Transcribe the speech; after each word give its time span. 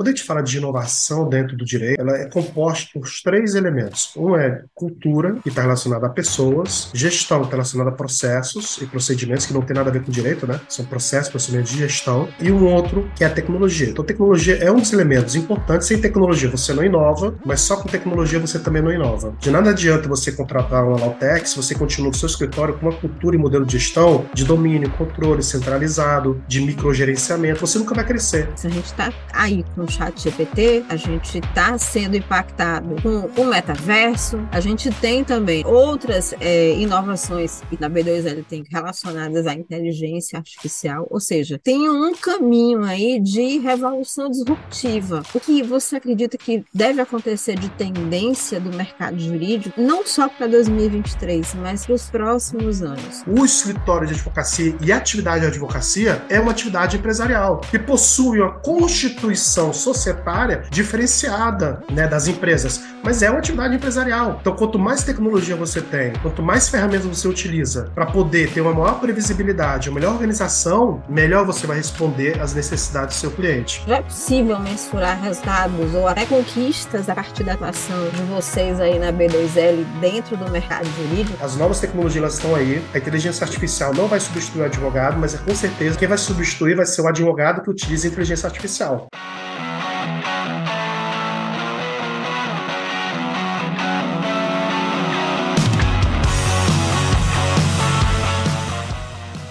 Quando 0.00 0.08
a 0.08 0.12
gente 0.12 0.22
fala 0.22 0.40
de 0.42 0.56
inovação 0.56 1.28
dentro 1.28 1.54
do 1.54 1.62
direito, 1.62 2.00
ela 2.00 2.16
é 2.16 2.24
composta 2.24 2.88
por 2.94 3.06
três 3.22 3.54
elementos. 3.54 4.14
Um 4.16 4.34
é 4.34 4.62
cultura, 4.74 5.34
que 5.42 5.50
está 5.50 5.60
relacionada 5.60 6.06
a 6.06 6.08
pessoas, 6.08 6.90
gestão, 6.94 7.40
que 7.40 7.48
está 7.48 7.56
relacionada 7.56 7.90
a 7.90 7.92
processos 7.92 8.78
e 8.80 8.86
procedimentos, 8.86 9.44
que 9.44 9.52
não 9.52 9.60
tem 9.60 9.76
nada 9.76 9.90
a 9.90 9.92
ver 9.92 10.02
com 10.02 10.10
direito, 10.10 10.46
né? 10.46 10.58
São 10.70 10.86
processos, 10.86 11.28
procedimentos 11.28 11.72
de 11.72 11.76
gestão. 11.80 12.26
E 12.40 12.50
um 12.50 12.64
outro, 12.64 13.10
que 13.14 13.22
é 13.22 13.26
a 13.26 13.30
tecnologia. 13.30 13.90
Então, 13.90 14.02
tecnologia 14.02 14.56
é 14.56 14.72
um 14.72 14.76
dos 14.76 14.90
elementos 14.90 15.36
importantes. 15.36 15.86
Sem 15.86 16.00
tecnologia 16.00 16.48
você 16.48 16.72
não 16.72 16.82
inova, 16.82 17.34
mas 17.44 17.60
só 17.60 17.76
com 17.76 17.86
tecnologia 17.86 18.38
você 18.38 18.58
também 18.58 18.80
não 18.80 18.90
inova. 18.90 19.34
De 19.38 19.50
nada 19.50 19.68
adianta 19.68 20.08
você 20.08 20.32
contratar 20.32 20.82
uma 20.82 20.98
Lautec 20.98 21.46
se 21.46 21.56
você 21.56 21.74
continua 21.74 22.08
no 22.08 22.16
seu 22.16 22.26
escritório 22.26 22.72
com 22.78 22.86
uma 22.86 22.98
cultura 22.98 23.36
e 23.36 23.38
modelo 23.38 23.66
de 23.66 23.72
gestão 23.76 24.24
de 24.32 24.46
domínio, 24.46 24.90
controle 24.92 25.42
centralizado, 25.42 26.42
de 26.48 26.62
microgerenciamento. 26.62 27.60
Você 27.60 27.78
nunca 27.78 27.94
vai 27.94 28.06
crescer. 28.06 28.48
Se 28.56 28.66
a 28.66 28.70
gente 28.70 28.86
está 28.86 29.12
aí 29.34 29.62
com 29.74 29.89
chat 29.90 30.22
GPT, 30.22 30.84
a 30.88 30.96
gente 30.96 31.38
está 31.38 31.76
sendo 31.78 32.16
impactado 32.16 32.96
com 33.02 33.28
o 33.40 33.44
metaverso, 33.44 34.40
a 34.50 34.60
gente 34.60 34.90
tem 34.90 35.24
também 35.24 35.64
outras 35.66 36.34
é, 36.40 36.74
inovações 36.74 37.62
que 37.68 37.80
na 37.80 37.90
B2L 37.90 38.44
tem 38.48 38.64
relacionadas 38.70 39.46
à 39.46 39.54
inteligência 39.54 40.38
artificial, 40.38 41.06
ou 41.10 41.20
seja, 41.20 41.60
tem 41.62 41.88
um 41.88 42.14
caminho 42.14 42.84
aí 42.84 43.20
de 43.20 43.58
revolução 43.58 44.30
disruptiva. 44.30 45.22
O 45.34 45.40
que 45.40 45.62
você 45.62 45.96
acredita 45.96 46.38
que 46.38 46.64
deve 46.72 47.00
acontecer 47.00 47.58
de 47.58 47.68
tendência 47.70 48.60
do 48.60 48.74
mercado 48.74 49.18
jurídico, 49.18 49.80
não 49.80 50.06
só 50.06 50.28
para 50.28 50.46
2023, 50.46 51.54
mas 51.54 51.84
para 51.84 51.94
os 51.94 52.10
próximos 52.10 52.82
anos? 52.82 53.22
O 53.26 53.44
escritório 53.44 54.06
de 54.06 54.14
advocacia 54.14 54.76
e 54.80 54.92
a 54.92 54.96
atividade 54.96 55.40
de 55.40 55.46
advocacia 55.46 56.24
é 56.28 56.38
uma 56.38 56.50
atividade 56.50 56.96
empresarial 56.96 57.60
que 57.60 57.78
possui 57.78 58.40
uma 58.40 58.52
constituição 58.52 59.72
societária 59.80 60.62
diferenciada 60.70 61.82
né, 61.90 62.06
das 62.06 62.28
empresas, 62.28 62.82
mas 63.02 63.22
é 63.22 63.30
uma 63.30 63.38
atividade 63.38 63.74
empresarial. 63.74 64.38
Então, 64.40 64.54
quanto 64.54 64.78
mais 64.78 65.02
tecnologia 65.02 65.56
você 65.56 65.80
tem, 65.80 66.12
quanto 66.22 66.42
mais 66.42 66.68
ferramentas 66.68 67.06
você 67.06 67.26
utiliza 67.26 67.90
para 67.94 68.06
poder 68.06 68.52
ter 68.52 68.60
uma 68.60 68.72
maior 68.72 69.00
previsibilidade, 69.00 69.88
uma 69.88 69.98
melhor 69.98 70.12
organização, 70.12 71.02
melhor 71.08 71.44
você 71.44 71.66
vai 71.66 71.76
responder 71.76 72.40
às 72.40 72.54
necessidades 72.54 73.16
do 73.16 73.20
seu 73.20 73.30
cliente. 73.30 73.82
Já 73.86 73.96
é 73.96 74.02
possível 74.02 74.58
mensurar 74.58 75.20
resultados 75.20 75.94
ou 75.94 76.06
até 76.06 76.26
conquistas 76.26 77.08
a 77.08 77.14
partir 77.14 77.44
da 77.44 77.54
atuação 77.54 78.08
de 78.10 78.22
vocês 78.22 78.80
aí 78.80 78.98
na 78.98 79.12
B2L 79.12 79.84
dentro 80.00 80.36
do 80.36 80.50
mercado 80.50 80.86
jurídico? 80.96 81.42
As 81.42 81.56
novas 81.56 81.80
tecnologias 81.80 82.34
estão 82.34 82.54
aí. 82.54 82.82
A 82.94 82.98
inteligência 82.98 83.44
artificial 83.44 83.94
não 83.94 84.06
vai 84.06 84.20
substituir 84.20 84.62
o 84.62 84.64
advogado, 84.64 85.18
mas 85.18 85.34
é 85.34 85.38
com 85.38 85.54
certeza 85.54 85.98
quem 85.98 86.08
vai 86.08 86.18
substituir 86.18 86.76
vai 86.76 86.86
ser 86.86 87.02
o 87.02 87.08
advogado 87.08 87.62
que 87.62 87.70
utiliza 87.70 88.06
a 88.06 88.10
inteligência 88.10 88.46
artificial. 88.46 89.08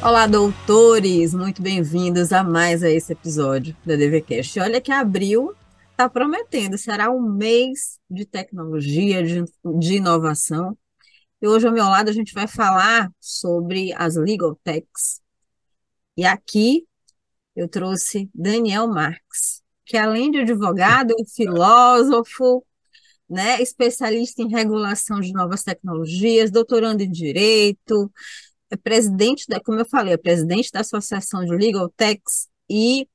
Olá, 0.10 0.26
doutores! 0.26 1.36
Muito 1.36 1.62
bem-vindos 1.62 2.34
a 2.34 2.44
mais 2.44 2.82
a 2.82 2.90
esse 2.90 3.14
episódio 3.14 3.78
da 3.86 3.96
DVCast. 3.96 4.60
Olha 4.60 4.82
que 4.82 4.92
abril 4.92 5.56
está 5.92 6.10
prometendo, 6.10 6.80
será 6.80 7.12
um 7.12 7.22
mês 7.22 8.00
de 8.10 8.26
tecnologia, 8.26 9.22
de, 9.22 9.44
de, 9.78 9.98
inovação. 9.98 10.76
E 11.40 11.48
hoje 11.48 11.68
ao 11.68 11.74
meu 11.74 11.84
lado 11.84 12.10
a 12.10 12.12
gente 12.12 12.34
vai 12.34 12.48
falar 12.48 13.12
sobre 13.20 13.94
as 13.94 14.16
legal 14.16 14.60
techs. 14.64 15.22
E 16.18 16.26
aqui 16.26 16.88
eu 17.56 17.68
trouxe 17.68 18.32
Daniel 18.34 18.88
Marx, 18.88 19.62
que 19.86 19.96
além 19.96 20.32
de 20.32 20.40
advogado, 20.40 21.12
é 21.12 21.24
filósofo, 21.36 22.66
né, 23.30 23.62
especialista 23.62 24.42
em 24.42 24.50
regulação 24.50 25.20
de 25.20 25.32
novas 25.32 25.62
tecnologias, 25.62 26.50
doutorando 26.50 27.04
em 27.04 27.12
direito, 27.12 28.12
é 28.72 28.78
presidente 28.78 29.46
da, 29.48 29.60
como 29.60 29.80
eu 29.80 29.86
falei, 29.86 30.14
é 30.14 30.18
presidente 30.18 30.72
da 30.72 30.82
Associação 30.82 31.44
de 31.44 31.56
Legal 31.56 31.90
Techs 31.96 32.48
e 32.70 33.08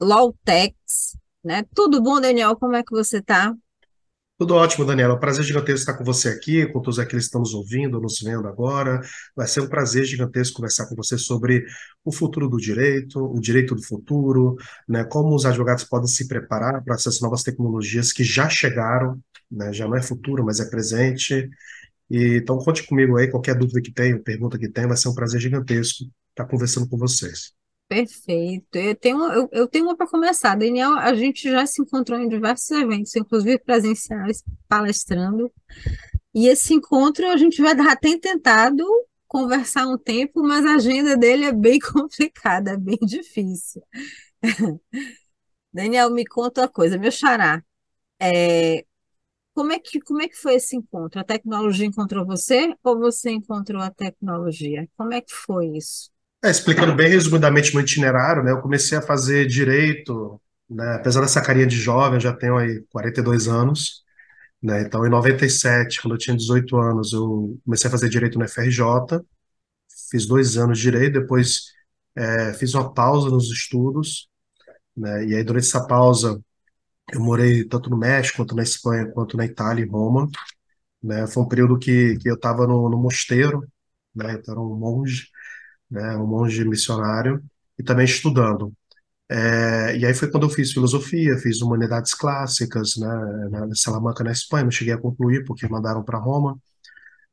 Law 0.00 0.36
Techs, 0.44 1.16
né? 1.42 1.64
Tudo 1.74 2.02
bom, 2.02 2.20
Daniel? 2.20 2.56
Como 2.56 2.76
é 2.76 2.82
que 2.82 2.92
você 2.92 3.18
está? 3.18 3.54
Tudo 4.38 4.54
ótimo, 4.54 4.84
Daniela. 4.84 5.14
É 5.14 5.16
um 5.16 5.20
prazer 5.20 5.42
gigantesco 5.46 5.80
estar 5.80 5.94
com 5.94 6.04
você 6.04 6.28
aqui, 6.28 6.66
com 6.66 6.82
todos 6.82 6.98
aqueles 6.98 7.24
que 7.24 7.28
estão 7.28 7.40
nos 7.40 7.54
ouvindo, 7.54 7.98
nos 7.98 8.20
vendo 8.20 8.46
agora. 8.46 9.00
Vai 9.34 9.46
ser 9.46 9.60
um 9.62 9.68
prazer 9.68 10.04
gigantesco 10.04 10.56
conversar 10.56 10.86
com 10.86 10.94
você 10.94 11.16
sobre 11.16 11.64
o 12.04 12.12
futuro 12.12 12.46
do 12.46 12.58
direito, 12.58 13.18
o 13.18 13.40
direito 13.40 13.74
do 13.74 13.82
futuro, 13.82 14.56
né, 14.86 15.04
como 15.04 15.34
os 15.34 15.46
advogados 15.46 15.84
podem 15.84 16.06
se 16.06 16.28
preparar 16.28 16.84
para 16.84 16.96
essas 16.96 17.18
novas 17.22 17.42
tecnologias 17.42 18.12
que 18.12 18.22
já 18.22 18.46
chegaram, 18.50 19.18
né, 19.50 19.72
já 19.72 19.88
não 19.88 19.96
é 19.96 20.02
futuro, 20.02 20.44
mas 20.44 20.60
é 20.60 20.68
presente, 20.68 21.48
e, 22.10 22.38
então, 22.38 22.58
conte 22.58 22.86
comigo 22.86 23.16
aí, 23.16 23.30
qualquer 23.30 23.56
dúvida 23.56 23.80
que 23.80 23.92
tenha, 23.92 24.18
pergunta 24.18 24.58
que 24.58 24.68
tenha, 24.68 24.88
vai 24.88 24.96
ser 24.96 25.08
um 25.08 25.14
prazer 25.14 25.40
gigantesco 25.40 26.04
estar 26.30 26.46
conversando 26.46 26.88
com 26.88 26.96
vocês. 26.96 27.52
Perfeito. 27.88 28.76
Eu 28.76 28.96
tenho, 28.96 29.32
eu, 29.32 29.48
eu 29.52 29.68
tenho 29.68 29.84
uma 29.84 29.96
para 29.96 30.08
começar. 30.08 30.56
Daniel, 30.56 30.94
a 30.94 31.14
gente 31.14 31.50
já 31.50 31.64
se 31.66 31.80
encontrou 31.80 32.18
em 32.18 32.28
diversos 32.28 32.70
eventos, 32.70 33.14
inclusive 33.14 33.58
presenciais, 33.58 34.42
palestrando. 34.68 35.50
E 36.34 36.48
esse 36.48 36.74
encontro 36.74 37.26
a 37.28 37.36
gente 37.36 37.62
vai 37.62 37.74
dar, 37.74 37.96
tem 37.96 38.18
tentado 38.18 38.84
conversar 39.26 39.86
um 39.86 39.98
tempo, 39.98 40.42
mas 40.42 40.64
a 40.64 40.74
agenda 40.76 41.16
dele 41.16 41.44
é 41.46 41.52
bem 41.52 41.78
complicada, 41.80 42.72
é 42.72 42.76
bem 42.76 42.98
difícil. 43.02 43.82
Daniel, 45.72 46.10
me 46.10 46.24
conta 46.26 46.62
uma 46.62 46.68
coisa, 46.68 46.98
meu 46.98 47.10
xará. 47.10 47.62
É, 48.20 48.84
como 49.56 49.72
é 49.72 49.78
que, 49.78 49.98
como 50.02 50.20
é 50.20 50.28
que 50.28 50.36
foi 50.36 50.56
esse 50.56 50.76
encontro? 50.76 51.18
A 51.18 51.24
tecnologia 51.24 51.86
encontrou 51.86 52.26
você 52.26 52.74
ou 52.84 52.98
você 52.98 53.30
encontrou 53.30 53.80
a 53.80 53.90
tecnologia? 53.90 54.86
Como 54.94 55.14
é 55.14 55.22
que 55.22 55.32
foi 55.32 55.68
isso? 55.68 56.10
É, 56.44 56.50
explicando 56.50 56.94
bem 56.94 57.08
resumidamente 57.08 57.74
meu 57.74 57.82
itinerário, 57.82 58.44
né? 58.44 58.52
Eu 58.52 58.60
comecei 58.60 58.98
a 58.98 59.02
fazer 59.02 59.46
direito, 59.46 60.38
né? 60.68 60.96
Apesar 60.96 61.22
dessa 61.22 61.40
carinha 61.40 61.66
de 61.66 61.74
jovem, 61.74 62.20
já 62.20 62.34
tenho 62.34 62.58
aí 62.58 62.84
42 62.90 63.48
anos, 63.48 64.04
né? 64.62 64.82
Então, 64.82 65.06
em 65.06 65.10
97, 65.10 66.02
quando 66.02 66.14
eu 66.14 66.18
tinha 66.18 66.36
18 66.36 66.76
anos, 66.76 67.14
eu 67.14 67.58
comecei 67.64 67.88
a 67.88 67.90
fazer 67.90 68.10
direito 68.10 68.38
no 68.38 68.44
FRJ, 68.44 68.84
fiz 70.10 70.26
dois 70.26 70.58
anos 70.58 70.76
de 70.76 70.84
direito, 70.84 71.20
depois 71.20 71.72
é, 72.14 72.52
fiz 72.52 72.74
uma 72.74 72.92
pausa 72.92 73.30
nos 73.30 73.50
estudos, 73.50 74.28
né? 74.94 75.26
E 75.26 75.34
aí, 75.34 75.42
durante 75.42 75.66
essa 75.66 75.86
pausa, 75.86 76.38
eu 77.12 77.20
morei 77.20 77.64
tanto 77.64 77.90
no 77.90 77.96
México, 77.96 78.38
quanto 78.38 78.54
na 78.56 78.62
Espanha, 78.62 79.10
quanto 79.12 79.36
na 79.36 79.44
Itália, 79.46 79.84
em 79.84 79.88
Roma. 79.88 80.28
Né? 81.02 81.26
Foi 81.28 81.42
um 81.42 81.48
período 81.48 81.78
que, 81.78 82.16
que 82.18 82.28
eu 82.30 82.34
estava 82.36 82.66
no, 82.66 82.88
no 82.90 82.98
mosteiro, 82.98 83.62
né? 84.14 84.34
Então, 84.34 84.54
era 84.54 84.60
um 84.60 84.76
monge, 84.76 85.28
né? 85.90 86.16
um 86.16 86.26
monge 86.26 86.64
missionário, 86.64 87.42
e 87.78 87.82
também 87.82 88.04
estudando. 88.06 88.72
É, 89.28 89.96
e 89.98 90.06
aí 90.06 90.14
foi 90.14 90.30
quando 90.30 90.44
eu 90.44 90.50
fiz 90.50 90.72
filosofia, 90.72 91.36
fiz 91.38 91.60
humanidades 91.60 92.14
clássicas, 92.14 92.96
né, 92.96 93.08
na 93.50 93.74
Salamanca, 93.74 94.22
na 94.22 94.30
Espanha, 94.32 94.64
não 94.64 94.70
cheguei 94.70 94.94
a 94.94 94.98
concluir 94.98 95.44
porque 95.44 95.68
mandaram 95.68 96.04
para 96.04 96.18
Roma, 96.18 96.56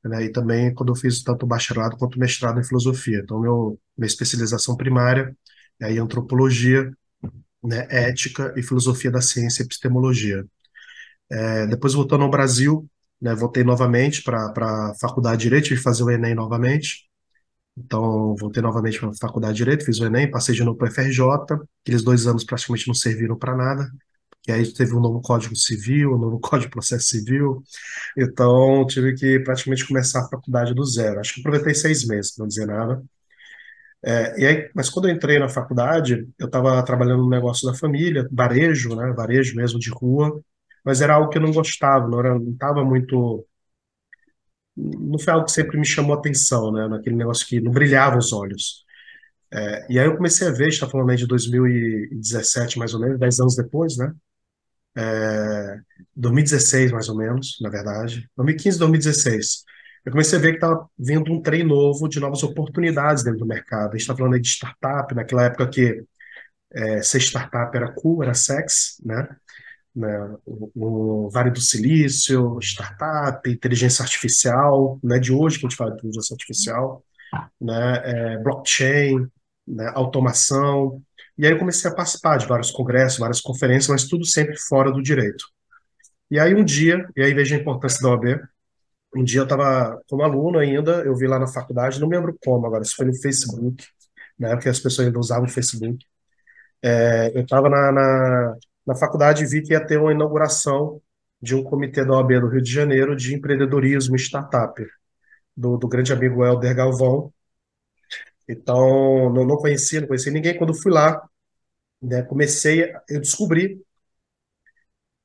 né, 0.03 0.25
e 0.25 0.31
também 0.31 0.73
quando 0.73 0.91
eu 0.91 0.95
fiz 0.95 1.23
tanto 1.23 1.45
bacharelado 1.47 1.97
quanto 1.97 2.19
mestrado 2.19 2.59
em 2.59 2.63
filosofia. 2.63 3.19
Então, 3.23 3.39
meu, 3.41 3.79
minha 3.97 4.07
especialização 4.07 4.77
primária 4.77 5.35
é 5.79 5.85
aí 5.87 5.99
antropologia, 5.99 6.91
né, 7.63 7.87
ética 7.89 8.53
e 8.57 8.63
filosofia 8.63 9.11
da 9.11 9.21
ciência 9.21 9.63
e 9.63 9.65
epistemologia. 9.65 10.45
É, 11.31 11.67
depois, 11.67 11.93
voltando 11.93 12.23
ao 12.23 12.29
Brasil, 12.29 12.87
né, 13.21 13.33
voltei 13.35 13.63
novamente 13.63 14.23
para 14.23 14.51
a 14.55 14.93
faculdade 14.99 15.37
de 15.37 15.43
Direito, 15.43 15.65
tive 15.65 15.77
que 15.77 15.83
fazer 15.83 16.03
o 16.03 16.11
Enem 16.11 16.35
novamente. 16.35 17.07
Então, 17.77 18.35
voltei 18.37 18.61
novamente 18.61 18.99
para 18.99 19.09
a 19.09 19.13
faculdade 19.15 19.53
de 19.55 19.59
Direito, 19.63 19.85
fiz 19.85 19.99
o 19.99 20.05
Enem, 20.05 20.29
passei 20.29 20.53
de 20.55 20.63
novo 20.63 20.77
para 20.77 20.89
a 20.89 20.91
FRJ. 20.91 21.21
Aqueles 21.83 22.03
dois 22.03 22.27
anos 22.27 22.43
praticamente 22.43 22.87
não 22.87 22.93
serviram 22.93 23.37
para 23.37 23.55
nada. 23.55 23.91
E 24.47 24.51
aí 24.51 24.73
teve 24.73 24.93
um 24.93 24.99
novo 24.99 25.21
Código 25.21 25.55
Civil, 25.55 26.13
um 26.15 26.17
novo 26.17 26.39
Código 26.41 26.69
de 26.69 26.71
Processo 26.71 27.07
Civil. 27.07 27.63
Então, 28.17 28.85
tive 28.87 29.13
que 29.15 29.39
praticamente 29.39 29.87
começar 29.87 30.21
a 30.21 30.29
faculdade 30.29 30.73
do 30.73 30.85
zero. 30.85 31.19
Acho 31.19 31.35
que 31.35 31.39
aproveitei 31.41 31.73
seis 31.73 32.05
meses, 32.05 32.37
não 32.37 32.47
dizer 32.47 32.65
nada. 32.67 33.03
É, 34.05 34.39
e 34.41 34.45
aí, 34.45 34.71
mas 34.75 34.89
quando 34.89 35.07
eu 35.07 35.15
entrei 35.15 35.39
na 35.39 35.47
faculdade, 35.49 36.27
eu 36.37 36.47
estava 36.47 36.83
trabalhando 36.83 37.23
no 37.23 37.29
negócio 37.29 37.65
da 37.69 37.77
família, 37.77 38.27
varejo, 38.31 38.95
né, 38.95 39.13
varejo 39.13 39.55
mesmo 39.55 39.79
de 39.79 39.89
rua, 39.89 40.41
mas 40.83 41.01
era 41.01 41.15
algo 41.15 41.29
que 41.29 41.37
eu 41.37 41.41
não 41.41 41.51
gostava, 41.53 42.07
não 42.07 42.51
estava 42.51 42.83
muito, 42.83 43.45
não 44.75 45.19
foi 45.19 45.33
algo 45.33 45.45
que 45.45 45.51
sempre 45.51 45.77
me 45.77 45.85
chamou 45.85 46.15
atenção, 46.15 46.71
né, 46.71 46.87
naquele 46.87 47.15
negócio 47.15 47.45
que 47.47 47.61
não 47.61 47.71
brilhava 47.71 48.17
os 48.17 48.33
olhos. 48.33 48.83
É, 49.53 49.87
e 49.93 49.99
aí 49.99 50.07
eu 50.07 50.17
comecei 50.17 50.47
a 50.47 50.51
ver, 50.51 50.69
está 50.69 50.89
falando 50.89 51.11
aí 51.11 51.17
de 51.17 51.27
2017 51.27 52.79
mais 52.79 52.93
ou 52.93 53.01
menos, 53.01 53.19
10 53.19 53.39
anos 53.39 53.55
depois, 53.55 53.97
né, 53.97 54.13
é, 54.97 55.79
2016 56.15 56.91
mais 56.91 57.09
ou 57.09 57.17
menos, 57.17 57.57
na 57.61 57.69
verdade, 57.69 58.29
2015, 58.35 58.79
2016 58.79 59.63
eu 60.05 60.11
comecei 60.11 60.37
a 60.37 60.41
ver 60.41 60.51
que 60.51 60.57
estava 60.57 60.87
vindo 60.97 61.31
um 61.31 61.41
trem 61.41 61.63
novo 61.63 62.09
de 62.09 62.19
novas 62.19 62.43
oportunidades 62.43 63.23
dentro 63.23 63.39
do 63.39 63.45
mercado. 63.45 63.89
A 63.89 63.91
gente 63.91 64.01
está 64.01 64.15
falando 64.15 64.39
de 64.39 64.47
startup, 64.47 65.15
naquela 65.15 65.43
época 65.43 65.69
que 65.69 66.03
é, 66.73 67.01
ser 67.01 67.19
startup 67.19 67.75
era 67.75 67.91
cool, 67.93 68.23
era 68.23 68.33
sex, 68.33 69.01
né? 69.05 69.27
né? 69.95 70.35
O, 70.45 70.71
o, 71.25 71.29
Vale 71.29 71.51
do 71.51 71.61
Silício, 71.61 72.57
startup, 72.61 73.49
inteligência 73.49 74.03
artificial, 74.03 74.99
né? 75.03 75.19
De 75.19 75.31
hoje 75.31 75.59
que 75.59 75.65
a 75.65 75.69
gente 75.69 75.77
fala 75.77 75.91
de 75.91 75.97
inteligência 75.97 76.33
artificial, 76.33 77.03
né? 77.61 78.01
É, 78.03 78.37
blockchain, 78.39 79.27
né? 79.67 79.91
automação. 79.95 81.01
E 81.37 81.45
aí 81.45 81.53
eu 81.53 81.59
comecei 81.59 81.89
a 81.89 81.93
participar 81.95 82.37
de 82.37 82.47
vários 82.47 82.71
congressos, 82.71 83.19
várias 83.19 83.41
conferências, 83.41 83.87
mas 83.87 84.07
tudo 84.07 84.25
sempre 84.25 84.57
fora 84.57 84.91
do 84.91 85.01
direito. 85.01 85.45
E 86.29 86.39
aí 86.39 86.53
um 86.53 86.63
dia, 86.63 87.07
e 87.15 87.23
aí 87.23 87.33
veja 87.33 87.55
a 87.55 87.59
importância 87.59 88.01
da 88.01 88.09
OAB, 88.09 88.41
um 89.15 89.23
dia 89.23 89.41
eu 89.41 89.43
estava 89.43 90.01
como 90.09 90.23
aluno 90.23 90.59
ainda, 90.59 91.03
eu 91.03 91.15
vi 91.15 91.27
lá 91.27 91.39
na 91.39 91.47
faculdade, 91.47 91.99
não 91.99 92.07
lembro 92.09 92.37
como 92.43 92.65
agora, 92.65 92.83
se 92.83 92.95
foi 92.95 93.05
no 93.05 93.15
Facebook, 93.15 93.85
na 94.37 94.49
época 94.49 94.69
as 94.69 94.79
pessoas 94.79 95.07
ainda 95.07 95.19
usavam 95.19 95.45
o 95.45 95.49
Facebook. 95.49 96.05
É, 96.81 97.31
eu 97.35 97.43
estava 97.43 97.69
na, 97.69 97.91
na, 97.91 98.55
na, 98.85 98.95
faculdade 98.95 99.43
e 99.43 99.47
vi 99.47 99.61
que 99.61 99.73
ia 99.73 99.85
ter 99.85 99.97
uma 99.97 100.11
inauguração 100.11 101.01
de 101.41 101.55
um 101.55 101.63
comitê 101.63 102.05
da 102.05 102.13
OAB 102.13 102.41
do 102.41 102.47
Rio 102.49 102.61
de 102.61 102.71
Janeiro 102.71 103.15
de 103.15 103.35
empreendedorismo 103.35 104.15
startup, 104.17 104.85
do, 105.55 105.77
do 105.77 105.87
grande 105.87 106.13
amigo 106.13 106.45
Helder 106.45 106.75
Galvão. 106.75 107.33
Então, 108.47 109.31
não, 109.33 109.45
não 109.45 109.57
conhecia, 109.57 110.01
não 110.01 110.07
conhecia 110.07 110.31
ninguém. 110.31 110.57
Quando 110.57 110.73
fui 110.73 110.91
lá, 110.91 111.21
né, 112.01 112.23
comecei, 112.23 112.93
eu 113.09 113.21
descobri 113.21 113.81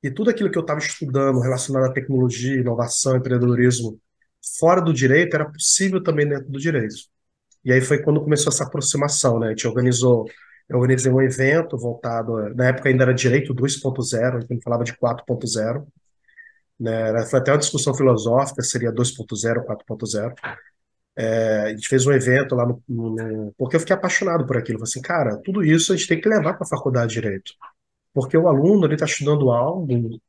e 0.09 0.11
tudo 0.15 0.31
aquilo 0.31 0.51
que 0.51 0.59
eu 0.59 0.63
estava 0.63 0.81
estudando 0.81 1.41
relacionado 1.41 1.85
à 1.85 1.93
tecnologia, 1.93 2.57
inovação, 2.57 3.17
empreendedorismo, 3.17 4.01
fora 4.59 4.81
do 4.81 4.93
direito, 4.93 5.35
era 5.35 5.51
possível 5.51 6.03
também 6.03 6.29
dentro 6.29 6.51
do 6.51 6.59
direito. 6.59 6.97
E 7.65 7.73
aí 7.73 7.81
foi 7.81 8.03
quando 8.03 8.23
começou 8.23 8.53
essa 8.53 8.65
aproximação, 8.65 9.39
né? 9.39 9.49
A 9.49 9.51
gente 9.51 9.67
organizou, 9.69 10.25
eu 10.69 10.79
organizei 10.79 11.13
um 11.13 11.21
evento 11.23 11.77
voltado, 11.77 12.55
na 12.55 12.69
época 12.69 12.89
ainda 12.89 13.05
era 13.05 13.15
direito 13.15 13.55
2.0, 13.55 14.37
a 14.37 14.41
gente 14.41 14.63
falava 14.63 14.85
de 14.85 14.95
4.0, 14.95 15.87
né? 16.81 17.27
Foi 17.27 17.39
até 17.41 17.53
uma 17.53 17.59
discussão 17.59 17.95
filosófica, 17.95 18.63
seria 18.63 18.93
2.0, 18.93 19.65
4.0. 19.67 20.35
É, 21.17 21.63
a 21.65 21.69
gente 21.71 21.89
fez 21.89 22.07
um 22.07 22.13
evento 22.13 22.55
lá 22.55 22.65
no, 22.65 22.83
no, 22.89 23.53
porque 23.59 23.77
eu 23.77 23.81
fiquei 23.81 23.95
apaixonado 23.95 24.47
por 24.47 24.57
aquilo. 24.57 24.79
Falei 24.79 24.91
assim, 24.91 25.03
cara, 25.03 25.37
tudo 25.45 25.65
isso 25.65 25.93
a 25.93 25.97
gente 25.97 26.09
tem 26.09 26.21
que 26.21 26.29
levar 26.29 26.55
para 26.55 26.65
a 26.65 26.69
faculdade 26.69 27.09
de 27.13 27.21
direito. 27.21 27.53
Porque 28.13 28.37
o 28.37 28.49
aluno 28.49 28.93
está 28.93 29.07
estudando 29.07 29.51
algo 29.51 29.87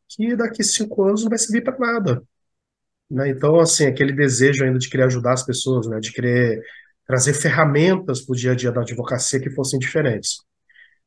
que 0.07 0.35
daqui 0.35 0.63
cinco 0.63 1.03
anos 1.03 1.23
não 1.23 1.29
vai 1.29 1.37
servir 1.39 1.63
para 1.63 1.77
nada. 1.77 2.23
Né? 3.09 3.29
Então, 3.29 3.59
assim, 3.59 3.87
aquele 3.87 4.13
desejo 4.13 4.63
ainda 4.63 4.79
de 4.79 4.89
querer 4.89 5.03
ajudar 5.05 5.33
as 5.33 5.43
pessoas, 5.45 5.87
né? 5.87 5.99
de 5.99 6.11
querer 6.13 6.63
trazer 7.05 7.33
ferramentas 7.33 8.21
para 8.21 8.33
o 8.33 8.35
dia 8.35 8.51
a 8.51 8.55
dia 8.55 8.71
da 8.71 8.81
advocacia 8.81 9.39
que 9.39 9.49
fossem 9.49 9.79
diferentes. 9.79 10.43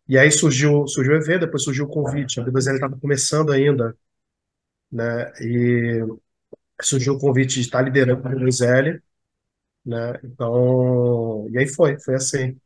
E 0.09 0.19
aí 0.19 0.31
surgiu, 0.31 0.87
surgiu 0.89 1.15
o 1.15 1.17
evento, 1.17 1.43
depois 1.43 1.65
surgiu 1.65 1.85
o 1.87 1.89
convite. 1.89 2.41
A 2.41 2.45
B2L 2.45 2.75
estava 2.75 2.99
começando 2.99 3.53
ainda, 3.53 3.97
né? 4.91 5.33
E 5.41 6.03
surgiu 6.83 7.15
o 7.15 7.19
convite 7.21 7.55
de 7.55 7.61
estar 7.63 7.83
liderando 7.83 8.27
a 8.27 8.31
B2L, 8.31 9.03
né? 9.87 10.21
Então, 10.25 11.49
e 11.51 11.59
aí 11.59 11.69
foi, 11.69 11.99
foi 12.01 12.15
assim. 12.17 12.59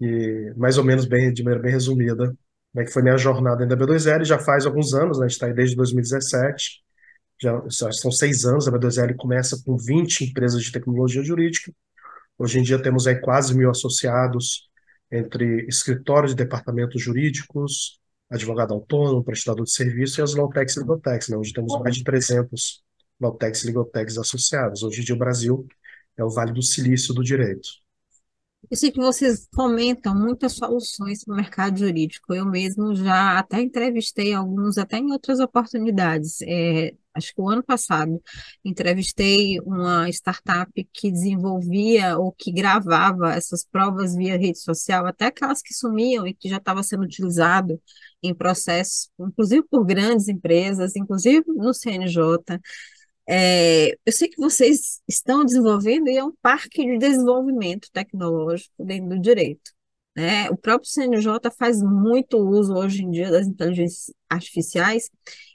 E 0.00 0.52
mais 0.56 0.78
ou 0.78 0.84
menos 0.84 1.06
bem, 1.06 1.32
de 1.32 1.42
maneira 1.44 1.62
bem 1.62 1.72
resumida, 1.72 2.36
né, 2.74 2.84
que 2.84 2.90
foi 2.90 3.02
minha 3.02 3.16
jornada 3.16 3.66
da 3.66 3.76
B2L, 3.76 4.24
já 4.24 4.38
faz 4.38 4.66
alguns 4.66 4.94
anos, 4.94 5.18
né, 5.18 5.26
a 5.26 5.28
gente 5.28 5.36
está 5.36 5.46
aí 5.46 5.54
desde 5.54 5.76
2017, 5.76 6.82
já, 7.40 7.62
são 7.92 8.10
seis 8.10 8.44
anos, 8.44 8.66
a 8.68 8.72
B2L 8.72 9.16
começa 9.16 9.60
com 9.64 9.76
20 9.76 10.24
empresas 10.24 10.62
de 10.62 10.72
tecnologia 10.72 11.22
jurídica, 11.22 11.72
hoje 12.38 12.58
em 12.58 12.62
dia 12.62 12.80
temos 12.82 13.06
aí 13.06 13.20
quase 13.20 13.56
mil 13.56 13.70
associados, 13.70 14.68
entre 15.10 15.66
escritórios 15.68 16.32
e 16.32 16.36
departamentos 16.36 17.00
jurídicos, 17.00 18.00
advogado 18.30 18.74
autônomo, 18.74 19.22
prestador 19.22 19.64
de 19.64 19.72
serviço 19.72 20.20
e 20.20 20.22
as 20.22 20.34
Lautex 20.34 20.76
e 20.76 20.80
Ligotex, 20.80 21.28
né? 21.28 21.36
Hoje 21.36 21.52
temos 21.52 21.78
mais 21.80 21.96
de 21.96 22.02
300 22.02 22.82
Lautex 23.20 23.62
e 23.62 23.66
Ligotex 23.68 24.18
associados. 24.18 24.82
Hoje 24.82 25.00
em 25.02 25.04
dia 25.04 25.14
o 25.14 25.18
Brasil 25.18 25.66
é 26.16 26.24
o 26.24 26.30
Vale 26.30 26.52
do 26.52 26.62
Silício 26.62 27.14
do 27.14 27.22
Direito. 27.22 27.68
Eu 28.70 28.76
sei 28.76 28.90
que 28.90 28.98
vocês 28.98 29.46
comentam 29.54 30.14
muitas 30.14 30.52
soluções 30.52 31.24
para 31.24 31.34
o 31.34 31.36
mercado 31.36 31.78
jurídico. 31.78 32.32
Eu 32.34 32.46
mesmo 32.46 32.94
já 32.94 33.38
até 33.38 33.60
entrevistei 33.60 34.32
alguns, 34.32 34.78
até 34.78 34.98
em 34.98 35.12
outras 35.12 35.38
oportunidades. 35.40 36.40
É, 36.42 36.94
acho 37.14 37.34
que 37.34 37.40
o 37.40 37.48
ano 37.48 37.62
passado, 37.62 38.20
entrevistei 38.64 39.60
uma 39.60 40.08
startup 40.08 40.72
que 40.92 41.10
desenvolvia 41.10 42.18
ou 42.18 42.32
que 42.32 42.52
gravava 42.52 43.32
essas 43.34 43.64
provas 43.64 44.14
via 44.16 44.36
rede 44.38 44.58
social, 44.58 45.06
até 45.06 45.26
aquelas 45.26 45.62
que 45.62 45.74
sumiam 45.74 46.26
e 46.26 46.34
que 46.34 46.48
já 46.48 46.56
estava 46.56 46.82
sendo 46.82 47.04
utilizado 47.04 47.80
em 48.22 48.34
processos, 48.34 49.10
inclusive 49.18 49.62
por 49.70 49.84
grandes 49.84 50.28
empresas, 50.28 50.96
inclusive 50.96 51.44
no 51.48 51.74
CNJ. 51.74 52.60
É, 53.26 53.92
eu 54.04 54.12
sei 54.12 54.28
que 54.28 54.36
vocês 54.36 55.00
estão 55.08 55.44
desenvolvendo 55.44 56.08
e 56.08 56.16
é 56.16 56.24
um 56.24 56.32
parque 56.42 56.84
de 56.84 56.98
desenvolvimento 56.98 57.88
tecnológico 57.92 58.84
dentro 58.84 59.10
do 59.10 59.20
direito. 59.20 59.72
Né? 60.16 60.48
O 60.50 60.56
próprio 60.56 60.88
CNJ 60.90 61.50
faz 61.58 61.82
muito 61.82 62.38
uso 62.38 62.74
hoje 62.74 63.02
em 63.02 63.10
dia 63.10 63.30
das 63.30 63.46
inteligências 63.46 64.14
artificiais 64.28 65.10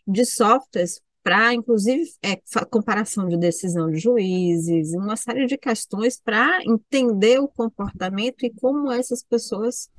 de 0.05 0.25
softwares 0.25 0.99
para, 1.21 1.53
inclusive, 1.53 2.03
é, 2.23 2.41
comparação 2.71 3.27
de 3.27 3.37
decisão 3.37 3.91
de 3.91 3.99
juízes, 3.99 4.93
uma 4.93 5.15
série 5.15 5.45
de 5.45 5.57
questões 5.57 6.19
para 6.19 6.59
entender 6.65 7.39
o 7.39 7.47
comportamento 7.47 8.43
e 8.45 8.49
como 8.49 8.91
essas 8.91 9.21
pessoas, 9.23 9.89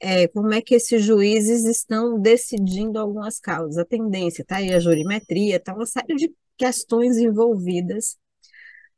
é, 0.00 0.28
como 0.28 0.52
é 0.52 0.60
que 0.60 0.74
esses 0.74 1.02
juízes 1.02 1.64
estão 1.64 2.20
decidindo 2.20 2.98
algumas 2.98 3.40
causas. 3.40 3.78
A 3.78 3.84
tendência, 3.84 4.44
tá 4.44 4.56
aí 4.56 4.72
a 4.72 4.78
jurimetria, 4.78 5.58
tá 5.58 5.74
uma 5.74 5.86
série 5.86 6.14
de 6.14 6.32
questões 6.58 7.16
envolvidas 7.16 8.18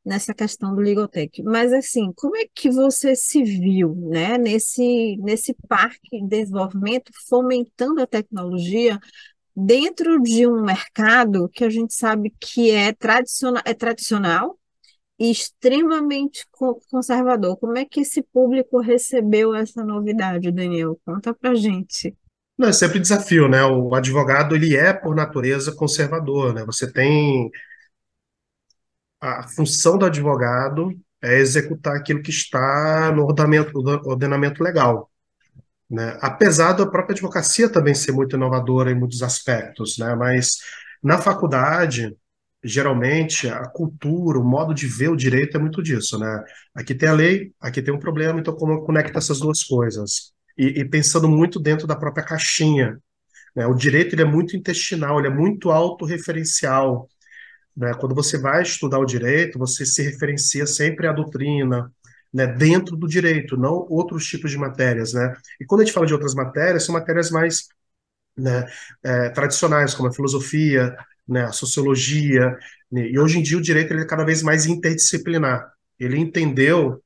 nessa 0.04 0.34
questão 0.34 0.74
do 0.74 0.82
Ligotech. 0.82 1.42
Mas, 1.42 1.72
assim, 1.72 2.12
como 2.16 2.36
é 2.36 2.46
que 2.54 2.70
você 2.70 3.14
se 3.14 3.42
viu 3.42 3.94
né, 3.94 4.38
nesse, 4.38 5.16
nesse 5.18 5.54
parque 5.68 6.20
de 6.20 6.26
desenvolvimento 6.26 7.12
fomentando 7.28 8.02
a 8.02 8.06
tecnologia 8.06 8.98
dentro 9.54 10.20
de 10.22 10.46
um 10.46 10.62
mercado 10.62 11.48
que 11.50 11.64
a 11.64 11.70
gente 11.70 11.94
sabe 11.94 12.34
que 12.40 12.70
é 12.70 12.92
tradicional, 12.92 13.62
é 13.66 13.74
tradicional 13.74 14.58
e 15.18 15.30
extremamente 15.30 16.46
conservador. 16.90 17.58
Como 17.58 17.76
é 17.76 17.84
que 17.84 18.00
esse 18.00 18.22
público 18.22 18.80
recebeu 18.80 19.54
essa 19.54 19.84
novidade, 19.84 20.50
Daniel? 20.50 20.98
Conta 21.04 21.34
pra 21.34 21.54
gente. 21.54 22.16
Não, 22.60 22.68
é 22.68 22.72
sempre 22.74 23.00
desafio, 23.00 23.48
né? 23.48 23.64
O 23.64 23.94
advogado, 23.94 24.54
ele 24.54 24.76
é, 24.76 24.92
por 24.92 25.14
natureza, 25.16 25.74
conservador, 25.74 26.52
né? 26.52 26.62
Você 26.66 26.92
tem... 26.92 27.50
A 29.20 29.46
função 29.48 29.98
do 29.98 30.06
advogado 30.06 30.92
é 31.22 31.38
executar 31.38 31.96
aquilo 31.96 32.22
que 32.22 32.30
está 32.30 33.12
no 33.14 33.24
ordenamento, 33.24 33.78
ordenamento 34.06 34.62
legal, 34.62 35.10
né? 35.90 36.18
Apesar 36.22 36.74
da 36.74 36.86
própria 36.86 37.14
advocacia 37.14 37.70
também 37.70 37.94
ser 37.94 38.12
muito 38.12 38.36
inovadora 38.36 38.90
em 38.92 38.96
muitos 38.98 39.22
aspectos, 39.22 39.98
né? 39.98 40.14
Mas 40.16 40.58
na 41.02 41.18
faculdade, 41.18 42.16
geralmente, 42.64 43.48
a 43.48 43.68
cultura, 43.68 44.38
o 44.38 44.44
modo 44.44 44.74
de 44.74 44.86
ver 44.86 45.10
o 45.10 45.16
direito 45.16 45.56
é 45.56 45.60
muito 45.60 45.82
disso, 45.82 46.18
né? 46.18 46.44
Aqui 46.74 46.94
tem 46.94 47.08
a 47.08 47.14
lei, 47.14 47.52
aqui 47.60 47.82
tem 47.82 47.94
um 47.94 48.00
problema, 48.00 48.40
então 48.40 48.54
como 48.56 48.84
conecta 48.86 49.18
essas 49.18 49.40
duas 49.40 49.64
coisas? 49.64 50.32
E, 50.60 50.80
e 50.80 50.84
pensando 50.84 51.26
muito 51.26 51.58
dentro 51.58 51.86
da 51.86 51.96
própria 51.96 52.22
caixinha. 52.22 53.00
Né? 53.56 53.66
O 53.66 53.74
direito 53.74 54.14
ele 54.14 54.22
é 54.22 54.26
muito 54.26 54.54
intestinal, 54.54 55.18
ele 55.18 55.28
é 55.28 55.30
muito 55.30 55.70
autorreferencial. 55.70 57.08
Né? 57.74 57.94
Quando 57.94 58.14
você 58.14 58.38
vai 58.38 58.62
estudar 58.62 58.98
o 58.98 59.06
direito, 59.06 59.58
você 59.58 59.86
se 59.86 60.02
referencia 60.02 60.66
sempre 60.66 61.06
à 61.06 61.12
doutrina, 61.12 61.90
né, 62.32 62.46
dentro 62.46 62.96
do 62.96 63.08
direito, 63.08 63.56
não 63.56 63.86
outros 63.88 64.24
tipos 64.26 64.52
de 64.52 64.58
matérias, 64.58 65.12
né? 65.12 65.34
E 65.60 65.64
quando 65.64 65.80
a 65.80 65.84
gente 65.84 65.92
fala 65.92 66.06
de 66.06 66.12
outras 66.12 66.32
matérias, 66.32 66.84
são 66.84 66.92
matérias 66.92 67.28
mais 67.28 67.68
né, 68.36 68.64
é, 69.02 69.30
tradicionais, 69.30 69.94
como 69.94 70.08
a 70.08 70.12
filosofia, 70.12 70.96
né, 71.26 71.44
a 71.46 71.52
sociologia, 71.52 72.56
né? 72.90 73.08
e 73.08 73.18
hoje 73.18 73.38
em 73.38 73.42
dia 73.42 73.58
o 73.58 73.60
direito 73.60 73.92
ele 73.92 74.02
é 74.02 74.06
cada 74.06 74.24
vez 74.24 74.42
mais 74.44 74.66
interdisciplinar. 74.66 75.72
Ele 75.98 76.18
entendeu 76.18 77.02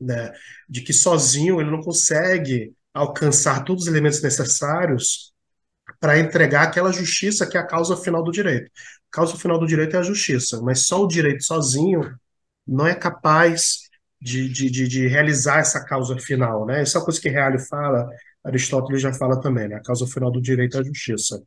né, 0.00 0.32
de 0.68 0.80
que 0.82 0.92
sozinho 0.92 1.60
ele 1.60 1.70
não 1.70 1.80
consegue 1.80 2.72
alcançar 2.94 3.64
todos 3.64 3.84
os 3.84 3.88
elementos 3.88 4.22
necessários 4.22 5.32
para 6.00 6.18
entregar 6.18 6.64
aquela 6.64 6.92
justiça 6.92 7.46
que 7.46 7.56
é 7.56 7.60
a 7.60 7.66
causa 7.66 7.96
final 7.96 8.22
do 8.22 8.30
direito. 8.30 8.70
A 9.12 9.16
causa 9.16 9.36
final 9.36 9.58
do 9.58 9.66
direito 9.66 9.96
é 9.96 9.98
a 9.98 10.02
justiça, 10.02 10.60
mas 10.62 10.86
só 10.86 11.02
o 11.02 11.08
direito 11.08 11.44
sozinho 11.44 12.14
não 12.66 12.86
é 12.86 12.94
capaz 12.94 13.80
de, 14.20 14.48
de, 14.48 14.70
de, 14.70 14.88
de 14.88 15.06
realizar 15.08 15.58
essa 15.58 15.84
causa 15.84 16.16
final. 16.18 16.64
Né? 16.66 16.80
Essa 16.82 16.98
é 16.98 17.00
uma 17.00 17.04
coisa 17.04 17.20
que 17.20 17.28
Reale 17.28 17.58
fala, 17.58 18.08
Aristóteles 18.44 19.02
já 19.02 19.12
fala 19.12 19.40
também, 19.40 19.68
né? 19.68 19.76
a 19.76 19.82
causa 19.82 20.06
final 20.06 20.30
do 20.30 20.40
direito 20.40 20.76
é 20.76 20.80
a 20.80 20.84
justiça. 20.84 21.42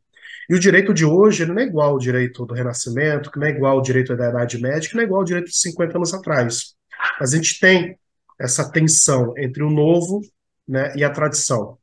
E 0.48 0.54
o 0.54 0.60
direito 0.60 0.94
de 0.94 1.04
hoje 1.04 1.44
não 1.44 1.58
é 1.58 1.64
igual 1.64 1.90
ao 1.90 1.98
direito 1.98 2.46
do 2.46 2.54
Renascimento, 2.54 3.30
que 3.30 3.38
não 3.38 3.46
é 3.46 3.50
igual 3.50 3.76
ao 3.76 3.82
direito 3.82 4.16
da 4.16 4.28
Idade 4.28 4.60
Média, 4.60 4.88
que 4.88 4.94
não 4.94 5.02
é 5.02 5.04
igual 5.04 5.20
ao 5.20 5.24
direito 5.24 5.46
de 5.46 5.56
50 5.56 5.96
anos 5.96 6.14
atrás. 6.14 6.76
Mas 7.18 7.32
a 7.32 7.36
gente 7.36 7.58
tem 7.58 7.98
essa 8.38 8.70
tensão 8.70 9.34
entre 9.36 9.62
o 9.62 9.70
novo 9.70 10.20
né, 10.66 10.92
e 10.96 11.04
a 11.04 11.10
tradição. 11.10 11.78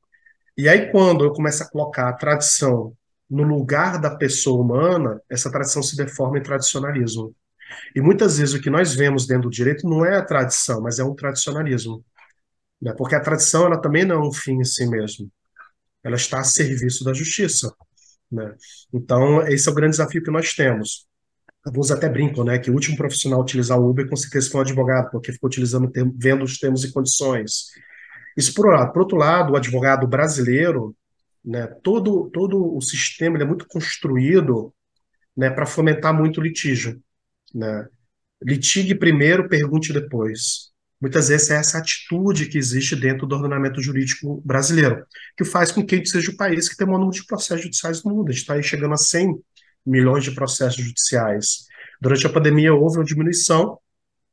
E 0.58 0.70
aí, 0.70 0.92
quando 0.92 1.24
eu 1.24 1.34
começo 1.34 1.64
a 1.64 1.70
colocar 1.70 2.10
a 2.10 2.14
tradição 2.14 2.96
no 3.30 3.44
lugar 3.44 4.00
da 4.00 4.16
pessoa 4.16 4.62
humana, 4.62 5.22
essa 5.30 5.52
tradição 5.52 5.82
se 5.82 5.96
deforma 5.96 6.38
em 6.38 6.44
tradicionalismo. 6.44 7.36
E 7.96 8.02
muitas 8.02 8.38
vezes 8.38 8.54
o 8.54 8.62
que 8.62 8.70
nós 8.70 8.94
vemos 8.94 9.26
dentro 9.26 9.44
do 9.44 9.50
direito 9.50 9.90
não 9.90 10.06
é 10.06 10.18
a 10.18 10.26
tradição, 10.26 10.82
mas 10.82 11.00
é 11.00 11.04
um 11.04 11.16
tradicionalismo. 11.16 12.06
Né? 12.82 12.94
Porque 12.96 13.16
a 13.16 13.20
tradição 13.20 13.66
ela 13.66 13.82
também 13.82 14.06
não 14.06 14.16
é 14.16 14.28
um 14.28 14.32
fim 14.32 14.60
em 14.60 14.64
si 14.64 14.86
mesmo. 14.86 15.32
Ela 16.04 16.16
está 16.16 16.40
a 16.40 16.44
serviço 16.44 17.04
da 17.04 17.14
justiça. 17.14 17.74
Né? 18.32 18.54
Então, 18.94 19.42
esse 19.48 19.68
é 19.68 19.72
o 19.72 19.76
grande 19.76 19.92
desafio 19.92 20.24
que 20.24 20.32
nós 20.32 20.54
temos. 20.54 21.08
Alguns 21.66 21.92
até 21.92 22.10
brincam, 22.10 22.44
né, 22.44 22.60
que 22.60 22.70
o 22.70 22.74
último 22.74 22.98
profissional 22.98 23.40
a 23.40 23.44
utilizar 23.44 23.80
o 23.80 23.90
Uber 23.90 24.10
com 24.10 24.18
certeza 24.18 24.50
foi 24.50 24.60
um 24.60 24.64
advogado, 24.64 25.10
porque 25.12 25.32
ficou 25.32 25.48
utilizando, 25.48 25.90
vendo 26.18 26.44
os 26.44 26.60
termos 26.60 26.84
e 26.84 26.92
condições. 26.92 27.68
Isso 28.38 28.54
por. 28.54 28.66
Por 28.92 29.02
outro 29.02 29.18
lado, 29.18 29.54
o 29.54 29.56
advogado 29.56 30.08
brasileiro, 30.08 30.96
né, 31.44 31.68
todo, 31.84 32.30
todo 32.32 32.76
o 32.76 32.82
sistema 32.82 33.38
é 33.42 33.46
muito 33.46 33.68
construído 33.68 34.74
né, 35.36 35.50
para 35.50 35.66
fomentar 35.66 36.14
muito 36.14 36.42
litígio. 36.42 37.02
Né? 37.54 37.88
Litigue 38.42 38.96
primeiro, 38.96 39.50
pergunte 39.50 39.94
depois. 39.94 40.72
Muitas 41.00 41.28
vezes 41.28 41.50
é 41.50 41.56
essa 41.56 41.80
atitude 41.80 42.46
que 42.46 42.58
existe 42.58 42.96
dentro 42.96 43.28
do 43.28 43.36
ordenamento 43.36 43.82
jurídico 43.82 44.42
brasileiro, 44.46 45.06
que 45.36 45.44
faz 45.44 45.70
com 45.70 45.86
que 45.86 45.96
a 45.96 45.98
gente 45.98 46.10
seja 46.10 46.32
o 46.32 46.38
país 46.38 46.70
que 46.70 46.78
tem 46.78 46.88
o 46.88 46.92
maior 46.92 47.00
número 47.00 47.20
de 47.20 47.26
processos 47.26 47.64
judiciais 47.64 48.04
no 48.04 48.12
mundo. 48.12 48.30
A 48.30 48.32
gente 48.32 48.42
está 48.42 48.62
chegando 48.62 48.94
a 48.94 48.98
100 48.98 49.38
milhões 49.86 50.24
de 50.24 50.32
processos 50.32 50.82
judiciais. 50.82 51.66
Durante 52.00 52.26
a 52.26 52.30
pandemia 52.30 52.74
houve 52.74 53.00
uma 53.00 53.04
diminuição, 53.04 53.78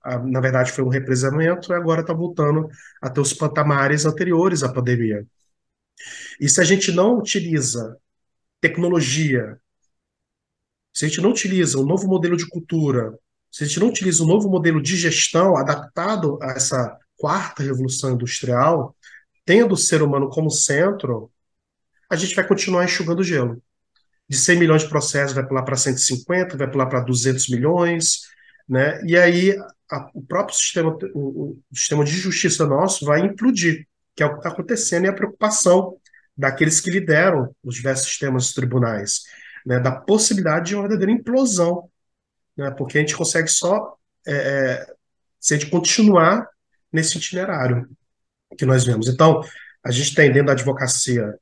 na 0.05 0.41
verdade 0.41 0.73
foi 0.73 0.85
um 0.85 0.89
represamento, 0.89 1.73
e 1.73 1.75
agora 1.75 2.01
está 2.01 2.13
voltando 2.13 2.69
a 3.01 3.11
ter 3.11 3.21
os 3.21 3.33
patamares 3.33 4.05
anteriores 4.05 4.63
à 4.63 4.73
pandemia. 4.73 5.27
E 6.41 6.49
se 6.49 6.61
a 6.61 6.65
gente 6.65 6.93
não 6.93 7.19
utiliza 7.19 7.97
tecnologia, 8.61 9.59
se 10.95 11.05
a 11.05 11.09
gente 11.09 11.21
não 11.21 11.31
utiliza 11.31 11.79
um 11.79 11.85
novo 11.85 12.09
modelo 12.09 12.37
de 12.37 12.49
cultura, 12.49 13.19
se 13.51 13.65
a 13.65 13.67
gente 13.67 13.81
não 13.81 13.89
utiliza 13.89 14.23
um 14.23 14.27
novo 14.27 14.49
modelo 14.49 14.81
de 14.83 14.97
gestão 14.97 15.57
adaptado 15.57 16.39
a 16.43 16.53
essa 16.53 16.99
quarta 17.17 17.63
revolução 17.63 18.13
industrial, 18.13 18.97
tendo 19.45 19.75
o 19.75 19.77
ser 19.77 20.03
humano 20.03 20.29
como 20.29 20.51
centro, 20.51 21.31
a 22.09 22.17
gente 22.17 22.35
vai 22.35 22.47
continuar 22.47 22.85
enxugando 22.85 23.23
gelo 23.23 23.63
de 24.31 24.37
100 24.39 24.59
milhões 24.61 24.83
de 24.83 24.89
processos 24.89 25.35
vai 25.35 25.45
pular 25.45 25.65
para 25.65 25.77
150, 25.77 26.57
vai 26.57 26.71
pular 26.71 26.87
para 26.87 27.01
200 27.01 27.49
milhões, 27.49 28.21
né? 28.69 29.03
E 29.05 29.19
aí 29.19 29.57
a, 29.91 30.11
o 30.15 30.23
próprio 30.23 30.57
sistema, 30.57 30.97
o, 31.15 31.19
o, 31.19 31.63
sistema 31.75 32.05
de 32.05 32.13
justiça 32.13 32.67
nosso 32.67 33.05
vai 33.05 33.21
implodir, 33.21 33.87
que 34.15 34.23
é 34.23 34.27
o 34.27 34.33
que 34.33 34.37
está 34.39 34.51
acontecendo 34.51 35.05
e 35.07 35.09
a 35.09 35.13
preocupação 35.13 35.97
daqueles 36.37 36.81
que 36.81 36.91
lideram 36.91 37.55
os 37.63 37.75
diversos 37.75 38.07
sistemas 38.07 38.45
dos 38.45 38.55
tribunais, 38.55 39.23
né? 39.67 39.81
Da 39.81 39.93
possibilidade 39.93 40.69
de 40.69 40.75
uma 40.75 40.83
verdadeira 40.83 41.13
implosão, 41.13 41.91
né? 42.57 42.71
Porque 42.71 42.99
a 42.99 43.01
gente 43.01 43.17
consegue 43.17 43.49
só 43.49 43.97
é, 44.27 44.33
é 44.35 44.87
se 45.41 45.55
a 45.55 45.57
gente 45.57 45.71
continuar 45.71 46.47
nesse 46.93 47.17
itinerário 47.17 47.89
que 48.59 48.67
nós 48.67 48.85
vemos. 48.85 49.09
Então, 49.09 49.41
a 49.83 49.91
gente 49.91 50.15
tem 50.15 50.29
dentro 50.31 50.47
da 50.47 50.53
advocacia 50.53 51.35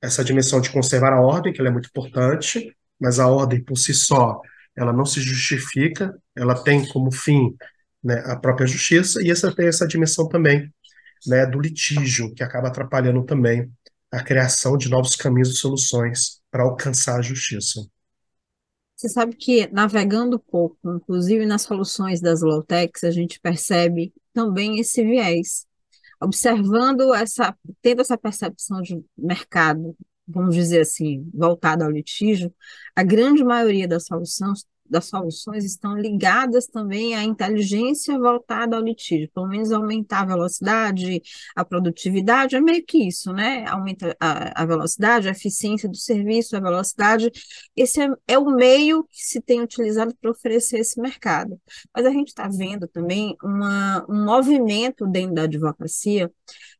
essa 0.00 0.24
dimensão 0.24 0.60
de 0.60 0.70
conservar 0.70 1.12
a 1.12 1.20
ordem, 1.20 1.52
que 1.52 1.60
ela 1.60 1.68
é 1.68 1.72
muito 1.72 1.88
importante, 1.88 2.74
mas 2.98 3.18
a 3.18 3.26
ordem 3.26 3.62
por 3.62 3.76
si 3.76 3.92
só, 3.92 4.40
ela 4.76 4.92
não 4.92 5.04
se 5.04 5.20
justifica, 5.20 6.16
ela 6.36 6.62
tem 6.62 6.86
como 6.86 7.10
fim 7.10 7.56
né, 8.02 8.22
a 8.26 8.36
própria 8.36 8.66
justiça, 8.66 9.22
e 9.22 9.30
essa 9.30 9.54
tem 9.54 9.68
essa 9.68 9.86
dimensão 9.86 10.28
também 10.28 10.72
né, 11.26 11.46
do 11.46 11.60
litígio, 11.60 12.32
que 12.34 12.42
acaba 12.42 12.68
atrapalhando 12.68 13.24
também 13.24 13.70
a 14.10 14.22
criação 14.22 14.76
de 14.76 14.88
novos 14.88 15.14
caminhos 15.14 15.50
e 15.50 15.56
soluções 15.56 16.40
para 16.50 16.62
alcançar 16.62 17.18
a 17.18 17.22
justiça. 17.22 17.86
Você 18.96 19.08
sabe 19.08 19.34
que 19.34 19.66
navegando 19.72 20.38
pouco, 20.38 20.76
inclusive 20.84 21.46
nas 21.46 21.62
soluções 21.62 22.20
das 22.20 22.42
low-techs, 22.42 23.04
a 23.04 23.10
gente 23.10 23.40
percebe 23.40 24.12
também 24.32 24.78
esse 24.78 25.02
viés 25.02 25.66
observando 26.20 27.14
essa, 27.14 27.56
tendo 27.80 28.02
essa 28.02 28.16
percepção 28.18 28.82
de 28.82 29.02
mercado, 29.16 29.96
vamos 30.28 30.54
dizer 30.54 30.80
assim, 30.80 31.28
voltada 31.32 31.84
ao 31.84 31.90
litígio, 31.90 32.54
a 32.94 33.02
grande 33.02 33.42
maioria 33.42 33.88
das 33.88 34.04
soluções 34.04 34.66
das 34.90 35.06
soluções 35.06 35.64
estão 35.64 35.96
ligadas 35.96 36.66
também 36.66 37.14
à 37.14 37.22
inteligência 37.22 38.18
voltada 38.18 38.76
ao 38.76 38.82
litígio, 38.82 39.30
pelo 39.32 39.48
menos 39.48 39.70
aumentar 39.70 40.22
a 40.22 40.26
velocidade, 40.26 41.22
a 41.54 41.64
produtividade, 41.64 42.56
é 42.56 42.60
meio 42.60 42.84
que 42.84 43.06
isso, 43.06 43.32
né? 43.32 43.64
Aumenta 43.68 44.16
a, 44.18 44.62
a 44.62 44.66
velocidade, 44.66 45.28
a 45.28 45.32
eficiência 45.32 45.88
do 45.88 45.96
serviço, 45.96 46.56
a 46.56 46.60
velocidade. 46.60 47.30
Esse 47.76 48.02
é, 48.02 48.08
é 48.26 48.38
o 48.38 48.50
meio 48.50 49.04
que 49.04 49.22
se 49.22 49.40
tem 49.40 49.62
utilizado 49.62 50.14
para 50.20 50.30
oferecer 50.30 50.78
esse 50.80 51.00
mercado. 51.00 51.58
Mas 51.94 52.04
a 52.04 52.10
gente 52.10 52.28
está 52.28 52.48
vendo 52.48 52.88
também 52.88 53.36
uma, 53.42 54.04
um 54.08 54.24
movimento 54.24 55.06
dentro 55.06 55.34
da 55.34 55.42
advocacia 55.42 56.30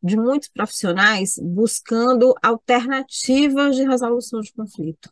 de 0.03 0.17
muitos 0.17 0.49
profissionais 0.49 1.35
buscando 1.41 2.35
alternativas 2.43 3.77
de 3.77 3.85
resolução 3.85 4.41
de 4.41 4.53
conflito 4.53 5.11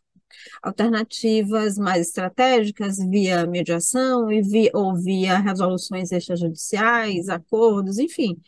alternativas 0.61 1.77
mais 1.77 2.07
estratégicas 2.07 2.97
via 2.97 3.45
mediação 3.45 4.31
e 4.31 4.41
via, 4.41 4.71
ou 4.73 4.95
via 4.95 5.39
resoluções 5.39 6.11
extrajudiciais, 6.11 7.29
acordos, 7.29 7.97
enfim. 7.97 8.41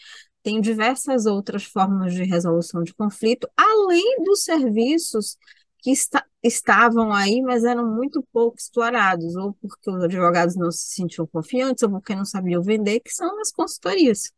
Tem 0.44 0.60
diversas 0.60 1.26
outras 1.26 1.64
formas 1.64 2.14
de 2.14 2.24
resolução 2.24 2.84
de 2.84 2.94
conflito, 2.94 3.48
além 3.56 4.24
dos 4.24 4.44
serviços 4.44 5.38
que 5.80 5.92
está, 5.92 6.26
estavam 6.44 7.12
aí, 7.12 7.42
mas 7.42 7.64
eram 7.64 7.94
muito 7.96 8.24
pouco 8.32 8.58
explorados, 8.60 9.36
ou 9.36 9.54
porque 9.54 9.90
os 9.90 10.04
advogados 10.04 10.56
não 10.56 10.72
se 10.72 10.94
sentiam 10.96 11.28
confiantes, 11.28 11.84
ou 11.84 11.90
porque 11.90 12.16
não 12.16 12.26
sabiam 12.26 12.62
vender, 12.62 13.00
que 13.02 13.12
são 13.12 13.40
as 13.40 13.52
consultorias, 13.52 14.32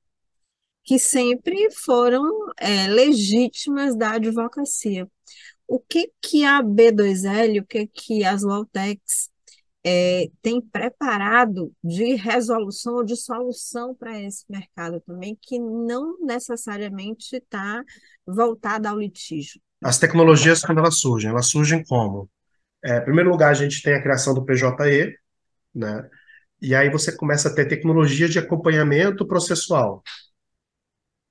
que 0.83 0.99
sempre 0.99 1.69
foram 1.71 2.23
é, 2.57 2.87
legítimas 2.87 3.95
da 3.95 4.11
advocacia 4.13 5.07
o 5.67 5.79
que 5.79 6.11
que 6.21 6.43
a 6.45 6.61
B2L, 6.61 7.59
o 7.61 7.65
que 7.65 7.87
que 7.87 8.23
as 8.23 8.43
Lawtechs 8.43 9.31
é, 9.85 10.29
tem 10.41 10.61
preparado 10.61 11.73
de 11.83 12.15
resolução 12.15 13.03
de 13.03 13.15
solução 13.15 13.93
para 13.93 14.19
esse 14.21 14.45
mercado 14.49 15.01
também, 15.01 15.37
que 15.41 15.59
não 15.59 16.17
necessariamente 16.19 17.35
está 17.35 17.83
voltada 18.25 18.89
ao 18.89 18.99
litígio? 18.99 19.61
As 19.83 19.99
tecnologias, 19.99 20.63
quando 20.63 20.79
elas 20.79 20.99
surgem, 20.99 21.29
elas 21.29 21.47
surgem 21.47 21.83
como? 21.83 22.29
É, 22.83 22.97
em 22.97 23.03
primeiro 23.03 23.29
lugar, 23.29 23.51
a 23.51 23.53
gente 23.53 23.81
tem 23.81 23.93
a 23.93 24.01
criação 24.01 24.33
do 24.33 24.45
PJE, 24.45 25.15
né? 25.75 26.09
E 26.61 26.73
aí 26.73 26.89
você 26.89 27.15
começa 27.15 27.49
a 27.49 27.53
ter 27.53 27.67
tecnologia 27.67 28.29
de 28.29 28.39
acompanhamento 28.39 29.27
processual. 29.27 30.01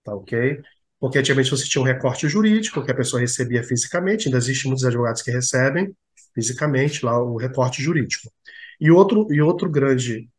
Tá 0.05 0.15
ok? 0.15 0.61
Porque 1.03 1.19
antigamente 1.19 1.51
você 1.51 1.65
tinha 1.65 1.83
um 1.83 1.85
recorte 1.85 2.29
jurídico 2.29 2.81
que 2.85 2.93
a 2.93 2.95
pessoa 2.95 3.21
recebia 3.21 3.65
fisicamente, 3.65 4.29
ainda 4.29 4.39
existem 4.39 4.71
muitos 4.71 4.85
advogados 4.85 5.21
que 5.21 5.33
recebem 5.33 5.93
fisicamente 6.33 7.05
lá 7.05 7.21
o 7.21 7.37
recorte 7.37 7.83
jurídico. 7.83 8.33
E 8.81 8.89
outro, 8.89 9.27
e 9.33 9.43
outro 9.43 9.69
grande 9.69 10.31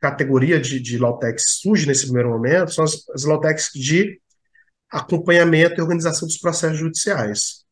categoria 0.00 0.60
de, 0.60 0.80
de 0.80 0.98
Lautex 0.98 1.60
surge 1.60 1.86
nesse 1.86 2.06
primeiro 2.06 2.30
momento 2.30 2.72
são 2.72 2.82
as, 2.82 3.08
as 3.10 3.22
Lautex 3.22 3.70
de 3.72 4.20
acompanhamento 4.90 5.76
e 5.78 5.82
organização 5.82 6.26
dos 6.26 6.38
processos 6.38 6.76
judiciais. 6.76 7.64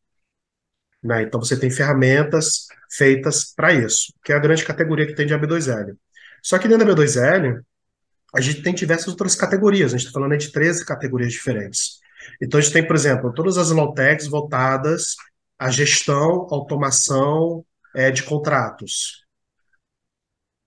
Né? 1.03 1.23
Então 1.23 1.41
você 1.41 1.59
tem 1.59 1.69
ferramentas 1.69 2.67
feitas 2.89 3.53
para 3.53 3.73
isso, 3.73 4.13
que 4.23 4.31
é 4.31 4.35
a 4.37 4.39
grande 4.39 4.63
categoria 4.63 5.05
que 5.05 5.13
tem 5.13 5.27
de 5.27 5.35
AB2L. 5.35 5.97
Só 6.41 6.57
que 6.57 6.69
dentro 6.69 6.87
da 6.87 6.95
AB2L, 6.95 7.61
a 8.33 8.39
gente 8.39 8.61
tem 8.61 8.73
diversas 8.73 9.09
outras 9.09 9.35
categorias, 9.35 9.93
a 9.93 9.97
gente 9.97 10.07
está 10.07 10.17
falando 10.17 10.37
de 10.37 10.53
13 10.53 10.85
categorias 10.85 11.33
diferentes. 11.33 12.01
Então, 12.41 12.59
a 12.59 12.61
gente 12.61 12.73
tem, 12.73 12.85
por 12.85 12.95
exemplo, 12.95 13.33
todas 13.33 13.57
as 13.57 13.71
low-techs 13.71 14.27
voltadas 14.27 15.15
à 15.57 15.69
gestão, 15.69 16.47
automação 16.51 17.65
é, 17.95 18.11
de 18.11 18.23
contratos. 18.23 19.23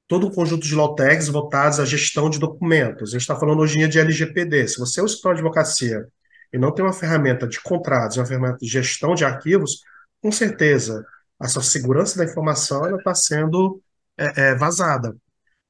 Todo 0.09 0.29
um 0.29 0.31
conjunto 0.31 0.67
de 0.67 0.75
low-techs 0.75 1.29
voltados 1.29 1.81
à 1.81 1.85
gestão 1.85 2.31
de 2.31 2.39
documentos. 2.39 3.11
A 3.11 3.13
gente 3.13 3.23
está 3.23 3.37
falando 3.37 3.61
hoje 3.61 3.75
em 3.75 3.79
dia 3.79 3.89
de 3.89 3.99
LGPD. 3.99 4.69
Se 4.69 4.79
você 4.79 5.01
é 5.01 5.03
um 5.03 5.07
escritório 5.07 5.37
de 5.37 5.43
advocacia 5.43 6.07
e 6.53 6.59
não 6.59 6.73
tem 6.73 6.85
uma 6.85 6.93
ferramenta 6.93 7.47
de 7.47 7.61
contratos, 7.61 8.17
uma 8.17 8.27
ferramenta 8.27 8.59
de 8.59 8.69
gestão 8.69 9.15
de 9.15 9.25
arquivos, 9.25 9.81
com 10.23 10.31
certeza 10.31 11.05
a 11.39 11.49
sua 11.49 11.63
segurança 11.63 12.19
da 12.19 12.25
informação 12.25 12.97
está 12.97 13.15
sendo 13.15 13.83
é, 14.17 14.51
é, 14.51 14.55
vazada. 14.55 15.15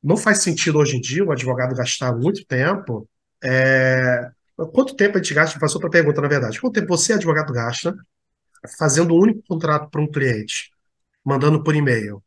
Não 0.03 0.17
faz 0.17 0.39
sentido 0.43 0.79
hoje 0.79 0.97
em 0.97 1.01
dia 1.01 1.25
o 1.25 1.33
advogado 1.33 1.75
gastar 1.75 2.15
muito 2.15 2.45
tempo 2.47 3.09
é, 3.43 4.31
Quanto 4.57 4.97
tempo 4.97 5.19
a 5.19 5.23
gente 5.23 5.35
gasta? 5.35 5.59
Faço 5.59 5.77
outra 5.77 5.91
pergunta, 5.91 6.21
na 6.21 6.29
verdade. 6.29 6.61
Quanto 6.61 6.75
tempo 6.75 6.89
você, 6.89 7.13
advogado, 7.13 7.53
gasta 7.53 7.95
fazendo 8.79 9.15
um 9.15 9.19
único 9.19 9.43
contrato 9.47 9.91
para 9.91 10.01
um 10.01 10.11
cliente, 10.11 10.71
mandando 11.25 11.63
por 11.63 11.75
e-mail? 11.75 12.23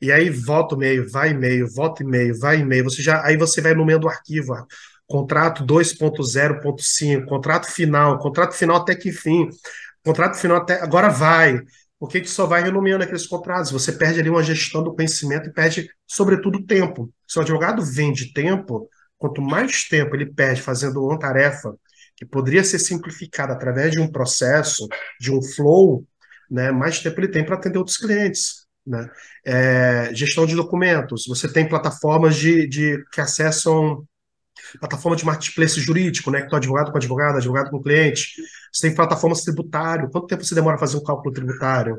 E 0.00 0.12
aí 0.12 0.28
volta 0.28 0.74
o 0.74 0.78
e-mail, 0.78 1.10
vai 1.10 1.30
e-mail, 1.30 1.66
volta 1.68 2.02
e-mail, 2.02 2.38
vai 2.38 2.58
e-mail. 2.60 2.84
Você 2.84 3.02
já, 3.02 3.24
aí 3.24 3.36
você 3.36 3.60
vai 3.60 3.74
no 3.74 3.84
meio 3.84 3.98
do 3.98 4.08
arquivo. 4.08 4.54
contrato 5.06 5.64
2.0.5, 5.64 7.26
contrato 7.26 7.66
final, 7.66 8.18
contrato 8.18 8.54
final 8.54 8.76
até 8.76 8.94
que 8.94 9.12
fim, 9.12 9.48
contrato 10.04 10.36
final 10.36 10.58
até 10.58 10.80
agora 10.82 11.08
vai, 11.08 11.60
porque 11.98 12.18
a 12.18 12.20
gente 12.20 12.30
só 12.30 12.46
vai 12.46 12.62
renomeando 12.62 13.04
aqueles 13.04 13.26
contratos. 13.26 13.70
Você 13.70 13.92
perde 13.92 14.20
ali 14.20 14.28
uma 14.28 14.42
gestão 14.42 14.82
do 14.82 14.94
conhecimento 14.94 15.48
e 15.48 15.52
perde, 15.52 15.88
sobretudo, 16.06 16.64
tempo. 16.66 17.10
Se 17.26 17.38
o 17.38 17.42
advogado 17.42 17.82
vende 17.82 18.32
tempo, 18.32 18.88
quanto 19.18 19.42
mais 19.42 19.84
tempo 19.88 20.14
ele 20.14 20.26
perde 20.26 20.62
fazendo 20.62 21.04
uma 21.04 21.18
tarefa 21.18 21.74
que 22.16 22.24
poderia 22.24 22.64
ser 22.64 22.78
simplificada 22.78 23.52
através 23.52 23.92
de 23.92 24.00
um 24.00 24.10
processo, 24.10 24.88
de 25.20 25.30
um 25.32 25.42
flow, 25.42 26.06
né, 26.50 26.70
mais 26.70 27.00
tempo 27.00 27.20
ele 27.20 27.28
tem 27.28 27.44
para 27.44 27.56
atender 27.56 27.78
outros 27.78 27.98
clientes. 27.98 28.66
Né? 28.86 29.10
É, 29.44 30.14
gestão 30.14 30.46
de 30.46 30.54
documentos. 30.54 31.24
Você 31.26 31.52
tem 31.52 31.68
plataformas 31.68 32.36
de, 32.36 32.68
de 32.68 33.04
que 33.12 33.20
acessam 33.20 34.06
plataforma 34.78 35.16
de 35.16 35.24
marketplace 35.24 35.80
jurídico, 35.80 36.30
né? 36.30 36.42
Que 36.42 36.48
tu 36.48 36.56
advogado 36.56 36.90
com 36.90 36.96
advogado, 36.96 37.36
advogado 37.36 37.70
com 37.70 37.82
cliente. 37.82 38.34
Você 38.72 38.88
tem 38.88 38.94
plataformas 38.94 39.42
tributário. 39.42 40.10
Quanto 40.10 40.26
tempo 40.26 40.44
você 40.44 40.54
demora 40.54 40.76
a 40.76 40.78
fazer 40.78 40.96
um 40.96 41.02
cálculo 41.02 41.32
tributário? 41.32 41.96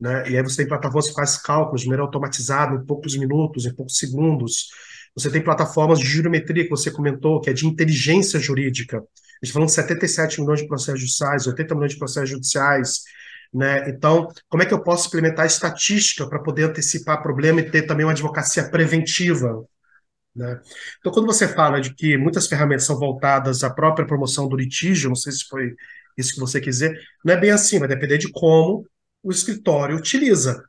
Né? 0.00 0.30
E 0.30 0.36
aí 0.36 0.42
você 0.42 0.58
tem 0.58 0.68
plataformas 0.68 1.08
que 1.08 1.14
fazem 1.14 1.40
cálculos 1.42 1.82
de 1.82 1.86
maneira 1.86 2.04
automatizada, 2.04 2.74
em 2.74 2.84
poucos 2.84 3.16
minutos, 3.16 3.64
em 3.66 3.74
poucos 3.74 3.96
segundos. 3.96 4.68
Você 5.14 5.30
tem 5.30 5.42
plataformas 5.42 5.98
de 6.00 6.06
geometria 6.06 6.64
que 6.64 6.70
você 6.70 6.90
comentou, 6.90 7.40
que 7.40 7.48
é 7.48 7.52
de 7.52 7.66
inteligência 7.66 8.40
jurídica. 8.40 8.98
A 8.98 9.44
gente 9.44 9.52
falando 9.52 9.68
de 9.68 9.74
77 9.74 10.40
milhões 10.40 10.60
de 10.60 10.66
processos 10.66 11.00
judiciais, 11.00 11.46
80 11.46 11.74
milhões 11.74 11.92
de 11.92 11.98
processos 11.98 12.30
judiciais. 12.30 13.02
Né? 13.52 13.88
Então, 13.88 14.28
como 14.48 14.62
é 14.62 14.66
que 14.66 14.74
eu 14.74 14.82
posso 14.82 15.06
implementar 15.06 15.46
estatística 15.46 16.28
para 16.28 16.40
poder 16.40 16.64
antecipar 16.64 17.22
problema 17.22 17.60
e 17.60 17.70
ter 17.70 17.82
também 17.82 18.04
uma 18.04 18.12
advocacia 18.12 18.68
preventiva? 18.68 19.64
Né? 20.34 20.60
Então, 20.98 21.12
quando 21.12 21.26
você 21.26 21.46
fala 21.46 21.80
de 21.80 21.94
que 21.94 22.16
muitas 22.18 22.48
ferramentas 22.48 22.84
são 22.84 22.98
voltadas 22.98 23.62
à 23.62 23.70
própria 23.70 24.06
promoção 24.06 24.48
do 24.48 24.56
litígio, 24.56 25.08
não 25.08 25.16
sei 25.16 25.32
se 25.32 25.44
foi 25.44 25.74
isso 26.18 26.34
que 26.34 26.40
você 26.40 26.60
quis 26.60 26.76
dizer, 26.76 26.98
não 27.24 27.34
é 27.34 27.36
bem 27.36 27.50
assim, 27.50 27.78
vai 27.78 27.88
depender 27.88 28.18
de 28.18 28.30
como 28.30 28.84
o 29.22 29.30
escritório 29.30 29.96
utiliza 29.96 30.62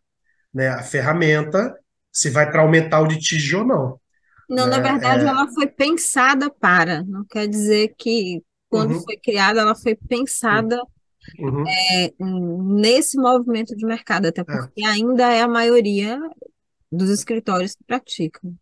né, 0.53 0.69
a 0.69 0.83
ferramenta, 0.83 1.73
se 2.11 2.29
vai 2.29 2.49
para 2.49 2.61
aumentar 2.61 3.01
o 3.01 3.05
litígio 3.05 3.59
ou 3.59 3.65
não. 3.65 3.99
Não, 4.49 4.67
né? 4.67 4.77
na 4.77 4.79
verdade, 4.79 5.25
É, 5.25 5.27
ela 5.27 5.47
foi 5.47 5.67
pensada 5.67 6.49
para, 6.49 7.03
não 7.03 7.25
quer 7.25 7.47
dizer 7.47 7.93
que 7.97 8.43
quando 8.69 8.93
uhum, 8.93 9.01
foi 9.01 9.17
criada, 9.17 9.61
ela 9.61 9.75
foi 9.75 9.95
pensada 9.95 10.81
uhum, 11.39 11.63
é, 11.67 12.13
nesse 12.19 13.17
movimento 13.17 13.75
de 13.75 13.85
mercado, 13.85 14.27
até 14.27 14.41
é. 14.41 14.43
porque 14.43 14.83
ainda 14.83 15.31
é 15.31 15.41
a 15.41 15.47
maioria 15.47 16.19
dos 16.91 17.09
escritórios 17.09 17.75
que 17.75 17.83
praticam. 17.85 18.53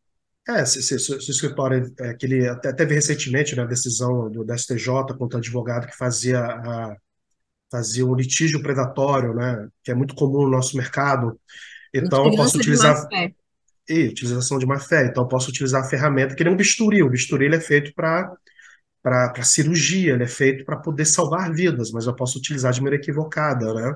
É, 0.47 0.65
se, 0.65 0.81
se, 0.83 0.99
se, 0.99 1.13
o 1.13 1.17
escritório, 1.17 1.93
é, 1.99 2.13
que 2.13 2.25
ele 2.25 2.47
até 2.47 2.73
teve 2.73 2.93
recentemente 2.93 3.55
né, 3.55 3.63
a 3.63 3.67
decisão 3.67 4.29
do, 4.29 4.43
da 4.43 4.57
STJ 4.57 4.87
contra 5.17 5.37
o 5.37 5.39
advogado 5.39 5.87
que 5.87 5.95
fazia, 5.95 6.39
a, 6.39 6.97
fazia 7.71 8.05
um 8.05 8.13
litígio 8.13 8.61
predatório, 8.61 9.33
né, 9.33 9.69
que 9.81 9.91
é 9.91 9.95
muito 9.95 10.13
comum 10.15 10.43
no 10.43 10.49
nosso 10.49 10.75
mercado. 10.75 11.39
Então, 11.93 12.25
eu 12.25 12.35
posso 12.35 12.57
utilizar. 12.57 13.07
E 13.87 14.07
utilização 14.07 14.57
de 14.59 14.65
má 14.65 14.79
fé. 14.79 15.05
Então, 15.05 15.23
eu 15.23 15.27
posso 15.27 15.49
utilizar 15.49 15.83
a 15.83 15.89
ferramenta 15.89 16.35
que 16.35 16.43
nem 16.43 16.53
um 16.53 16.57
bisturi. 16.57 17.03
O 17.03 17.09
bisturi 17.09 17.45
ele 17.45 17.55
é 17.57 17.59
feito 17.61 17.93
para 17.93 18.31
para 19.01 19.43
cirurgia, 19.43 20.13
ele 20.13 20.23
é 20.23 20.27
feito 20.27 20.63
para 20.63 20.77
poder 20.77 21.05
salvar 21.05 21.51
vidas, 21.51 21.91
mas 21.91 22.05
eu 22.07 22.15
posso 22.15 22.37
utilizar 22.37 22.71
de 22.71 22.81
maneira 22.81 23.03
equivocada, 23.03 23.73
né? 23.73 23.93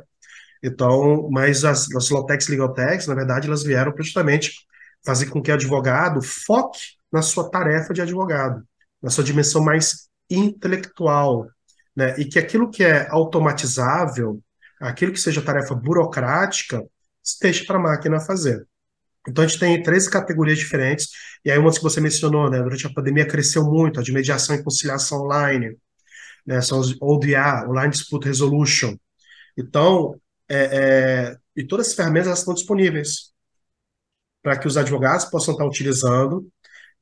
Então, 0.62 1.30
mas 1.32 1.64
as, 1.64 1.90
as 1.96 2.10
Lotex 2.10 2.48
Legaltex, 2.50 3.08
na 3.08 3.16
verdade, 3.16 3.48
elas 3.48 3.64
vieram 3.64 3.94
justamente 3.98 4.54
fazer 5.06 5.28
com 5.28 5.42
que 5.42 5.52
o 5.52 5.54
advogado 5.54 6.22
foque 6.22 6.80
na 7.12 7.22
sua 7.22 7.50
tarefa 7.50 7.94
de 7.94 8.02
advogado, 8.02 8.64
na 9.02 9.10
sua 9.10 9.24
dimensão 9.24 9.64
mais 9.64 10.10
intelectual, 10.30 11.48
né? 11.96 12.16
E 12.20 12.26
que 12.26 12.38
aquilo 12.38 12.70
que 12.70 12.84
é 12.84 13.08
automatizável, 13.10 14.42
aquilo 14.80 15.14
que 15.14 15.20
seja 15.20 15.42
tarefa 15.42 15.74
burocrática, 15.74 16.84
esteja 17.24 17.66
para 17.66 17.78
a 17.78 17.82
máquina 17.82 18.20
fazer. 18.20 18.68
Então 19.28 19.44
a 19.44 19.48
gente 19.48 19.60
tem 19.60 19.82
três 19.84 20.08
categorias 20.08 20.58
diferentes, 20.58 21.10
e 21.44 21.52
aí 21.52 21.58
uma 21.58 21.72
que 21.72 21.82
você 21.82 22.00
mencionou, 22.02 22.50
né? 22.50 22.62
Durante 22.62 22.88
a 22.88 22.94
pandemia 22.94 23.28
cresceu 23.28 23.64
muito, 23.64 24.00
a 24.00 24.04
de 24.04 24.12
mediação 24.12 24.56
e 24.56 24.64
conciliação 24.64 25.24
online, 25.24 25.78
né? 26.46 26.62
São 26.62 26.80
os 26.80 26.96
ODA, 27.02 27.68
Online 27.70 27.92
Dispute 27.92 28.28
Resolution. 28.28 28.96
Então, 29.58 30.20
é, 30.50 30.58
é, 30.58 31.38
e 31.56 31.64
todas 31.66 31.90
as 31.90 31.94
ferramentas 31.94 32.40
estão 32.40 32.54
disponíveis 32.54 33.34
para 34.42 34.58
que 34.58 34.68
os 34.68 34.78
advogados 34.78 35.26
possam 35.26 35.54
estar 35.54 35.66
utilizando, 35.66 36.48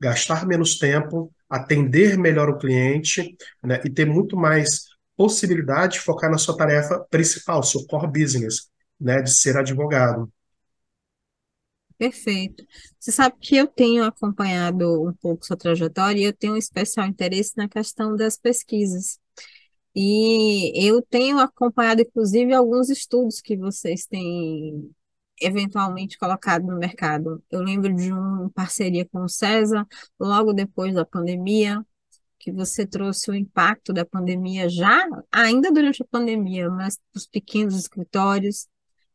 gastar 0.00 0.46
menos 0.46 0.78
tempo, 0.78 1.32
atender 1.48 2.18
melhor 2.18 2.48
o 2.50 2.58
cliente, 2.58 3.36
né, 3.62 3.80
e 3.84 3.90
ter 3.90 4.04
muito 4.04 4.36
mais 4.36 4.86
possibilidade 5.16 5.94
de 5.94 6.00
focar 6.00 6.30
na 6.30 6.38
sua 6.38 6.56
tarefa 6.56 7.06
principal, 7.10 7.62
seu 7.62 7.86
core 7.86 8.08
business, 8.08 8.68
né, 9.00 9.22
de 9.22 9.30
ser 9.30 9.56
advogado. 9.56 10.30
Perfeito. 11.98 12.64
Você 13.00 13.10
sabe 13.10 13.36
que 13.40 13.56
eu 13.56 13.66
tenho 13.66 14.04
acompanhado 14.04 15.02
um 15.02 15.14
pouco 15.14 15.46
sua 15.46 15.56
trajetória 15.56 16.20
e 16.20 16.24
eu 16.24 16.32
tenho 16.32 16.52
um 16.54 16.56
especial 16.56 17.06
interesse 17.06 17.52
na 17.56 17.68
questão 17.68 18.14
das 18.14 18.36
pesquisas. 18.36 19.18
E 19.94 20.72
eu 20.86 21.00
tenho 21.02 21.38
acompanhado, 21.38 22.02
inclusive, 22.02 22.52
alguns 22.52 22.90
estudos 22.90 23.40
que 23.40 23.56
vocês 23.56 24.06
têm 24.06 24.90
eventualmente 25.40 26.18
colocado 26.18 26.66
no 26.66 26.78
mercado. 26.78 27.42
Eu 27.50 27.62
lembro 27.62 27.94
de 27.94 28.12
uma 28.12 28.50
parceria 28.50 29.06
com 29.06 29.22
o 29.22 29.28
César, 29.28 29.86
logo 30.20 30.52
depois 30.52 30.94
da 30.94 31.04
pandemia, 31.04 31.82
que 32.38 32.52
você 32.52 32.86
trouxe 32.86 33.30
o 33.30 33.34
impacto 33.34 33.92
da 33.92 34.04
pandemia 34.04 34.68
já, 34.68 35.06
ainda 35.32 35.72
durante 35.72 36.02
a 36.02 36.06
pandemia, 36.10 36.70
mas 36.70 36.96
para 36.96 37.18
os 37.18 37.26
pequenos 37.26 37.74
escritórios, 37.74 38.68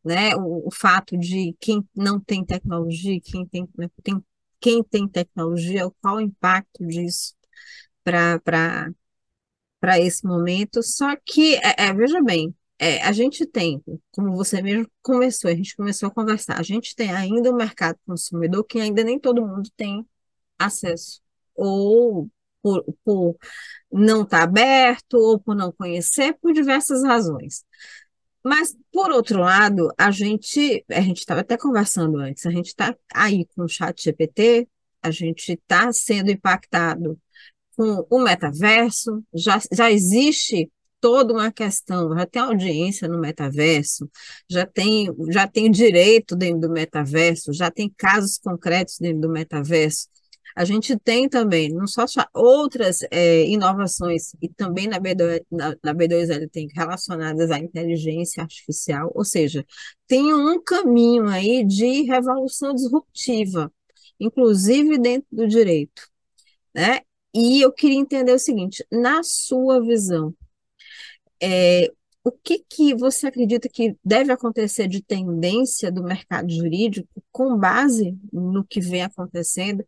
né? 0.03 0.35
O, 0.35 0.67
o 0.67 0.71
fato 0.71 1.17
de 1.17 1.55
quem 1.59 1.87
não 1.95 2.19
tem 2.19 2.45
tecnologia, 2.45 3.19
quem 3.21 3.45
tem, 3.45 3.67
tem 4.03 4.23
quem 4.59 4.83
tem 4.83 5.07
tecnologia, 5.07 5.89
qual 6.01 6.17
o 6.17 6.21
impacto 6.21 6.85
disso 6.85 7.35
para 8.03 8.39
para 9.79 9.99
esse 9.99 10.25
momento. 10.25 10.83
Só 10.83 11.15
que, 11.25 11.55
é, 11.55 11.87
é, 11.87 11.93
veja 11.93 12.21
bem, 12.23 12.55
é, 12.79 13.01
a 13.03 13.11
gente 13.11 13.45
tem, 13.45 13.83
como 14.11 14.35
você 14.35 14.61
mesmo 14.61 14.87
começou, 15.01 15.49
a 15.51 15.55
gente 15.55 15.75
começou 15.75 16.07
a 16.09 16.11
conversar, 16.13 16.59
a 16.59 16.63
gente 16.63 16.95
tem 16.95 17.11
ainda 17.11 17.51
o 17.51 17.55
mercado 17.55 17.97
consumidor 18.05 18.63
que 18.63 18.79
ainda 18.79 19.03
nem 19.03 19.19
todo 19.19 19.45
mundo 19.45 19.69
tem 19.75 20.05
acesso, 20.59 21.21
ou 21.55 22.29
por, 22.61 22.83
por 23.03 23.37
não 23.91 24.23
estar 24.23 24.43
aberto, 24.43 25.15
ou 25.15 25.39
por 25.39 25.55
não 25.55 25.71
conhecer, 25.71 26.33
por 26.41 26.53
diversas 26.53 27.03
razões. 27.03 27.65
Mas, 28.43 28.75
por 28.91 29.11
outro 29.11 29.39
lado, 29.39 29.89
a 29.97 30.11
gente, 30.11 30.83
a 30.89 31.01
gente 31.01 31.19
estava 31.19 31.41
até 31.41 31.57
conversando 31.57 32.17
antes, 32.17 32.45
a 32.45 32.51
gente 32.51 32.67
está 32.67 32.95
aí 33.13 33.45
com 33.55 33.63
o 33.63 33.67
chat 33.67 34.03
GPT, 34.03 34.67
a 35.01 35.11
gente 35.11 35.53
está 35.53 35.91
sendo 35.93 36.31
impactado 36.31 37.19
com 37.75 38.05
o 38.09 38.19
metaverso, 38.19 39.23
já, 39.33 39.59
já 39.71 39.91
existe 39.91 40.69
toda 40.99 41.33
uma 41.33 41.51
questão, 41.51 42.15
já 42.15 42.25
tem 42.25 42.41
audiência 42.41 43.07
no 43.07 43.19
metaverso, 43.19 44.09
já 44.49 44.65
tem, 44.65 45.09
já 45.29 45.47
tem 45.47 45.69
direito 45.71 46.35
dentro 46.35 46.61
do 46.61 46.69
metaverso, 46.69 47.51
já 47.51 47.71
tem 47.71 47.91
casos 47.97 48.37
concretos 48.37 48.97
dentro 48.99 49.21
do 49.21 49.29
metaverso. 49.29 50.07
A 50.55 50.65
gente 50.65 50.97
tem 50.99 51.29
também, 51.29 51.69
não 51.69 51.87
só 51.87 52.05
outras 52.33 52.99
é, 53.11 53.45
inovações, 53.47 54.33
e 54.41 54.49
também 54.49 54.87
na, 54.87 54.99
B2, 54.99 55.41
na, 55.51 55.75
na 55.83 55.93
B2L 55.93 56.49
tem 56.49 56.67
relacionadas 56.75 57.51
à 57.51 57.59
inteligência 57.59 58.43
artificial, 58.43 59.11
ou 59.15 59.23
seja, 59.25 59.65
tem 60.07 60.33
um 60.33 60.61
caminho 60.61 61.27
aí 61.27 61.65
de 61.65 62.03
revolução 62.03 62.73
disruptiva, 62.73 63.71
inclusive 64.19 64.97
dentro 64.97 65.27
do 65.31 65.47
direito, 65.47 66.07
né? 66.75 67.01
E 67.33 67.61
eu 67.61 67.71
queria 67.71 67.97
entender 67.97 68.33
o 68.33 68.39
seguinte, 68.39 68.85
na 68.91 69.23
sua 69.23 69.81
visão, 69.81 70.35
é, 71.41 71.87
o 72.23 72.31
que 72.31 72.59
que 72.59 72.95
você 72.95 73.27
acredita 73.27 73.67
que 73.67 73.95
deve 74.03 74.31
acontecer 74.31 74.87
de 74.87 75.01
tendência 75.01 75.91
do 75.91 76.03
mercado 76.03 76.51
jurídico 76.51 77.07
com 77.31 77.57
base 77.57 78.17
no 78.31 78.63
que 78.63 78.79
vem 78.79 79.03
acontecendo, 79.03 79.83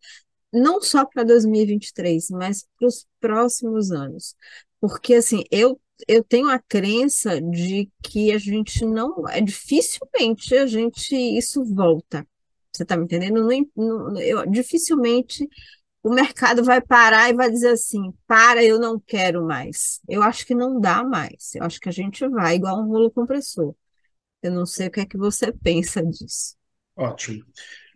não 0.54 0.82
só 0.82 1.06
para 1.06 1.24
2023, 1.24 2.30
mas 2.30 2.68
para 2.78 2.88
os 2.88 3.08
próximos 3.20 3.92
anos? 3.92 4.36
Porque, 4.80 5.16
assim, 5.16 5.44
eu, 5.52 5.80
eu 6.08 6.24
tenho 6.24 6.50
a 6.50 6.60
crença 6.60 7.42
de 7.42 7.90
que 8.04 8.32
a 8.32 8.38
gente 8.38 8.86
não, 8.86 9.28
é 9.30 9.42
dificilmente 9.42 10.56
a 10.56 10.66
gente, 10.66 11.16
isso 11.16 11.64
volta. 11.66 12.28
Você 12.72 12.84
está 12.84 12.98
me 12.98 13.04
entendendo? 13.06 13.48
Não, 13.76 14.12
não, 14.12 14.20
eu, 14.20 14.46
dificilmente 14.50 15.48
o 16.04 16.10
mercado 16.14 16.64
vai 16.64 16.82
parar 16.82 17.30
e 17.30 17.34
vai 17.34 17.50
dizer 17.50 17.70
assim: 17.70 18.14
para, 18.28 18.64
eu 18.64 18.80
não 18.80 19.00
quero 19.00 19.46
mais. 19.46 20.02
Eu 20.08 20.22
acho 20.22 20.46
que 20.46 20.54
não 20.54 20.80
dá 20.80 21.04
mais. 21.04 21.56
Eu 21.56 21.64
acho 21.64 21.80
que 21.80 21.90
a 21.90 21.92
gente 21.92 22.28
vai 22.28 22.56
igual 22.56 22.82
um 22.82 22.88
rolo 22.88 23.10
compressor. 23.10 23.74
Eu 24.42 24.52
não 24.52 24.66
sei 24.66 24.88
o 24.88 24.92
que 24.92 25.00
é 25.00 25.06
que 25.06 25.18
você 25.18 25.52
pensa 25.54 26.04
disso. 26.06 26.56
Ótimo. 26.96 27.46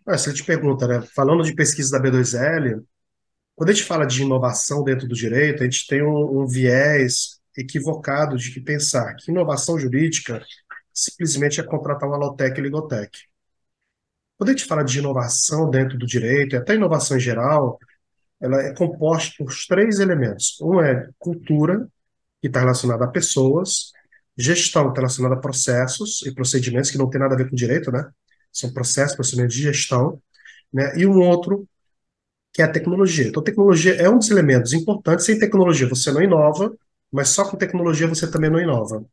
Ah, 0.08 0.16
Você 0.16 0.32
te 0.32 0.42
pergunta, 0.44 0.86
né? 0.88 1.02
Falando 1.14 1.42
de 1.44 1.54
pesquisa 1.54 1.90
da 1.90 2.02
B2L, 2.02 2.82
quando 3.56 3.70
a 3.70 3.72
gente 3.74 3.84
fala 3.86 4.06
de 4.06 4.22
inovação 4.22 4.82
dentro 4.84 5.06
do 5.08 5.14
direito, 5.14 5.62
a 5.62 5.64
gente 5.64 5.86
tem 5.86 6.02
um, 6.02 6.42
um 6.42 6.46
viés 6.46 7.40
equivocado 7.56 8.36
de 8.38 8.52
que 8.52 8.60
pensar 8.60 9.14
que 9.16 9.30
inovação 9.30 9.78
jurídica 9.78 10.42
simplesmente 10.94 11.60
é 11.60 11.64
contratar 11.64 12.08
uma 12.08 12.16
Lotec 12.18 12.58
e 12.58 12.62
Ligotec. 12.62 13.10
Quando 14.36 14.50
a 14.50 14.52
gente 14.52 14.64
fala 14.66 14.84
de 14.84 14.98
inovação 14.98 15.68
dentro 15.68 15.98
do 15.98 16.06
direito, 16.06 16.54
e 16.54 16.58
até 16.58 16.74
inovação 16.74 17.16
em 17.16 17.20
geral, 17.20 17.78
ela 18.40 18.62
é 18.62 18.74
composta 18.74 19.34
por 19.38 19.52
três 19.68 19.98
elementos. 20.00 20.58
Um 20.62 20.80
é 20.80 21.08
cultura, 21.18 21.88
que 22.40 22.48
está 22.48 22.60
relacionada 22.60 23.04
a 23.04 23.08
pessoas, 23.08 23.92
gestão, 24.36 24.88
está 24.88 25.00
relacionada 25.00 25.36
a 25.36 25.40
processos 25.40 26.22
e 26.24 26.32
procedimentos, 26.34 26.90
que 26.90 26.98
não 26.98 27.10
tem 27.10 27.20
nada 27.20 27.34
a 27.34 27.38
ver 27.38 27.50
com 27.50 27.56
direito, 27.56 27.92
né? 27.92 28.08
São 28.52 28.72
processos, 28.72 29.16
procedimentos 29.16 29.54
de 29.54 29.62
gestão, 29.62 30.20
né? 30.72 30.96
E 30.96 31.06
um 31.06 31.20
outro, 31.20 31.66
que 32.52 32.62
é 32.62 32.64
a 32.64 32.70
tecnologia. 32.70 33.28
Então, 33.28 33.42
tecnologia 33.42 33.94
é 33.94 34.08
um 34.08 34.18
dos 34.18 34.30
elementos 34.30 34.72
importantes. 34.72 35.26
Sem 35.26 35.38
tecnologia 35.38 35.88
você 35.88 36.12
não 36.12 36.22
inova, 36.22 36.74
mas 37.12 37.28
só 37.30 37.44
com 37.44 37.56
tecnologia 37.56 38.06
você 38.06 38.30
também 38.30 38.50
não 38.50 38.60
inova. 38.60 39.04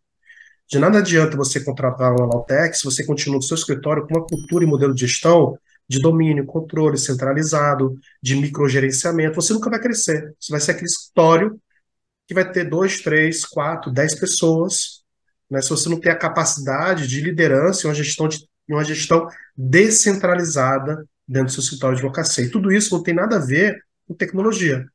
De 0.67 0.80
nada 0.80 1.00
adianta 1.00 1.38
você 1.38 1.63
contratar 1.63 2.12
uma 2.12 2.26
Lautex 2.26 2.80
se 2.80 2.86
você 2.86 3.06
continua 3.06 3.38
no 3.38 3.43
seu 3.43 3.56
escritório 3.56 4.08
com 4.08 4.15
uma 4.15 4.26
cultura 4.26 4.63
e 4.63 4.67
modelo 4.67 4.93
de 4.93 5.02
gestão 5.02 5.58
de 5.88 6.00
domínio, 6.00 6.45
controle 6.45 6.98
centralizado, 6.98 7.98
de 8.21 8.36
microgerenciamento. 8.36 9.36
Você 9.36 9.54
nunca 9.54 9.69
vai 9.69 9.80
crescer. 9.80 10.34
Você 10.39 10.52
vai 10.52 10.60
ser 10.60 10.71
aquele 10.71 10.88
escritório 10.88 11.60
que 12.28 12.34
vai 12.34 12.50
ter 12.52 12.67
dois, 12.67 13.02
três, 13.02 13.45
quatro, 13.45 13.91
dez 13.91 14.15
pessoas. 14.15 15.04
Né? 15.50 15.62
Se 15.62 15.69
você 15.69 15.88
não 15.89 16.00
tem 16.00 16.12
a 16.12 16.17
capacidade 16.17 17.08
de 17.08 17.21
liderança 17.21 17.86
e 17.86 17.88
uma 17.88 17.95
gestão, 17.95 18.28
de, 18.28 18.39
uma 18.73 18.84
gestão 18.84 19.28
descentralizada 19.56 21.06
dentro 21.28 21.47
do 21.47 21.51
seu 21.51 21.62
escritório 21.62 21.95
de 21.95 22.04
advocacia. 22.04 22.45
E 22.45 22.49
tudo 22.49 22.71
isso 22.71 22.95
não 22.95 23.04
tem 23.04 23.13
nada 23.13 23.38
a 23.38 23.45
ver 23.45 23.80
com 24.08 24.13
tecnologia. 24.13 24.86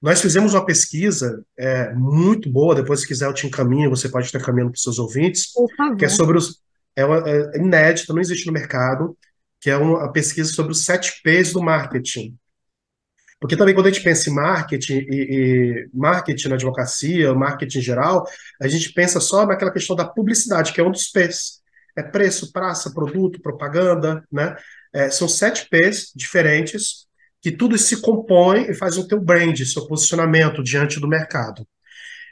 Nós 0.00 0.20
fizemos 0.20 0.52
uma 0.52 0.66
pesquisa 0.66 1.44
é, 1.56 1.92
muito 1.94 2.50
boa, 2.50 2.74
depois 2.74 3.00
se 3.00 3.06
quiser 3.06 3.26
eu 3.26 3.34
te 3.34 3.46
encaminho, 3.46 3.88
você 3.88 4.08
pode 4.08 4.26
estar 4.26 4.40
encaminhando 4.40 4.72
para 4.72 4.76
os 4.76 4.82
seus 4.82 4.98
ouvintes, 4.98 5.52
que 5.98 6.04
é 6.04 6.08
sobre 6.08 6.36
os... 6.36 6.60
É, 6.94 7.04
uma, 7.04 7.22
é 7.26 7.58
inédita, 7.58 8.12
não 8.12 8.20
existe 8.20 8.46
no 8.46 8.52
mercado, 8.52 9.16
que 9.60 9.70
é 9.70 9.76
uma 9.76 10.10
pesquisa 10.12 10.52
sobre 10.52 10.72
os 10.72 10.84
sete 10.84 11.22
P's 11.22 11.52
do 11.52 11.62
marketing. 11.62 12.36
Porque 13.40 13.56
também 13.56 13.74
quando 13.74 13.86
a 13.86 13.90
gente 13.90 14.02
pensa 14.02 14.28
em 14.28 14.34
marketing 14.34 14.98
e, 14.98 15.06
e, 15.08 15.88
marketing 15.94 16.48
na 16.48 16.54
advocacia, 16.56 17.32
marketing 17.32 17.78
em 17.78 17.82
geral, 17.82 18.26
a 18.60 18.68
gente 18.68 18.92
pensa 18.92 19.20
só 19.20 19.46
naquela 19.46 19.72
questão 19.72 19.96
da 19.96 20.04
publicidade, 20.04 20.72
que 20.72 20.80
é 20.80 20.84
um 20.84 20.90
dos 20.90 21.08
P's. 21.08 21.61
É 21.96 22.02
preço, 22.02 22.52
praça, 22.52 22.92
produto, 22.92 23.40
propaganda, 23.40 24.24
né? 24.30 24.56
É, 24.92 25.10
são 25.10 25.28
sete 25.28 25.68
P's 25.68 26.12
diferentes 26.14 27.06
que 27.40 27.50
tudo 27.50 27.76
se 27.76 28.00
compõe 28.00 28.70
e 28.70 28.74
faz 28.74 28.96
o 28.96 29.06
teu 29.06 29.20
brand, 29.20 29.58
seu 29.64 29.86
posicionamento 29.86 30.62
diante 30.62 31.00
do 31.00 31.08
mercado. 31.08 31.66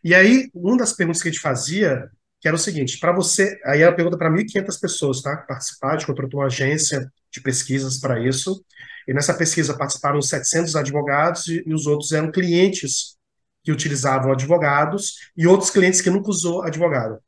E 0.05 0.14
aí, 0.14 0.49
uma 0.55 0.77
das 0.77 0.92
perguntas 0.92 1.23
que 1.23 1.29
a 1.29 1.33
gente 1.33 1.40
fazia, 1.42 2.09
que 2.40 2.49
era 2.49 2.57
o 2.57 2.59
seguinte, 2.59 2.99
para 2.99 3.12
você, 3.12 3.59
aí 3.64 3.83
era 3.83 3.90
a 3.90 3.94
pergunta 3.94 4.16
para 4.16 4.31
1.500 4.31 4.81
pessoas, 4.81 5.20
tá? 5.20 5.37
Participar, 5.37 5.96
de 5.96 6.07
contratou 6.07 6.40
uma 6.40 6.46
agência 6.46 7.11
de 7.31 7.40
pesquisas 7.40 7.99
para 7.99 8.25
isso, 8.27 8.64
e 9.07 9.12
nessa 9.12 9.35
pesquisa 9.35 9.77
participaram 9.77 10.23
700 10.23 10.77
advogados 10.77 11.49
e, 11.49 11.62
e 11.66 11.75
os 11.75 11.87
outros 11.87 12.12
eram 12.12 12.31
clientes 12.31 13.16
que 13.62 13.73
utilizavam 13.73 14.33
advogados 14.33 15.16
e 15.37 15.46
outros 15.46 15.70
clientes 15.70 16.01
que 16.01 16.11
nunca 16.11 16.31
usou 16.31 16.62
advogado, 16.62 17.18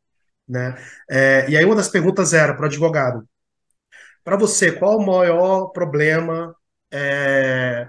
né? 0.52 0.76
É, 1.10 1.48
e 1.50 1.56
aí 1.56 1.64
uma 1.64 1.74
das 1.74 1.88
perguntas 1.88 2.32
era 2.32 2.54
para 2.54 2.64
o 2.64 2.66
advogado, 2.66 3.26
para 4.24 4.36
você, 4.36 4.70
qual 4.72 4.98
o 4.98 5.06
maior 5.06 5.68
problema 5.72 6.54
é, 6.92 7.88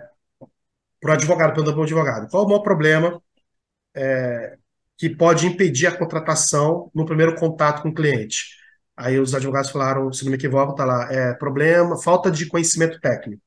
para 0.99 1.11
o 1.11 1.13
advogado, 1.13 1.53
perguntando 1.53 1.75
para 1.75 1.81
o 1.81 1.83
advogado, 1.83 2.29
qual 2.29 2.45
o 2.45 2.47
maior 2.47 2.61
problema 2.61 3.21
é, 3.95 4.57
que 4.97 5.09
pode 5.09 5.47
impedir 5.47 5.87
a 5.87 5.97
contratação 5.97 6.89
no 6.95 7.05
primeiro 7.05 7.35
contato 7.35 7.83
com 7.83 7.89
o 7.89 7.93
cliente? 7.93 8.57
Aí 8.95 9.19
os 9.19 9.35
advogados 9.35 9.71
falaram, 9.71 10.11
se 10.13 10.23
não 10.23 10.31
me 10.31 10.37
equivoco, 10.37 10.71
está 10.71 10.85
lá, 10.85 11.11
é 11.11 11.33
problema, 11.33 12.01
falta 12.01 12.31
de 12.31 12.47
conhecimento 12.47 12.99
técnico. 12.99 13.41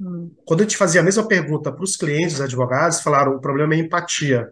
Hum. 0.00 0.34
Quando 0.44 0.60
a 0.60 0.62
gente 0.64 0.76
fazia 0.76 1.00
a 1.00 1.04
mesma 1.04 1.26
pergunta 1.26 1.72
para 1.72 1.84
os 1.84 1.96
clientes, 1.96 2.34
os 2.34 2.40
advogados 2.40 3.00
falaram, 3.00 3.36
o 3.36 3.40
problema 3.40 3.74
é 3.74 3.78
empatia. 3.78 4.50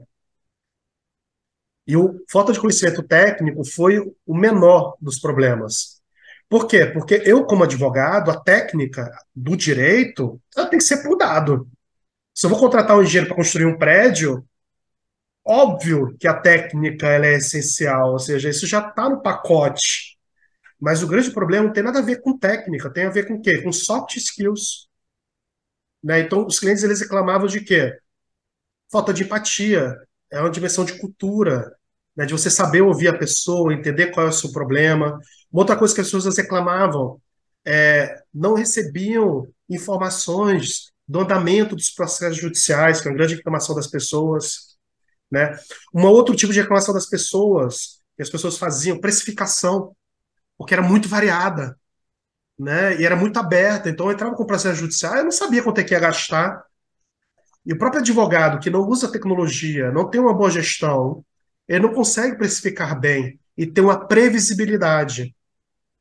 E 1.88 1.96
o 1.96 2.22
falta 2.30 2.52
de 2.52 2.60
conhecimento 2.60 3.02
técnico 3.02 3.64
foi 3.64 3.98
o 4.26 4.36
menor 4.36 4.94
dos 5.00 5.18
problemas. 5.18 6.02
Por 6.46 6.66
quê? 6.66 6.84
Porque 6.84 7.22
eu, 7.24 7.46
como 7.46 7.64
advogado, 7.64 8.30
a 8.30 8.38
técnica 8.38 9.10
do 9.34 9.56
direito 9.56 10.38
ela 10.54 10.68
tem 10.68 10.78
que 10.78 10.84
ser 10.84 11.02
por 11.02 11.16
dado. 11.16 11.66
Se 12.34 12.44
eu 12.44 12.50
vou 12.50 12.58
contratar 12.60 12.96
um 12.96 13.02
engenheiro 13.02 13.26
para 13.26 13.36
construir 13.36 13.64
um 13.64 13.78
prédio, 13.78 14.46
óbvio 15.42 16.14
que 16.20 16.28
a 16.28 16.34
técnica 16.34 17.06
ela 17.08 17.26
é 17.26 17.36
essencial, 17.36 18.12
ou 18.12 18.18
seja, 18.18 18.50
isso 18.50 18.66
já 18.66 18.86
está 18.86 19.08
no 19.08 19.22
pacote. 19.22 20.18
Mas 20.78 21.02
o 21.02 21.08
grande 21.08 21.30
problema 21.30 21.66
não 21.66 21.72
tem 21.72 21.82
nada 21.82 22.00
a 22.00 22.02
ver 22.02 22.20
com 22.20 22.38
técnica, 22.38 22.92
tem 22.92 23.06
a 23.06 23.10
ver 23.10 23.26
com 23.26 23.34
o 23.34 23.42
quê? 23.42 23.62
Com 23.62 23.72
soft 23.72 24.14
skills. 24.16 24.88
Né? 26.02 26.20
Então, 26.20 26.46
os 26.46 26.60
clientes 26.60 26.84
eles 26.84 27.00
reclamavam 27.00 27.46
de 27.46 27.62
quê? 27.62 27.98
Falta 28.90 29.12
de 29.12 29.24
empatia, 29.24 29.96
é 30.30 30.40
uma 30.40 30.50
dimensão 30.50 30.84
de 30.84 30.98
cultura, 30.98 31.77
né? 32.18 32.26
de 32.26 32.32
você 32.32 32.50
saber 32.50 32.82
ouvir 32.82 33.06
a 33.06 33.16
pessoa, 33.16 33.72
entender 33.72 34.08
qual 34.08 34.26
é 34.26 34.28
o 34.28 34.32
seu 34.32 34.50
problema, 34.50 35.20
uma 35.52 35.62
outra 35.62 35.76
coisa 35.76 35.94
que 35.94 36.00
as 36.00 36.10
pessoas 36.10 36.36
reclamavam 36.36 37.20
é, 37.64 38.22
não 38.34 38.54
recebiam 38.54 39.46
informações 39.70 40.90
do 41.06 41.20
andamento 41.20 41.76
dos 41.76 41.90
processos 41.90 42.36
judiciais, 42.36 43.00
que 43.00 43.06
é 43.06 43.10
uma 43.10 43.16
grande 43.16 43.36
reclamação 43.36 43.74
das 43.74 43.86
pessoas. 43.86 44.76
Né? 45.30 45.56
Um 45.94 46.04
outro 46.06 46.34
tipo 46.34 46.52
de 46.52 46.60
reclamação 46.60 46.92
das 46.92 47.06
pessoas, 47.06 48.00
que 48.16 48.22
as 48.22 48.30
pessoas 48.30 48.58
faziam, 48.58 49.00
precificação, 49.00 49.94
porque 50.56 50.74
era 50.74 50.82
muito 50.82 51.08
variada. 51.08 51.78
Né? 52.58 53.00
E 53.00 53.06
era 53.06 53.14
muito 53.14 53.38
aberta. 53.38 53.88
Então, 53.88 54.06
eu 54.06 54.12
entrava 54.12 54.34
com 54.34 54.42
o 54.42 54.46
processo 54.46 54.80
judicial, 54.80 55.16
eu 55.16 55.24
não 55.24 55.30
sabia 55.30 55.62
quanto 55.62 55.80
é 55.80 55.84
que 55.84 55.94
ia 55.94 56.00
gastar. 56.00 56.62
E 57.64 57.72
o 57.72 57.78
próprio 57.78 58.00
advogado 58.00 58.58
que 58.58 58.70
não 58.70 58.80
usa 58.80 59.12
tecnologia, 59.12 59.92
não 59.92 60.10
tem 60.10 60.20
uma 60.20 60.34
boa 60.34 60.50
gestão, 60.50 61.24
ele 61.68 61.80
não 61.80 61.92
consegue 61.92 62.36
precificar 62.36 62.98
bem 62.98 63.38
e 63.56 63.66
ter 63.66 63.80
uma 63.80 64.06
previsibilidade 64.06 65.34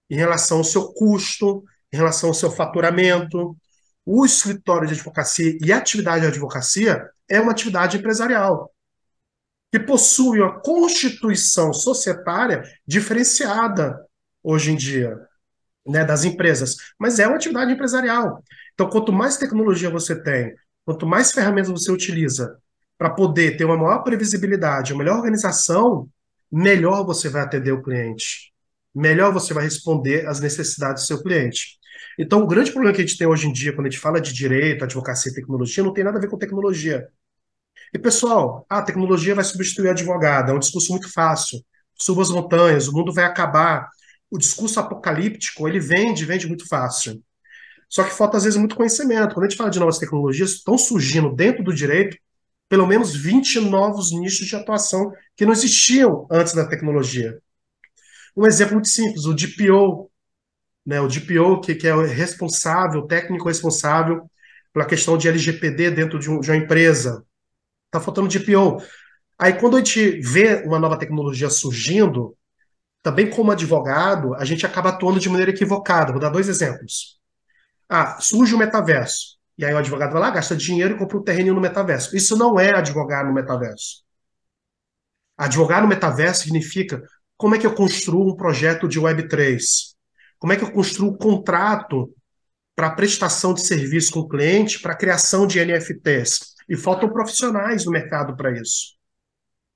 em 0.10 0.16
relação 0.16 0.60
ao 0.60 0.64
seu 0.64 0.94
custo, 0.94 1.64
em 1.92 1.98
relação 1.98 2.30
ao 2.30 2.36
seu 2.36 2.50
faturamento. 2.50 3.58
O 4.06 4.26
escritório 4.26 4.88
de 4.88 4.94
advocacia 4.94 5.58
e 5.62 5.72
a 5.74 5.78
atividade 5.78 6.22
de 6.22 6.28
advocacia 6.28 7.10
é 7.30 7.42
uma 7.42 7.52
atividade 7.52 7.98
empresarial 7.98 8.72
que 9.70 9.80
possui 9.80 10.40
uma 10.40 10.62
constituição 10.62 11.74
societária 11.74 12.64
diferenciada 12.86 14.00
hoje 14.42 14.72
em 14.72 14.78
dia 14.78 15.20
né, 15.86 16.06
das 16.06 16.24
empresas, 16.24 16.76
mas 16.98 17.20
é 17.20 17.28
uma 17.28 17.36
atividade 17.36 17.72
empresarial. 17.74 18.42
Então, 18.74 18.90
quanto 18.90 19.12
mais 19.12 19.38
tecnologia 19.38 19.90
você 19.90 20.16
tem, 20.22 20.56
quanto 20.86 21.06
mais 21.06 21.34
ferramentas 21.34 21.70
você 21.70 21.92
utiliza 21.92 22.58
para 22.98 23.10
poder 23.10 23.58
ter 23.58 23.66
uma 23.66 23.78
maior 23.78 24.00
previsibilidade, 24.04 24.94
uma 24.94 25.04
melhor 25.04 25.18
organização, 25.18 26.10
melhor 26.52 27.06
você 27.06 27.30
vai 27.30 27.44
atender 27.44 27.72
o 27.72 27.82
cliente 27.82 28.52
melhor 28.98 29.32
você 29.32 29.54
vai 29.54 29.64
responder 29.64 30.28
às 30.28 30.40
necessidades 30.40 31.04
do 31.04 31.08
seu 31.08 31.22
cliente. 31.22 31.78
Então, 32.18 32.42
o 32.42 32.48
grande 32.48 32.72
problema 32.72 32.94
que 32.96 33.02
a 33.02 33.06
gente 33.06 33.18
tem 33.18 33.28
hoje 33.28 33.48
em 33.48 33.54
dia, 33.54 33.72
quando 33.72 33.86
a 33.86 33.90
gente 33.90 34.00
fala 34.00 34.20
de 34.20 34.34
direito, 34.34 34.84
advocacia 34.84 35.32
e 35.32 35.36
tecnologia, 35.36 35.84
não 35.84 35.94
tem 35.94 36.04
nada 36.04 36.18
a 36.18 36.22
ver 36.22 36.28
com 36.28 36.38
tecnologia. 36.38 37.08
E, 37.94 38.00
pessoal, 38.00 38.66
a 38.68 38.82
tecnologia 38.82 39.36
vai 39.36 39.44
substituir 39.44 39.90
advogado, 39.90 40.52
é 40.52 40.54
um 40.54 40.60
discurso 40.60 40.92
muito 40.92 41.12
fácil. 41.14 41.64
Suba 41.96 42.24
as 42.24 42.30
montanhas, 42.30 42.88
o 42.88 42.94
mundo 42.94 43.14
vai 43.14 43.26
acabar. 43.26 43.88
O 44.32 44.38
discurso 44.38 44.80
apocalíptico, 44.80 45.68
ele 45.68 45.80
vende, 45.80 46.26
vende 46.26 46.48
muito 46.48 46.68
fácil. 46.68 47.22
Só 47.88 48.04
que 48.04 48.10
falta, 48.10 48.38
às 48.38 48.44
vezes, 48.44 48.58
muito 48.58 48.76
conhecimento. 48.76 49.34
Quando 49.34 49.46
a 49.46 49.50
gente 49.50 49.58
fala 49.58 49.70
de 49.70 49.80
novas 49.80 50.00
tecnologias, 50.00 50.52
estão 50.52 50.78
surgindo 50.78 51.34
dentro 51.34 51.64
do 51.64 51.74
direito 51.74 52.18
pelo 52.70 52.88
menos 52.88 53.16
20 53.16 53.60
novos 53.60 54.12
nichos 54.12 54.48
de 54.48 54.56
atuação 54.56 55.12
que 55.36 55.46
não 55.46 55.54
existiam 55.54 56.28
antes 56.32 56.54
da 56.54 56.68
tecnologia. 56.68 57.40
Um 58.36 58.46
exemplo 58.46 58.76
muito 58.76 58.90
simples, 58.90 59.26
o 59.26 59.34
DPO, 59.34 60.12
né, 60.86 61.02
o 61.02 61.08
DPO, 61.08 61.62
que, 61.62 61.76
que 61.76 61.88
é 61.88 61.96
o 61.96 62.06
responsável, 62.06 63.02
o 63.02 63.08
técnico 63.08 63.48
responsável 63.48 64.30
pela 64.74 64.86
questão 64.86 65.18
de 65.18 65.28
LGPD 65.28 65.92
dentro 65.92 66.20
de, 66.20 66.30
um, 66.30 66.40
de 66.40 66.52
uma 66.52 66.58
empresa. 66.58 67.26
Está 67.88 68.00
faltando 68.00 68.28
DPO. 68.28 68.82
Aí, 69.40 69.54
quando 69.54 69.76
a 69.76 69.80
gente 69.80 70.20
vê 70.22 70.64
uma 70.66 70.80
nova 70.80 70.98
tecnologia 70.98 71.50
surgindo, 71.50 72.38
também 73.02 73.30
como 73.30 73.52
advogado, 73.52 74.36
a 74.36 74.46
gente 74.46 74.66
acaba 74.66 74.90
atuando 74.90 75.20
de 75.20 75.30
maneira 75.30 75.52
equivocada. 75.52 76.12
Vou 76.12 76.22
dar 76.22 76.30
dois 76.30 76.50
exemplos. 76.50 77.20
Ah, 77.90 78.20
surge 78.20 78.54
o 78.54 78.58
metaverso. 78.58 79.37
E 79.58 79.66
aí 79.66 79.74
o 79.74 79.78
advogado 79.78 80.12
vai 80.12 80.22
lá, 80.22 80.30
gasta 80.30 80.56
dinheiro 80.56 80.96
e 80.96 80.98
compra 80.98 81.18
um 81.18 81.24
terreno 81.24 81.54
no 81.54 81.62
metaverso. 81.62 82.16
Isso 82.16 82.38
não 82.38 82.60
é 82.60 82.76
advogar 82.76 83.26
no 83.26 83.34
metaverso. 83.34 84.04
Advogar 85.38 85.82
no 85.82 85.88
metaverso 85.88 86.44
significa 86.44 87.02
como 87.36 87.56
é 87.56 87.60
que 87.60 87.66
eu 87.66 87.74
construo 87.74 88.30
um 88.32 88.36
projeto 88.36 88.88
de 88.88 89.00
Web3? 89.00 89.60
Como 90.40 90.54
é 90.54 90.56
que 90.56 90.64
eu 90.64 90.72
construo 90.72 91.12
um 91.12 91.18
contrato 91.18 92.14
para 92.78 92.92
prestação 92.92 93.56
de 93.56 93.62
serviço 93.66 94.12
com 94.14 94.20
o 94.20 94.28
cliente, 94.30 94.80
para 94.80 94.96
criação 94.96 95.48
de 95.48 95.60
NFTs. 95.60 96.54
E 96.70 96.78
faltam 96.78 97.10
profissionais 97.10 97.86
no 97.86 97.92
mercado 97.92 98.38
para 98.38 98.52
isso. 98.52 98.96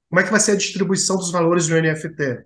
Como 0.08 0.20
é 0.20 0.24
que 0.24 0.30
vai 0.30 0.40
ser 0.40 0.52
a 0.52 0.56
distribuição 0.56 1.16
dos 1.16 1.32
valores 1.32 1.68
do 1.68 1.82
NFT? 1.82 2.46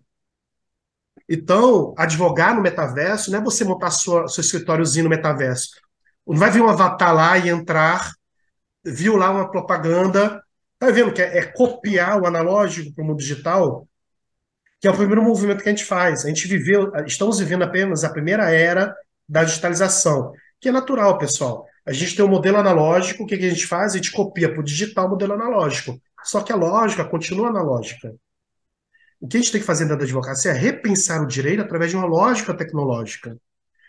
Então, 1.28 1.94
advogar 1.98 2.56
no 2.56 2.62
metaverso 2.62 3.32
não 3.32 3.40
é 3.40 3.44
você 3.44 3.66
montar 3.66 3.92
sua, 3.92 4.30
seu 4.30 4.42
escritóriozinho 4.42 5.04
no 5.04 5.10
metaverso. 5.10 5.72
Não 6.28 6.38
vai 6.38 6.52
vir 6.52 6.62
um 6.62 6.70
avatar 6.70 7.14
lá 7.14 7.38
e 7.38 7.50
entrar, 7.50 8.12
viu 8.84 9.16
lá 9.16 9.30
uma 9.30 9.50
propaganda. 9.50 10.44
Tá 10.80 10.92
vendo 10.92 11.14
que 11.14 11.22
é, 11.22 11.38
é 11.40 11.46
copiar 11.46 12.22
o 12.22 12.26
analógico 12.26 12.94
para 12.94 13.04
o 13.04 13.08
mundo 13.08 13.20
digital? 13.20 13.88
Que 14.80 14.88
é 14.88 14.92
o 14.92 14.96
primeiro 14.96 15.24
movimento 15.24 15.64
que 15.64 15.70
a 15.70 15.72
gente 15.72 15.86
faz. 15.86 16.26
A 16.26 16.28
gente 16.28 16.48
viveu, 16.48 16.92
estamos 17.06 17.40
vivendo 17.40 17.64
apenas 17.64 18.04
a 18.04 18.10
primeira 18.10 18.50
era 18.52 18.96
da 19.28 19.44
digitalização 19.44 20.34
que 20.66 20.70
é 20.70 20.72
natural, 20.72 21.18
pessoal. 21.20 21.68
A 21.86 21.94
gente 21.94 22.16
tem 22.16 22.26
um 22.26 22.28
modelo 22.28 22.58
analógico, 22.58 23.24
o 23.24 23.28
que, 23.28 23.38
que 23.38 23.46
a 23.46 23.50
gente 23.50 23.68
faz? 23.68 23.94
A 23.94 23.98
gente 23.98 24.12
copia 24.12 24.50
para 24.50 24.60
o 24.60 24.64
digital 24.64 25.06
o 25.06 25.10
modelo 25.12 25.34
analógico. 25.34 26.02
Só 26.24 26.42
que 26.42 26.52
a 26.52 26.56
lógica 26.56 27.06
continua 27.06 27.50
analógica. 27.50 28.16
O 29.20 29.28
que 29.28 29.38
a 29.38 29.40
gente 29.40 29.52
tem 29.52 29.62
que 29.62 29.68
fazer 29.68 29.86
da 29.86 29.94
advocacia 29.94 30.50
é 30.50 30.56
repensar 30.56 31.22
o 31.22 31.28
direito 31.28 31.62
através 31.62 31.92
de 31.92 31.98
uma 31.98 32.08
lógica 32.08 32.52
tecnológica. 32.52 33.38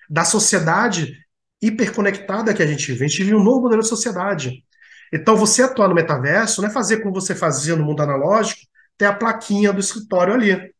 Da 0.08 0.22
sociedade 0.22 1.16
hiperconectada 1.60 2.54
que 2.54 2.62
a 2.62 2.66
gente 2.66 2.92
vive. 2.92 3.04
A 3.04 3.08
gente 3.08 3.22
vive 3.24 3.34
um 3.34 3.42
novo 3.42 3.62
modelo 3.62 3.82
de 3.82 3.88
sociedade. 3.88 4.64
Então, 5.12 5.36
você 5.36 5.62
atuar 5.62 5.88
no 5.88 5.94
metaverso 5.94 6.60
não 6.60 6.68
é 6.68 6.72
fazer 6.72 6.98
como 6.98 7.14
você 7.14 7.34
fazia 7.34 7.76
no 7.76 7.84
mundo 7.84 8.02
analógico, 8.02 8.60
ter 8.98 9.06
a 9.06 9.14
plaquinha 9.14 9.72
do 9.72 9.80
escritório 9.80 10.34
ali. 10.34 10.74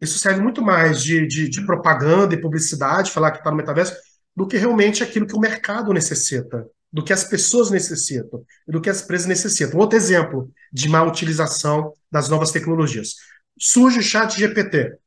Isso 0.00 0.18
serve 0.18 0.40
muito 0.40 0.62
mais 0.62 1.02
de, 1.02 1.26
de, 1.26 1.48
de 1.48 1.64
propaganda 1.64 2.34
e 2.34 2.40
publicidade, 2.40 3.10
falar 3.10 3.30
que 3.30 3.38
está 3.38 3.50
no 3.50 3.56
metaverso, 3.56 3.94
do 4.34 4.46
que 4.46 4.58
realmente 4.58 5.02
aquilo 5.02 5.26
que 5.26 5.34
o 5.34 5.40
mercado 5.40 5.92
necessita, 5.92 6.66
do 6.92 7.02
que 7.02 7.12
as 7.12 7.24
pessoas 7.24 7.70
necessitam, 7.70 8.44
do 8.68 8.80
que 8.80 8.90
as 8.90 9.02
empresas 9.02 9.26
necessitam. 9.26 9.80
Outro 9.80 9.96
exemplo 9.96 10.50
de 10.70 10.88
má 10.88 11.02
utilização 11.02 11.94
das 12.10 12.28
novas 12.28 12.52
tecnologias. 12.52 13.14
Surge 13.58 14.00
o 14.00 14.02
chat 14.02 14.38
GPT. 14.38 14.98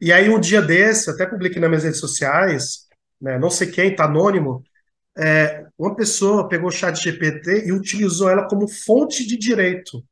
E 0.00 0.12
aí, 0.12 0.28
um 0.28 0.38
dia 0.38 0.62
desse, 0.62 1.10
até 1.10 1.26
publiquei 1.26 1.60
nas 1.60 1.68
minhas 1.68 1.84
redes 1.84 2.00
sociais, 2.00 2.81
né, 3.22 3.38
não 3.38 3.48
sei 3.48 3.70
quem, 3.70 3.92
está 3.92 4.04
anônimo, 4.04 4.62
é, 5.16 5.66
uma 5.78 5.96
pessoa 5.96 6.48
pegou 6.48 6.68
o 6.68 6.72
chat 6.72 6.96
GPT 7.02 7.66
e 7.66 7.72
utilizou 7.72 8.28
ela 8.28 8.48
como 8.48 8.68
fonte 8.68 9.26
de 9.26 9.38
direito, 9.38 10.04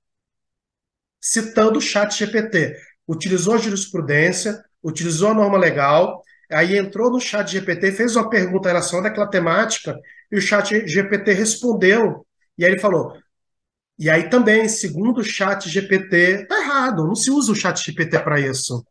citando 1.20 1.78
o 1.78 1.82
chat 1.82 2.16
GPT. 2.16 2.76
Utilizou 3.06 3.54
a 3.54 3.58
jurisprudência, 3.58 4.62
utilizou 4.82 5.30
a 5.30 5.34
norma 5.34 5.58
legal 5.58 6.22
Aí 6.50 6.76
entrou 6.76 7.10
no 7.10 7.20
chat 7.20 7.48
GPT, 7.52 7.92
fez 7.92 8.16
uma 8.16 8.28
pergunta 8.28 8.68
relacionada 8.68 9.08
àquela 9.08 9.28
temática, 9.28 9.96
e 10.30 10.36
o 10.36 10.40
chat 10.40 10.86
GPT 10.86 11.32
respondeu. 11.32 12.26
E 12.58 12.64
aí 12.64 12.72
ele 12.72 12.80
falou, 12.80 13.16
e 13.98 14.10
aí 14.10 14.28
também, 14.28 14.68
segundo 14.68 15.18
o 15.20 15.24
chat 15.24 15.68
GPT, 15.68 16.46
tá 16.46 16.60
errado, 16.60 17.06
não 17.06 17.14
se 17.14 17.30
usa 17.30 17.52
o 17.52 17.54
chat 17.54 17.78
GPT 17.84 18.18
para 18.20 18.40
isso. 18.40 18.84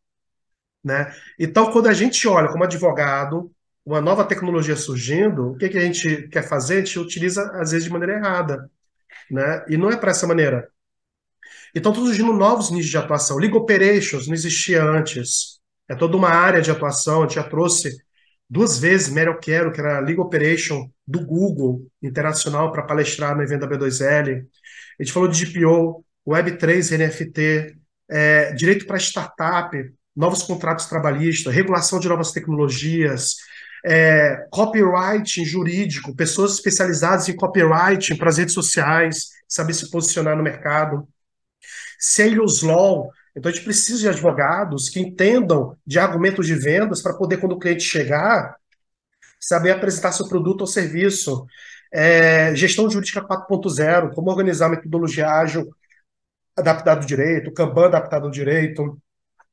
Né? 0.84 1.14
Então, 1.38 1.72
quando 1.72 1.88
a 1.88 1.94
gente 1.94 2.26
olha 2.28 2.48
como 2.50 2.64
advogado, 2.64 3.52
uma 3.90 4.02
nova 4.02 4.24
tecnologia 4.24 4.76
surgindo, 4.76 5.52
o 5.52 5.58
que, 5.58 5.68
que 5.68 5.78
a 5.78 5.82
gente 5.82 6.28
quer 6.28 6.44
fazer? 6.44 6.76
A 6.76 6.78
gente 6.86 7.00
utiliza, 7.00 7.44
às 7.56 7.72
vezes, 7.72 7.86
de 7.86 7.92
maneira 7.92 8.18
errada. 8.18 8.70
Né? 9.32 9.66
E 9.68 9.78
não 9.78 9.90
é 9.90 9.98
para 9.98 10.12
essa 10.12 10.28
maneira. 10.28 10.70
Então, 11.74 11.92
estão 11.92 12.06
surgindo 12.06 12.32
novos 12.32 12.70
nichos 12.70 12.92
de 12.92 12.98
atuação. 12.98 13.38
Legal 13.38 13.62
Operations 13.62 14.28
não 14.28 14.36
existia 14.36 14.84
antes. 14.84 15.60
É 15.88 15.96
toda 15.96 16.16
uma 16.16 16.30
área 16.30 16.62
de 16.62 16.70
atuação. 16.70 17.20
A 17.20 17.22
gente 17.24 17.36
já 17.36 17.44
trouxe 17.44 17.98
duas 18.48 18.78
vezes 18.78 19.10
Meryl 19.10 19.40
Quero, 19.40 19.72
que 19.72 19.80
era 19.80 20.00
Legal 20.00 20.26
Operation 20.26 20.88
do 21.08 21.26
Google 21.26 21.88
Internacional, 22.00 22.72
para 22.72 22.84
palestrar 22.84 23.36
no 23.36 23.42
evento 23.42 23.68
da 23.68 23.76
B2L. 23.76 24.46
A 25.00 25.04
gente 25.04 25.12
falou 25.12 25.28
de 25.28 25.46
GPO, 25.46 26.06
Web3, 26.28 26.96
NFT, 26.96 27.76
é, 28.08 28.54
direito 28.54 28.86
para 28.86 28.98
startup, 28.98 29.76
novos 30.16 30.44
contratos 30.44 30.86
trabalhistas, 30.86 31.52
regulação 31.52 32.00
de 32.00 32.08
novas 32.08 32.32
tecnologias, 32.32 33.36
é, 33.86 34.48
copyright 34.52 35.44
jurídico, 35.44 36.16
pessoas 36.16 36.54
especializadas 36.54 37.30
em 37.30 37.36
copyright 37.36 38.16
para 38.16 38.30
as 38.30 38.38
redes 38.38 38.54
sociais, 38.54 39.30
saber 39.48 39.74
se 39.74 39.90
posicionar 39.90 40.36
no 40.36 40.44
mercado. 40.44 41.08
Sales 42.00 42.62
Law, 42.62 43.12
então 43.36 43.50
a 43.50 43.54
gente 43.54 43.64
precisa 43.64 44.00
de 44.00 44.10
advogados 44.10 44.90
que 44.90 45.00
entendam 45.00 45.78
de 45.86 46.00
argumentos 46.00 46.48
de 46.48 46.56
vendas 46.56 47.02
para 47.02 47.14
poder, 47.14 47.38
quando 47.38 47.54
o 47.54 47.60
cliente 47.60 47.84
chegar, 47.84 48.56
saber 49.40 49.72
apresentar 49.72 50.12
seu 50.12 50.28
produto 50.28 50.62
ou 50.62 50.68
serviço. 50.68 51.46
É, 51.92 52.54
gestão 52.56 52.90
jurídica 52.90 53.22
4.0, 53.22 54.14
como 54.14 54.30
organizar 54.30 54.68
a 54.68 54.70
metodologia 54.70 55.28
ágil 55.28 55.70
adaptada 56.56 57.02
ao 57.02 57.06
direito, 57.08 57.54
Kanban 57.54 57.86
adaptado 57.86 58.26
ao 58.26 58.32
direito. 58.32 59.02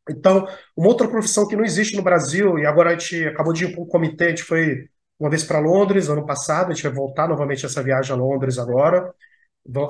Então, 0.09 0.47
uma 0.77 0.89
outra 0.89 1.09
profissão 1.09 1.47
que 1.49 1.57
não 1.57 1.65
existe 1.65 1.97
no 1.97 2.03
Brasil, 2.03 2.59
e 2.59 2.67
agora 2.67 2.91
a 2.91 2.93
gente 2.93 3.27
acabou 3.27 3.53
de 3.53 3.65
ir 3.65 3.73
para 3.73 3.83
um 3.83 3.87
comitê, 3.87 4.27
a 4.27 4.29
gente 4.29 4.45
foi 4.45 4.89
uma 5.19 5.31
vez 5.31 5.43
para 5.43 5.59
Londres 5.59 6.09
ano 6.09 6.25
passado, 6.25 6.71
a 6.71 6.75
gente 6.75 6.85
vai 6.85 6.93
voltar 6.93 7.29
novamente 7.29 7.67
essa 7.67 7.83
viagem 7.83 8.13
a 8.13 8.17
Londres 8.17 8.59
agora. 8.59 9.13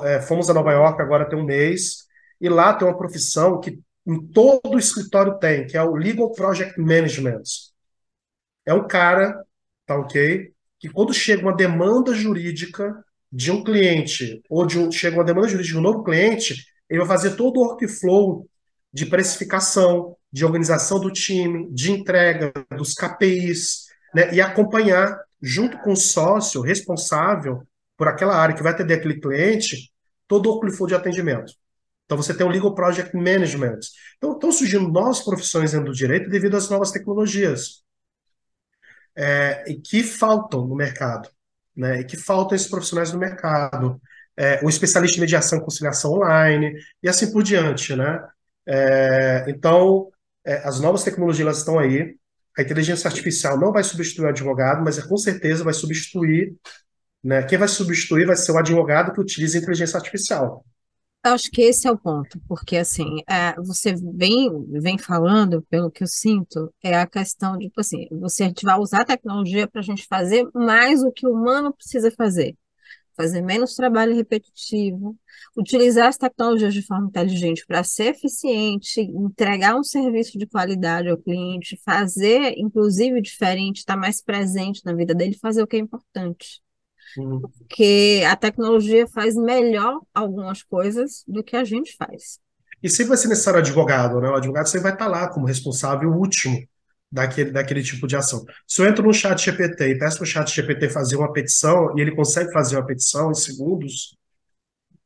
É, 0.03 0.21
fomos 0.21 0.49
a 0.49 0.53
Nova 0.53 0.71
York 0.71 1.01
agora 1.01 1.29
tem 1.29 1.37
um 1.37 1.45
mês, 1.45 2.07
e 2.41 2.49
lá 2.49 2.73
tem 2.73 2.87
uma 2.87 2.97
profissão 2.97 3.59
que 3.59 3.79
em 4.07 4.25
todo 4.27 4.75
o 4.75 4.79
escritório 4.79 5.37
tem, 5.37 5.67
que 5.67 5.77
é 5.77 5.83
o 5.83 5.95
Legal 5.95 6.31
Project 6.31 6.79
Management. 6.79 7.43
É 8.65 8.73
um 8.73 8.87
cara, 8.87 9.43
tá 9.85 9.97
ok? 9.97 10.51
Que 10.79 10.89
quando 10.89 11.13
chega 11.13 11.41
uma 11.43 11.55
demanda 11.55 12.13
jurídica 12.13 12.93
de 13.31 13.51
um 13.51 13.63
cliente, 13.63 14.41
ou 14.49 14.65
de 14.65 14.79
um, 14.79 14.91
chega 14.91 15.17
uma 15.17 15.23
demanda 15.23 15.47
jurídica 15.47 15.73
de 15.73 15.79
um 15.79 15.81
novo 15.81 16.03
cliente, 16.03 16.65
ele 16.89 16.99
vai 16.99 17.07
fazer 17.07 17.35
todo 17.35 17.57
o 17.57 17.67
workflow 17.67 18.47
de 18.93 19.05
precificação, 19.05 20.15
de 20.31 20.45
organização 20.45 20.99
do 20.99 21.11
time, 21.11 21.69
de 21.71 21.91
entrega 21.91 22.51
dos 22.75 22.93
KPIs, 22.93 23.87
né, 24.13 24.33
e 24.33 24.41
acompanhar, 24.41 25.19
junto 25.41 25.77
com 25.79 25.93
o 25.93 25.97
sócio 25.97 26.61
responsável 26.61 27.61
por 27.97 28.07
aquela 28.07 28.35
área 28.35 28.55
que 28.55 28.63
vai 28.63 28.71
atender 28.71 28.95
aquele 28.95 29.19
cliente, 29.19 29.91
todo 30.27 30.49
o 30.49 30.53
workflow 30.53 30.87
de 30.87 30.95
atendimento. 30.95 31.53
Então 32.05 32.17
você 32.17 32.33
tem 32.33 32.45
o 32.45 32.49
Legal 32.49 32.73
Project 32.73 33.15
Management. 33.15 33.79
Então 34.17 34.33
estão 34.33 34.51
surgindo 34.51 34.87
novas 34.87 35.21
profissões 35.21 35.71
dentro 35.71 35.87
do 35.87 35.93
direito 35.93 36.29
devido 36.29 36.55
às 36.55 36.69
novas 36.69 36.91
tecnologias. 36.91 37.83
É, 39.15 39.63
e 39.69 39.75
que 39.75 40.03
faltam 40.03 40.65
no 40.65 40.75
mercado. 40.75 41.29
Né, 41.75 42.01
e 42.01 42.05
que 42.05 42.17
faltam 42.17 42.55
esses 42.55 42.69
profissionais 42.69 43.11
no 43.11 43.19
mercado. 43.19 44.01
É, 44.37 44.63
o 44.63 44.69
especialista 44.69 45.17
em 45.17 45.21
mediação 45.21 45.59
e 45.59 45.63
conciliação 45.63 46.13
online, 46.13 46.73
e 47.01 47.09
assim 47.09 47.31
por 47.31 47.43
diante. 47.43 47.95
Né? 47.95 48.19
É, 48.67 49.45
então, 49.47 50.09
é, 50.45 50.57
as 50.67 50.79
novas 50.79 51.03
tecnologias 51.03 51.59
estão 51.59 51.79
aí. 51.79 52.15
A 52.57 52.61
inteligência 52.61 53.07
artificial 53.07 53.57
não 53.59 53.71
vai 53.71 53.83
substituir 53.83 54.25
o 54.25 54.29
advogado, 54.29 54.83
mas 54.83 54.97
é, 54.97 55.07
com 55.07 55.17
certeza 55.17 55.63
vai 55.63 55.73
substituir. 55.73 56.55
Né? 57.23 57.43
Quem 57.43 57.57
vai 57.57 57.67
substituir 57.67 58.25
vai 58.25 58.35
ser 58.35 58.51
o 58.51 58.57
advogado 58.57 59.13
que 59.13 59.21
utiliza 59.21 59.57
a 59.57 59.61
inteligência 59.61 59.97
artificial. 59.97 60.65
Acho 61.23 61.49
que 61.51 61.61
esse 61.61 61.87
é 61.87 61.91
o 61.91 61.97
ponto, 61.97 62.39
porque 62.47 62.77
assim, 62.77 63.21
é, 63.29 63.53
você 63.55 63.93
vem, 63.95 64.49
vem 64.69 64.97
falando, 64.97 65.61
pelo 65.69 65.91
que 65.91 66.03
eu 66.03 66.07
sinto, 66.07 66.73
é 66.81 66.97
a 66.97 67.07
questão 67.07 67.57
de, 67.57 67.65
tipo 67.65 67.81
assim, 67.81 68.07
você, 68.11 68.53
vai 68.63 68.79
usar 68.79 69.01
a 69.01 69.05
tecnologia 69.05 69.67
para 69.67 69.81
a 69.81 69.83
gente 69.83 70.05
fazer 70.07 70.47
mais 70.53 71.03
o 71.03 71.11
que 71.11 71.27
o 71.27 71.33
humano 71.33 71.73
precisa 71.73 72.11
fazer. 72.11 72.55
Fazer 73.17 73.41
menos 73.41 73.73
trabalho 73.73 74.15
repetitivo, 74.15 75.17
utilizar 75.57 76.07
as 76.07 76.17
tecnologias 76.17 76.71
de 76.71 76.83
forma 76.83 77.07
inteligente 77.07 77.65
para 77.65 77.83
ser 77.83 78.13
eficiente, 78.15 79.01
entregar 79.01 79.75
um 79.75 79.83
serviço 79.83 80.37
de 80.37 80.45
qualidade 80.45 81.09
ao 81.09 81.17
cliente, 81.17 81.81
fazer, 81.83 82.53
inclusive, 82.57 83.19
diferente, 83.19 83.77
estar 83.77 83.95
tá 83.95 83.99
mais 83.99 84.21
presente 84.21 84.85
na 84.85 84.93
vida 84.93 85.15
dele, 85.15 85.35
fazer 85.41 85.63
o 85.63 85.67
que 85.67 85.77
é 85.77 85.79
importante. 85.79 86.61
Uhum. 87.17 87.41
Porque 87.41 88.23
a 88.27 88.35
tecnologia 88.35 89.07
faz 89.07 89.35
melhor 89.35 89.99
algumas 90.13 90.61
coisas 90.61 91.23
do 91.27 91.43
que 91.43 91.55
a 91.55 91.63
gente 91.63 91.95
faz. 91.97 92.39
E 92.83 92.89
sempre 92.89 93.09
vai 93.09 93.17
ser 93.17 93.29
necessário 93.29 93.59
advogado, 93.59 94.21
né? 94.21 94.29
O 94.29 94.35
advogado 94.35 94.67
sempre 94.67 94.83
vai 94.83 94.93
estar 94.93 95.07
lá 95.07 95.27
como 95.27 95.47
responsável 95.47 96.11
último 96.11 96.67
daquele, 97.11 97.51
daquele 97.51 97.83
tipo 97.83 98.07
de 98.07 98.15
ação. 98.15 98.45
Se 98.67 98.81
eu 98.81 98.87
entro 98.87 99.03
no 99.03 99.13
chat 99.13 99.43
GPT 99.43 99.89
e 99.89 99.97
peço 99.99 100.17
para 100.17 100.23
o 100.23 100.27
chat 100.27 100.53
GPT 100.53 100.89
fazer 100.89 101.15
uma 101.15 101.31
petição, 101.31 101.97
e 101.97 102.01
ele 102.01 102.15
consegue 102.15 102.51
fazer 102.51 102.77
uma 102.77 102.85
petição 102.85 103.31
em 103.31 103.35
segundos, 103.35 104.17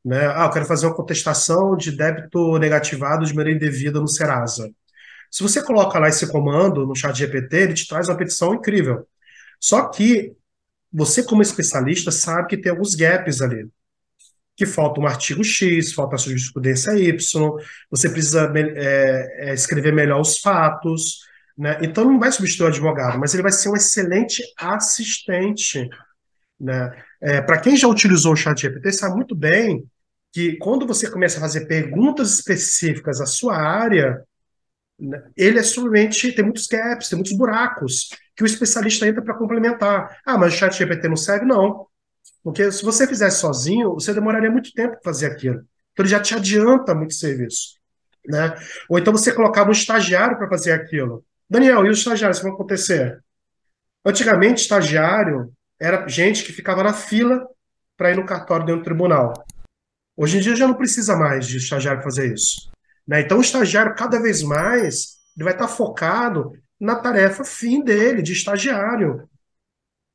né? 0.04 0.28
Ah, 0.36 0.46
eu 0.46 0.52
quero 0.52 0.66
fazer 0.66 0.88
uma 0.88 0.96
contestação 0.96 1.76
de 1.78 1.92
débito 1.92 2.58
negativado 2.58 3.26
de 3.26 3.34
maneira 3.34 3.58
indevida 3.58 4.00
no 4.00 4.08
Serasa. 4.08 4.70
Se 5.30 5.44
você 5.44 5.64
coloca 5.64 5.98
lá 6.00 6.10
esse 6.10 6.28
comando 6.28 6.86
no 6.86 6.96
chat 6.96 7.16
GPT, 7.16 7.58
ele 7.58 7.74
te 7.74 7.88
traz 7.88 8.10
uma 8.10 8.18
petição 8.18 8.54
incrível. 8.56 9.08
Só 9.60 9.88
que 9.90 10.34
você, 10.92 11.24
como 11.24 11.42
especialista, 11.42 12.12
sabe 12.12 12.50
que 12.50 12.58
tem 12.58 12.72
alguns 12.72 12.96
gaps 12.96 13.42
ali. 13.42 13.70
Que 14.56 14.66
falta 14.66 15.00
um 15.00 15.08
artigo 15.08 15.44
X, 15.44 15.94
falta 15.94 16.16
a 16.16 16.20
jurisprudência 16.20 16.92
Y, 17.00 17.18
você 17.90 18.10
precisa 18.10 18.52
é, 18.56 19.50
é, 19.50 19.54
escrever 19.54 19.94
melhor 19.94 20.20
os 20.20 20.40
fatos, 20.40 21.22
Né? 21.62 21.78
Então, 21.84 22.06
não 22.06 22.18
vai 22.18 22.32
substituir 22.32 22.66
o 22.66 22.70
advogado, 22.70 23.20
mas 23.20 23.36
ele 23.36 23.44
vai 23.44 23.52
ser 23.52 23.70
um 23.70 23.76
excelente 23.76 24.42
assistente. 24.58 25.88
Né? 26.60 27.04
É, 27.22 27.40
Para 27.40 27.60
quem 27.60 27.78
já 27.78 27.88
utilizou 27.88 28.34
o 28.34 28.36
chat 28.36 28.60
GPT, 28.60 28.92
sabe 28.92 29.16
muito 29.16 29.36
bem 29.36 29.88
que 30.32 30.58
quando 30.58 30.88
você 30.88 31.08
começa 31.08 31.38
a 31.38 31.42
fazer 31.42 31.68
perguntas 31.68 32.34
específicas 32.34 33.22
à 33.22 33.28
sua 33.28 33.56
área, 33.56 34.24
né, 35.00 35.22
ele 35.38 35.60
é 35.60 35.64
simplesmente 35.64 36.32
tem 36.32 36.44
muitos 36.44 36.66
gaps, 36.66 37.10
tem 37.10 37.18
muitos 37.18 37.38
buracos 37.38 38.10
que 38.36 38.42
o 38.42 38.48
especialista 38.48 39.08
entra 39.08 39.22
para 39.22 39.36
complementar. 39.36 40.20
Ah, 40.26 40.40
mas 40.40 40.56
o 40.56 40.58
chat 40.58 40.76
GPT 40.76 41.10
não 41.10 41.16
serve? 41.16 41.46
Não. 41.46 41.86
Porque 42.44 42.72
se 42.72 42.84
você 42.84 43.06
fizesse 43.06 43.40
sozinho, 43.40 43.94
você 43.94 44.16
demoraria 44.16 44.50
muito 44.50 44.74
tempo 44.74 44.94
para 44.94 45.14
fazer 45.14 45.28
aquilo. 45.28 45.64
Então 45.94 46.04
ele 46.04 46.10
já 46.10 46.20
te 46.20 46.34
adianta 46.34 46.96
muito 46.96 47.14
serviço. 47.14 47.80
Né? 48.26 48.56
Ou 48.90 48.98
então 48.98 49.14
você 49.14 49.32
colocava 49.32 49.70
um 49.70 49.74
estagiário 49.74 50.40
para 50.40 50.50
fazer 50.50 50.72
aquilo. 50.72 51.24
Daniel, 51.52 51.86
e 51.86 51.90
os 51.90 51.98
estagiários, 51.98 52.38
o 52.38 52.44
que 52.44 52.48
vai 52.48 52.54
acontecer? 52.54 53.22
Antigamente, 54.06 54.62
estagiário 54.62 55.52
era 55.78 56.08
gente 56.08 56.46
que 56.46 56.54
ficava 56.54 56.82
na 56.82 56.94
fila 56.94 57.46
para 57.98 58.10
ir 58.10 58.16
no 58.16 58.26
cartório 58.26 58.66
dentro 58.66 58.80
do 58.80 58.86
tribunal. 58.86 59.34
Hoje 60.16 60.38
em 60.38 60.40
dia 60.40 60.56
já 60.56 60.66
não 60.66 60.76
precisa 60.76 61.14
mais 61.18 61.46
de 61.46 61.58
estagiário 61.58 62.02
fazer 62.02 62.34
isso. 62.34 62.72
Né? 63.06 63.20
Então, 63.20 63.38
o 63.38 63.42
estagiário, 63.42 63.94
cada 63.96 64.18
vez 64.22 64.42
mais, 64.42 65.18
ele 65.36 65.44
vai 65.44 65.52
estar 65.52 65.68
focado 65.68 66.54
na 66.80 66.96
tarefa 66.96 67.44
fim 67.44 67.84
dele, 67.84 68.22
de 68.22 68.32
estagiário. 68.32 69.30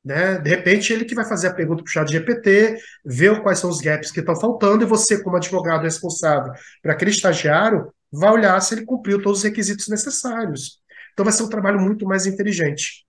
Né? 0.03 0.39
De 0.39 0.49
repente, 0.49 0.91
ele 0.91 1.05
que 1.05 1.13
vai 1.13 1.25
fazer 1.25 1.49
a 1.49 1.53
pergunta 1.53 1.83
para 1.83 1.89
o 1.89 1.93
chat 1.93 2.11
GPT, 2.11 2.79
ver 3.05 3.43
quais 3.43 3.59
são 3.59 3.69
os 3.69 3.79
gaps 3.79 4.09
que 4.09 4.21
estão 4.21 4.35
faltando, 4.35 4.83
e 4.83 4.87
você, 4.87 5.21
como 5.21 5.37
advogado 5.37 5.83
responsável 5.83 6.51
para 6.81 6.93
aquele 6.93 7.11
estagiário, 7.11 7.93
vai 8.11 8.31
olhar 8.31 8.59
se 8.59 8.73
ele 8.73 8.85
cumpriu 8.85 9.21
todos 9.21 9.37
os 9.37 9.43
requisitos 9.43 9.87
necessários. 9.87 10.81
Então, 11.17 11.25
vai 11.25 11.33
ser 11.33 11.41
um 11.41 11.49
trabalho 11.49 11.81
muito 11.81 12.05
mais 12.05 12.27
inteligente. 12.27 13.07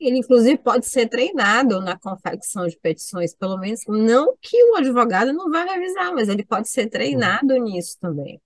Ele, 0.00 0.18
inclusive, 0.18 0.58
pode 0.58 0.86
ser 0.86 1.08
treinado 1.08 1.80
na 1.80 1.96
confecção 1.96 2.66
de 2.66 2.76
petições, 2.76 3.32
pelo 3.32 3.56
menos, 3.58 3.82
não 3.86 4.36
que 4.42 4.60
o 4.64 4.74
advogado 4.74 5.32
não 5.32 5.48
vá 5.48 5.62
revisar, 5.62 6.12
mas 6.12 6.28
ele 6.28 6.44
pode 6.44 6.68
ser 6.68 6.88
treinado 6.88 7.54
nisso 7.58 7.96
também. 8.00 8.42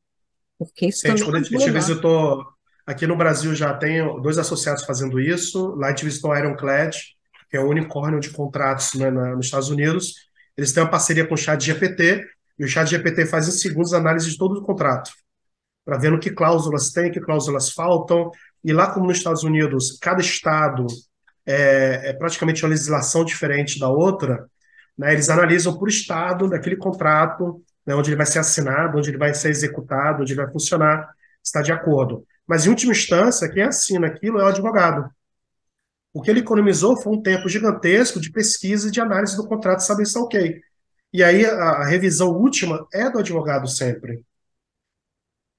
Porque 0.59 0.89
isso 0.89 1.01
Sim, 1.01 1.09
também 1.09 1.25
quando 1.25 1.37
a 1.37 1.43
gente 1.43 1.71
visitou, 1.71 2.45
aqui 2.87 3.07
no 3.07 3.17
Brasil 3.17 3.55
já 3.55 3.73
tem 3.73 4.05
dois 4.21 4.37
associados 4.37 4.85
fazendo 4.85 5.19
isso, 5.19 5.75
lá 5.77 5.87
a 5.87 5.91
gente 5.93 6.05
visitou 6.05 6.31
a 6.33 6.39
Ironclad, 6.39 6.95
que 7.49 7.57
é 7.57 7.61
o 7.61 7.71
unicórnio 7.71 8.21
de 8.21 8.29
contratos 8.29 8.93
né, 8.93 9.11
na, 9.11 9.35
nos 9.35 9.47
Estados 9.47 9.71
Unidos, 9.71 10.13
eles 10.55 10.75
têm 10.75 10.83
uma 10.83 10.91
parceria 10.91 11.27
com 11.27 11.33
o 11.33 11.39
chat 11.39 11.65
GPT, 11.65 12.23
e 12.59 12.65
o 12.67 12.69
chat 12.69 12.87
GPT 12.87 13.25
faz 13.25 13.49
em 13.49 13.53
segundos 13.53 13.95
análise 13.95 14.31
de 14.31 14.37
todo 14.37 14.59
o 14.59 14.63
contrato, 14.63 15.11
para 15.87 15.97
ver 15.97 16.11
no 16.11 16.19
que 16.21 16.31
cláusulas 16.31 16.91
tem, 16.91 17.11
que 17.11 17.21
cláusulas 17.21 17.71
faltam, 17.71 18.31
e 18.67 18.73
lá 18.73 18.91
como 18.91 19.07
nos 19.07 19.19
Estados 19.19 19.45
Unidos, 19.45 19.97
cada 20.03 20.21
estado 20.21 20.89
é, 21.47 22.11
é 22.11 22.13
praticamente 22.13 22.65
uma 22.65 22.71
legislação 22.71 23.25
diferente 23.25 23.79
da 23.79 23.89
outra, 23.89 24.45
né, 24.99 25.13
eles 25.13 25.31
analisam 25.31 25.79
por 25.79 25.89
estado 25.89 26.51
daquele 26.51 26.75
contrato, 26.75 27.63
né, 27.87 27.95
onde 27.95 28.11
ele 28.11 28.17
vai 28.17 28.27
ser 28.27 28.41
assinado, 28.41 28.99
onde 28.99 29.11
ele 29.11 29.19
vai 29.19 29.33
ser 29.33 29.51
executado, 29.51 30.23
onde 30.23 30.33
ele 30.33 30.43
vai 30.43 30.51
funcionar, 30.51 31.09
está 31.41 31.63
de 31.63 31.71
acordo. 31.71 32.27
Mas, 32.45 32.67
em 32.67 32.71
última 32.71 32.91
instância, 32.91 33.49
quem 33.49 33.63
assina 33.63 34.09
aquilo 34.09 34.41
é 34.41 34.45
o 34.45 34.49
advogado. 34.49 35.09
O 36.13 36.21
que 36.21 36.29
ele 36.29 36.41
economizou 36.41 36.97
foi 36.97 37.13
um 37.13 37.23
tempo 37.23 37.49
gigantesco 37.49 38.19
de 38.19 38.33
pesquisa 38.33 38.89
e 38.89 38.91
de 38.91 39.01
análise 39.01 39.37
do 39.37 39.47
contrato, 39.47 39.81
saber 39.81 40.07
se 40.07 40.19
é 40.19 40.21
ok. 40.21 40.61
E 41.13 41.23
aí 41.23 41.47
a, 41.47 41.53
a 41.53 41.87
revisão 41.87 42.31
última 42.31 42.85
é 42.93 43.09
do 43.09 43.21
advogado 43.21 43.69
sempre. 43.69 44.25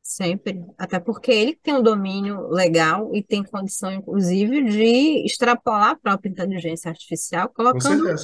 Sempre. 0.08 0.64
Até 0.78 1.02
porque 1.02 1.30
ele 1.30 1.54
tem 1.62 1.74
um 1.74 1.84
domínio 1.84 2.48
legal 2.48 3.14
e 3.14 3.22
tem 3.22 3.44
condição, 3.44 3.92
inclusive, 3.92 4.64
de 4.64 5.26
extrapolar 5.26 5.90
a 5.90 5.96
própria 5.98 6.30
inteligência 6.30 6.88
artificial, 6.88 7.50
colocando, 7.50 8.16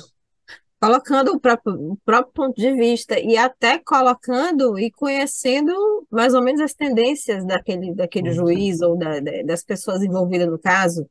colocando 0.79 1.33
o 1.33 1.39
próprio, 1.41 1.91
o 1.91 1.97
próprio 2.05 2.33
ponto 2.33 2.55
de 2.55 2.73
vista 2.73 3.19
e 3.19 3.35
até 3.35 3.79
colocando 3.79 4.79
e 4.79 4.89
conhecendo 4.91 5.73
mais 6.09 6.33
ou 6.33 6.41
menos 6.41 6.61
as 6.61 6.73
tendências 6.73 7.45
daquele, 7.45 7.93
daquele 7.93 8.29
uhum. 8.29 8.35
juiz 8.35 8.79
ou 8.79 8.97
da, 8.97 9.19
das 9.45 9.61
pessoas 9.61 10.01
envolvidas 10.01 10.47
no 10.47 10.57
caso. 10.57 11.05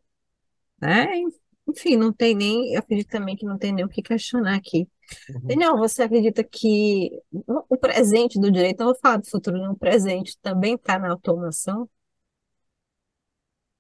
Né? 0.81 1.21
Enfim, 1.69 1.99
não 1.99 2.15
tem 2.15 2.35
nem, 2.35 2.73
eu 2.73 2.79
acredito 2.79 3.11
também 3.11 3.37
que 3.37 3.45
não 3.45 3.59
tem 3.59 3.75
nem 3.75 3.85
o 3.85 3.91
que 3.91 4.01
questionar 4.01 4.57
aqui. 4.57 4.89
Uhum. 5.29 5.41
Daniel, 5.45 5.77
você 5.77 6.03
acredita 6.03 6.43
que 6.43 7.11
o 7.69 7.77
presente 7.77 8.41
do 8.41 8.51
direito, 8.51 8.81
não 8.81 8.87
vou 8.87 8.99
falar 9.01 9.19
do 9.19 9.29
futuro, 9.29 9.59
não, 9.59 9.73
o 9.73 9.79
presente 9.79 10.37
também 10.41 10.75
está 10.75 10.99
na 10.99 11.11
automação? 11.11 11.89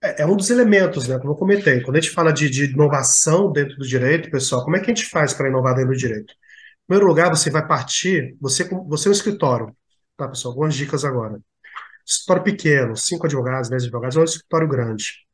É, 0.02 0.22
é, 0.22 0.26
um 0.26 0.37
dos 0.37 0.50
elementos, 0.50 1.06
né, 1.06 1.18
como 1.18 1.32
eu 1.32 1.37
comentei. 1.37 1.80
Quando 1.80 1.96
a 1.96 2.00
gente 2.00 2.12
fala 2.12 2.32
de, 2.32 2.50
de 2.50 2.64
inovação 2.64 3.52
dentro 3.52 3.76
do 3.76 3.87
direito, 3.87 4.30
pessoal, 4.30 4.64
como 4.64 4.76
é 4.76 4.80
que 4.80 4.90
a 4.90 4.94
gente 4.94 5.08
faz 5.08 5.32
para 5.32 5.48
inovar 5.48 5.74
dentro 5.74 5.92
do 5.92 5.96
direito? 5.96 6.32
Em 6.32 6.87
primeiro 6.88 7.06
lugar, 7.06 7.30
você 7.30 7.50
vai 7.50 7.66
partir, 7.66 8.37
você, 8.40 8.68
você 8.87 9.08
é 9.08 9.11
um 9.11 9.12
escritório, 9.12 9.74
tá, 10.16 10.28
pessoal? 10.28 10.52
Algumas 10.52 10.74
dicas 10.74 11.04
agora. 11.04 11.40
Escritório 12.04 12.42
pequeno, 12.42 12.96
cinco 12.96 13.26
advogados, 13.26 13.70
dez 13.70 13.85
advogados, 13.85 14.16
ou 14.16 14.22
um 14.22 14.24
escritório 14.24 14.68
grande. 14.68 15.24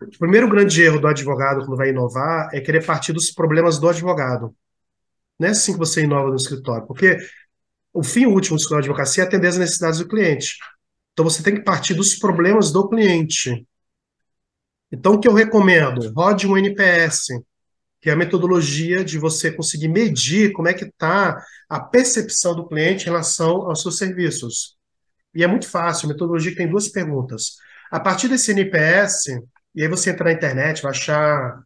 O 0.00 0.18
primeiro 0.18 0.48
grande 0.48 0.82
erro 0.82 0.98
do 0.98 1.06
advogado 1.06 1.60
quando 1.60 1.76
vai 1.76 1.90
inovar 1.90 2.48
é 2.52 2.60
querer 2.60 2.84
partir 2.84 3.12
dos 3.12 3.30
problemas 3.30 3.78
do 3.78 3.88
advogado. 3.88 4.54
Não 5.38 5.48
é 5.48 5.50
assim 5.50 5.72
que 5.72 5.78
você 5.78 6.02
inova 6.02 6.28
no 6.28 6.36
escritório, 6.36 6.86
porque 6.86 7.18
o 7.92 8.02
fim 8.02 8.26
último 8.26 8.56
do 8.56 8.60
escritório 8.60 8.84
de 8.84 8.90
advocacia 8.90 9.24
é 9.24 9.26
atender 9.26 9.48
as 9.48 9.58
necessidades 9.58 9.98
do 9.98 10.08
cliente. 10.08 10.56
Então 11.12 11.24
você 11.24 11.42
tem 11.42 11.54
que 11.54 11.62
partir 11.62 11.94
dos 11.94 12.14
problemas 12.14 12.70
do 12.70 12.88
cliente. 12.88 13.66
Então 14.90 15.14
o 15.14 15.20
que 15.20 15.28
eu 15.28 15.34
recomendo? 15.34 16.12
Rode 16.14 16.46
um 16.46 16.56
NPS, 16.56 17.28
que 18.00 18.10
é 18.10 18.12
a 18.12 18.16
metodologia 18.16 19.04
de 19.04 19.18
você 19.18 19.50
conseguir 19.50 19.88
medir 19.88 20.52
como 20.52 20.68
é 20.68 20.74
que 20.74 20.84
está 20.84 21.42
a 21.68 21.80
percepção 21.80 22.54
do 22.54 22.66
cliente 22.66 23.04
em 23.04 23.10
relação 23.10 23.68
aos 23.68 23.82
seus 23.82 23.98
serviços. 23.98 24.76
E 25.34 25.42
é 25.42 25.46
muito 25.46 25.68
fácil, 25.68 26.06
a 26.06 26.12
metodologia 26.12 26.54
tem 26.54 26.68
duas 26.68 26.88
perguntas. 26.88 27.56
A 27.90 28.00
partir 28.00 28.28
desse 28.28 28.50
NPS, 28.50 29.28
e 29.74 29.82
aí 29.82 29.88
você 29.88 30.10
entra 30.10 30.24
na 30.24 30.32
internet, 30.32 30.82
vai 30.82 30.90
achar 30.90 31.62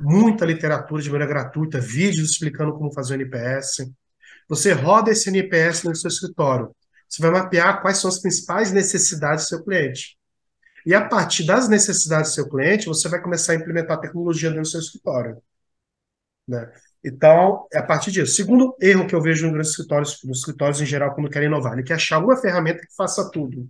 muita 0.00 0.44
literatura 0.44 1.02
de 1.02 1.10
maneira 1.10 1.32
gratuita, 1.32 1.80
vídeos 1.80 2.30
explicando 2.30 2.72
como 2.74 2.92
fazer 2.92 3.14
o 3.14 3.20
NPS. 3.20 3.90
Você 4.48 4.72
roda 4.72 5.10
esse 5.10 5.28
NPS 5.28 5.84
no 5.84 5.94
seu 5.94 6.08
escritório. 6.08 6.74
Você 7.08 7.22
vai 7.22 7.30
mapear 7.30 7.80
quais 7.80 7.98
são 7.98 8.08
as 8.08 8.18
principais 8.18 8.72
necessidades 8.72 9.44
do 9.44 9.48
seu 9.48 9.64
cliente. 9.64 10.16
E 10.84 10.94
a 10.94 11.04
partir 11.04 11.44
das 11.44 11.68
necessidades 11.68 12.30
do 12.30 12.34
seu 12.34 12.48
cliente, 12.48 12.86
você 12.86 13.08
vai 13.08 13.20
começar 13.20 13.52
a 13.52 13.56
implementar 13.56 14.00
tecnologia 14.00 14.50
dentro 14.50 14.62
do 14.62 14.68
seu 14.68 14.80
escritório. 14.80 15.42
Né? 16.46 16.70
Então, 17.04 17.66
é 17.72 17.78
a 17.78 17.82
partir 17.82 18.10
disso. 18.10 18.34
Segundo 18.34 18.76
erro 18.80 19.06
que 19.06 19.14
eu 19.14 19.20
vejo 19.20 19.50
nos 19.50 19.70
escritórios, 19.70 20.22
nos 20.24 20.38
escritórios 20.38 20.80
em 20.80 20.86
geral, 20.86 21.14
quando 21.14 21.30
querem 21.30 21.48
inovar, 21.48 21.72
ele 21.72 21.82
quer 21.82 21.94
achar 21.94 22.18
uma 22.18 22.36
ferramenta 22.36 22.80
que 22.80 22.94
faça 22.94 23.30
tudo. 23.30 23.68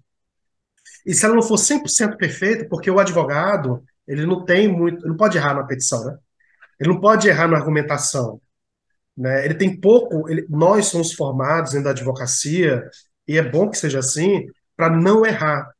E 1.04 1.14
se 1.14 1.24
ela 1.24 1.34
não 1.34 1.42
for 1.42 1.56
100% 1.56 2.16
perfeita, 2.16 2.66
porque 2.68 2.90
o 2.90 2.98
advogado, 2.98 3.84
ele 4.07 4.27
não 4.27 4.45
tem 4.45 4.69
muito, 4.69 5.01
ele 5.03 5.09
não 5.09 5.16
pode 5.16 5.37
errar 5.37 5.55
na 5.55 5.64
petição, 5.64 6.05
né? 6.05 6.19
Ele 6.79 6.90
não 6.90 7.01
pode 7.01 7.29
errar 7.29 7.49
na 7.49 7.57
argumentação, 7.57 8.40
né? 9.16 9.45
Ele 9.45 9.55
tem 9.55 9.81
pouco, 9.81 10.29
ele, 10.29 10.47
nós 10.49 10.87
somos 10.87 11.12
formados 11.12 11.73
dentro 11.73 11.87
da 11.87 11.90
advocacia, 11.90 12.88
e 13.27 13.37
é 13.38 13.42
bom 13.42 13.69
que 13.71 13.79
seja 13.79 13.99
assim, 13.99 14.47
para 14.77 14.90
não 14.90 15.25
errar. 15.27 15.71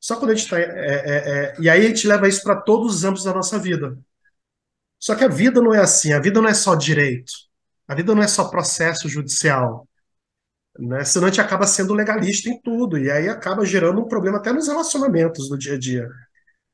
Só 0.00 0.16
quando 0.16 0.30
a 0.30 0.34
gente 0.34 0.44
está. 0.44 0.58
É, 0.58 0.64
é, 0.64 1.54
é, 1.54 1.56
e 1.60 1.68
aí 1.68 1.84
a 1.84 1.88
gente 1.88 2.06
leva 2.06 2.28
isso 2.28 2.42
para 2.42 2.56
todos 2.56 2.96
os 2.96 3.04
âmbitos 3.04 3.24
da 3.24 3.34
nossa 3.34 3.58
vida. 3.58 3.98
Só 4.98 5.14
que 5.14 5.24
a 5.24 5.28
vida 5.28 5.60
não 5.60 5.74
é 5.74 5.80
assim, 5.80 6.12
a 6.12 6.20
vida 6.20 6.40
não 6.40 6.48
é 6.48 6.54
só 6.54 6.74
direito, 6.74 7.32
a 7.88 7.94
vida 7.94 8.14
não 8.14 8.22
é 8.22 8.28
só 8.28 8.48
processo 8.48 9.08
judicial. 9.08 9.88
Né? 10.78 11.04
Senão 11.04 11.26
a 11.26 11.30
gente 11.30 11.40
acaba 11.40 11.66
sendo 11.66 11.94
legalista 11.94 12.48
em 12.48 12.60
tudo, 12.60 12.98
e 12.98 13.10
aí 13.10 13.28
acaba 13.28 13.64
gerando 13.64 14.00
um 14.00 14.08
problema 14.08 14.38
até 14.38 14.52
nos 14.52 14.68
relacionamentos 14.68 15.48
do 15.48 15.58
dia 15.58 15.74
a 15.74 15.78
dia. 15.78 16.08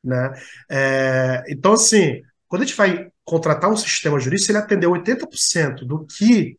Né? 0.06 0.32
É, 0.70 1.44
então, 1.48 1.72
assim, 1.72 2.22
quando 2.46 2.62
a 2.62 2.64
gente 2.64 2.76
vai 2.76 3.10
contratar 3.24 3.70
um 3.70 3.76
sistema 3.76 4.20
jurídico, 4.20 4.46
se 4.46 4.52
ele 4.52 4.58
atender 4.58 4.86
80% 4.86 5.84
do 5.84 6.06
que 6.06 6.56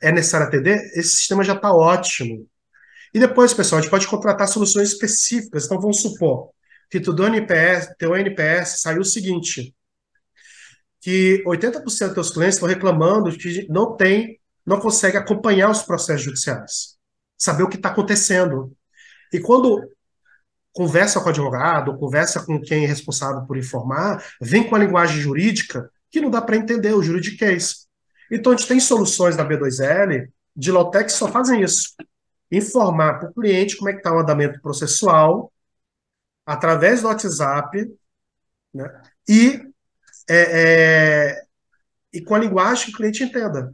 é 0.00 0.12
necessário 0.12 0.46
atender, 0.46 0.76
esse 0.94 1.16
sistema 1.16 1.42
já 1.42 1.54
está 1.54 1.72
ótimo. 1.72 2.46
E 3.12 3.18
depois, 3.18 3.52
pessoal, 3.52 3.80
a 3.80 3.82
gente 3.82 3.90
pode 3.90 4.06
contratar 4.06 4.46
soluções 4.48 4.90
específicas. 4.90 5.66
Então, 5.66 5.80
vamos 5.80 6.00
supor 6.00 6.50
que 6.88 7.00
tu 7.00 7.12
do 7.12 7.26
NPS, 7.26 7.94
teu 7.98 8.16
NPS 8.16 8.80
saiu 8.80 9.00
o 9.00 9.04
seguinte, 9.04 9.74
que 11.00 11.42
80% 11.46 11.82
dos 11.82 11.96
teus 12.14 12.30
clientes 12.30 12.56
estão 12.56 12.68
reclamando 12.68 13.36
que 13.36 13.66
não 13.68 13.96
tem, 13.96 14.40
não 14.64 14.80
consegue 14.80 15.16
acompanhar 15.16 15.70
os 15.70 15.82
processos 15.82 16.22
judiciais, 16.22 16.96
saber 17.36 17.64
o 17.64 17.68
que 17.68 17.76
está 17.76 17.88
acontecendo. 17.88 18.72
E 19.32 19.40
quando 19.40 19.80
conversa 20.72 21.20
com 21.20 21.26
o 21.26 21.30
advogado, 21.30 21.98
conversa 21.98 22.44
com 22.44 22.60
quem 22.60 22.84
é 22.84 22.86
responsável 22.86 23.42
por 23.46 23.56
informar, 23.56 24.24
vem 24.40 24.68
com 24.68 24.76
a 24.76 24.78
linguagem 24.78 25.20
jurídica 25.20 25.90
que 26.10 26.20
não 26.20 26.30
dá 26.30 26.40
para 26.40 26.56
entender 26.56 26.92
o 26.92 27.02
juridiquês. 27.02 27.86
Então, 28.30 28.52
a 28.52 28.56
gente 28.56 28.68
tem 28.68 28.80
soluções 28.80 29.36
da 29.36 29.46
B2L 29.46 30.28
de 30.54 30.72
Lotec 30.72 31.06
que 31.06 31.12
só 31.12 31.28
fazem 31.28 31.62
isso. 31.62 31.94
Informar 32.50 33.18
para 33.18 33.30
o 33.30 33.34
cliente 33.34 33.76
como 33.76 33.90
é 33.90 33.92
que 33.92 33.98
está 33.98 34.14
o 34.14 34.18
andamento 34.18 34.60
processual, 34.60 35.52
através 36.44 37.02
do 37.02 37.08
WhatsApp, 37.08 37.92
né? 38.74 39.02
E, 39.28 39.62
é, 40.28 41.32
é, 41.32 41.42
e 42.12 42.20
com 42.20 42.34
a 42.34 42.38
linguagem 42.38 42.86
que 42.86 42.92
o 42.92 42.96
cliente 42.96 43.22
entenda. 43.22 43.72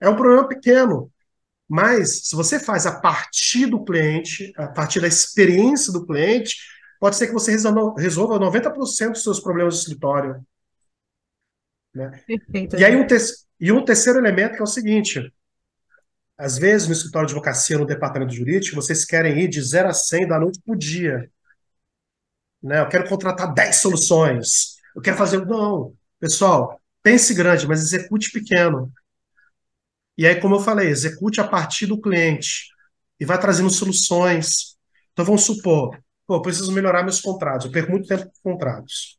É 0.00 0.08
um 0.08 0.16
problema 0.16 0.46
pequeno, 0.46 1.10
mas 1.68 2.28
se 2.28 2.34
você 2.34 2.58
faz 2.58 2.86
a 2.86 2.98
partir 2.98 3.66
do 3.66 3.84
cliente, 3.84 4.52
a 4.56 4.68
partir 4.68 5.00
da 5.00 5.08
experiência 5.08 5.92
do 5.92 6.06
cliente, 6.06 6.56
pode 6.98 7.16
ser 7.16 7.26
que 7.26 7.32
você 7.32 7.52
resolva 7.52 8.38
90% 8.38 9.12
dos 9.12 9.22
seus 9.22 9.40
problemas 9.40 9.74
de 9.74 9.80
escritório. 9.80 10.42
Né? 11.94 12.22
Perfeito. 12.26 12.76
E 12.76 12.84
aí 12.84 12.96
um, 12.96 13.06
e 13.60 13.72
um 13.72 13.84
terceiro 13.84 14.18
elemento 14.18 14.54
que 14.54 14.60
é 14.60 14.64
o 14.64 14.66
seguinte, 14.66 15.32
às 16.38 16.56
vezes, 16.56 16.86
no 16.86 16.92
escritório 16.92 17.26
de 17.26 17.34
advocacia, 17.34 17.76
no 17.76 17.84
departamento 17.84 18.32
jurídico, 18.32 18.76
vocês 18.76 19.04
querem 19.04 19.40
ir 19.40 19.48
de 19.48 19.60
0 19.60 19.88
a 19.88 19.92
100 19.92 20.28
da 20.28 20.38
noite 20.38 20.60
para 20.64 20.72
o 20.72 20.78
dia. 20.78 21.28
Né? 22.62 22.80
Eu 22.80 22.88
quero 22.88 23.08
contratar 23.08 23.52
10 23.52 23.76
soluções. 23.76 24.76
Eu 24.94 25.02
quero 25.02 25.16
fazer. 25.16 25.44
Não. 25.44 25.92
Pessoal, 26.20 26.80
pense 27.02 27.34
grande, 27.34 27.66
mas 27.66 27.82
execute 27.82 28.30
pequeno. 28.30 28.92
E 30.18 30.26
aí, 30.26 30.40
como 30.40 30.56
eu 30.56 30.60
falei, 30.60 30.88
execute 30.88 31.40
a 31.40 31.46
partir 31.46 31.86
do 31.86 32.00
cliente 32.00 32.66
e 33.20 33.24
vai 33.24 33.38
trazendo 33.38 33.70
soluções. 33.70 34.76
Então, 35.12 35.24
vamos 35.24 35.44
supor, 35.44 35.96
pô, 36.26 36.34
eu 36.34 36.42
preciso 36.42 36.72
melhorar 36.72 37.04
meus 37.04 37.20
contratos. 37.20 37.66
Eu 37.66 37.72
perco 37.72 37.92
muito 37.92 38.08
tempo 38.08 38.24
com 38.24 38.52
contratos. 38.52 39.16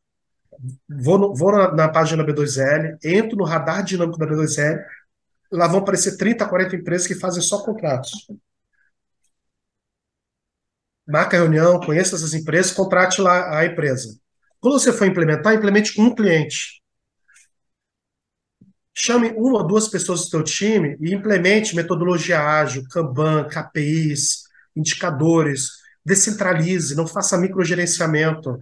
Vou, 0.90 1.18
no, 1.18 1.34
vou 1.34 1.54
na, 1.54 1.72
na 1.74 1.90
página 1.90 2.26
B2L, 2.26 2.98
entro 3.04 3.38
no 3.38 3.46
radar 3.46 3.82
dinâmico 3.82 4.20
da 4.20 4.28
B2L, 4.28 4.84
lá 5.52 5.68
vão 5.68 5.80
aparecer 5.80 6.18
30, 6.18 6.46
40 6.48 6.76
empresas 6.76 7.08
que 7.08 7.16
fazem 7.16 7.42
só 7.42 7.64
contratos. 7.64 8.12
Marca 11.08 11.38
a 11.38 11.40
reunião, 11.40 11.80
conheça 11.80 12.16
essas 12.16 12.34
empresas, 12.34 12.74
contrate 12.74 13.22
lá 13.22 13.58
a 13.58 13.66
empresa. 13.66 14.20
Quando 14.60 14.78
você 14.80 14.92
for 14.92 15.08
implementar, 15.08 15.54
implemente 15.56 15.96
com 15.96 16.04
um 16.04 16.16
cliente. 16.16 16.82
Chame 19.02 19.34
uma 19.38 19.60
ou 19.60 19.64
duas 19.66 19.88
pessoas 19.88 20.26
do 20.26 20.28
seu 20.28 20.44
time 20.44 20.98
e 21.00 21.14
implemente 21.14 21.74
metodologia 21.74 22.42
ágil, 22.42 22.84
Kanban, 22.90 23.48
KPIs, 23.48 24.44
indicadores, 24.76 25.70
descentralize, 26.06 26.94
não 26.96 27.08
faça 27.08 27.38
microgerenciamento. 27.38 28.62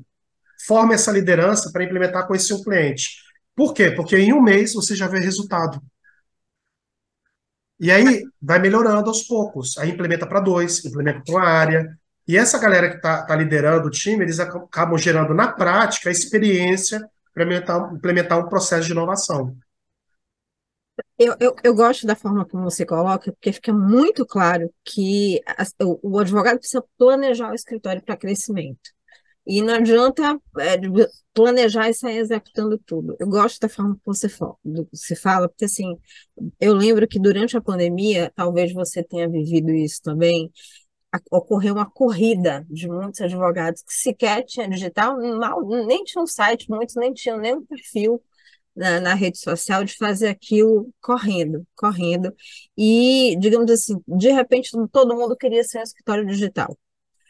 Forme 0.68 0.94
essa 0.94 1.12
liderança 1.12 1.72
para 1.72 1.84
implementar 1.84 2.28
com 2.28 2.36
esse 2.36 2.54
um 2.54 2.62
cliente. 2.62 3.18
Por 3.56 3.74
quê? 3.74 3.90
Porque 3.90 4.16
em 4.16 4.32
um 4.32 4.40
mês 4.40 4.76
você 4.76 4.96
já 4.96 5.08
vê 5.08 5.20
resultado. 5.20 5.82
E 7.80 7.92
aí 7.92 8.24
vai 8.40 8.60
melhorando 8.60 9.10
aos 9.10 9.24
poucos. 9.24 9.76
Aí 9.80 9.90
implementa 9.90 10.28
para 10.28 10.40
dois, 10.40 10.86
implementa 10.86 11.24
para 11.26 11.34
uma 11.34 11.48
área. 11.48 11.98
E 12.28 12.38
essa 12.38 12.60
galera 12.60 12.92
que 12.92 12.98
está 12.98 13.24
tá 13.26 13.36
liderando 13.36 13.88
o 13.88 13.92
time, 13.92 14.24
eles 14.24 14.40
acabam 14.40 15.00
gerando 15.00 15.34
na 15.34 15.48
prática 15.48 16.10
a 16.10 16.12
experiência 16.12 17.00
para 17.34 17.44
implementar, 17.44 17.92
implementar 17.92 18.40
um 18.40 18.48
processo 18.48 18.86
de 18.86 18.92
inovação. 18.92 19.58
Eu, 21.18 21.36
eu, 21.40 21.56
eu, 21.64 21.76
gosto 21.76 22.06
da 22.06 22.16
forma 22.16 22.46
como 22.46 22.64
você 22.64 22.86
coloca, 22.86 23.32
porque 23.32 23.52
fica 23.52 23.74
muito 23.74 24.26
claro 24.26 24.72
que 24.84 25.42
o, 25.82 26.16
o 26.16 26.20
advogado 26.20 26.60
precisa 26.60 26.84
planejar 26.98 27.52
o 27.52 27.56
escritório 27.56 28.04
para 28.04 28.18
crescimento. 28.18 28.92
E 29.46 29.62
não 29.62 29.76
adianta 29.76 30.38
é, 30.60 30.78
planejar 31.34 31.90
e 31.90 31.94
sair 31.94 32.18
executando 32.18 32.78
tudo. 32.80 33.16
Eu 33.20 33.28
gosto 33.28 33.60
da 33.62 33.70
forma 33.70 33.96
que 33.96 34.02
você 34.06 34.28
fala, 34.28 34.56
você 34.92 35.16
fala, 35.16 35.48
porque 35.48 35.66
assim, 35.66 35.98
eu 36.60 36.74
lembro 36.74 37.08
que 37.08 37.20
durante 37.20 37.56
a 37.56 37.62
pandemia, 37.62 38.32
talvez 38.36 38.74
você 38.74 39.02
tenha 39.02 39.30
vivido 39.30 39.72
isso 39.72 40.02
também, 40.04 40.52
ocorreu 41.32 41.74
uma 41.76 41.90
corrida 41.90 42.66
de 42.70 42.88
muitos 42.90 43.22
advogados 43.22 43.82
que 43.82 43.94
sequer 43.94 44.44
tinha 44.44 44.70
digital, 44.70 45.18
mal, 45.38 45.66
nem 45.66 46.04
tinha 46.04 46.22
um 46.22 46.28
site, 46.28 46.70
muitos 46.70 46.96
nem 46.96 47.14
tinham 47.14 47.38
nem 47.38 47.56
um 47.56 47.66
perfil 47.66 48.22
na, 48.78 49.00
na, 49.00 49.14
rede 49.14 49.40
social 49.40 49.84
de 49.84 49.96
fazer 49.96 50.28
aquilo 50.28 50.90
correndo, 51.02 51.66
correndo. 51.76 52.34
E, 52.78 53.36
digamos 53.40 53.72
assim, 53.72 54.02
de 54.08 54.32
repente 54.32 54.72
todo 54.92 55.16
mundo 55.16 55.36
queria 55.36 55.64
ser 55.64 55.80
um 55.80 55.84
escritório 55.84 56.26
digital. 56.26 56.78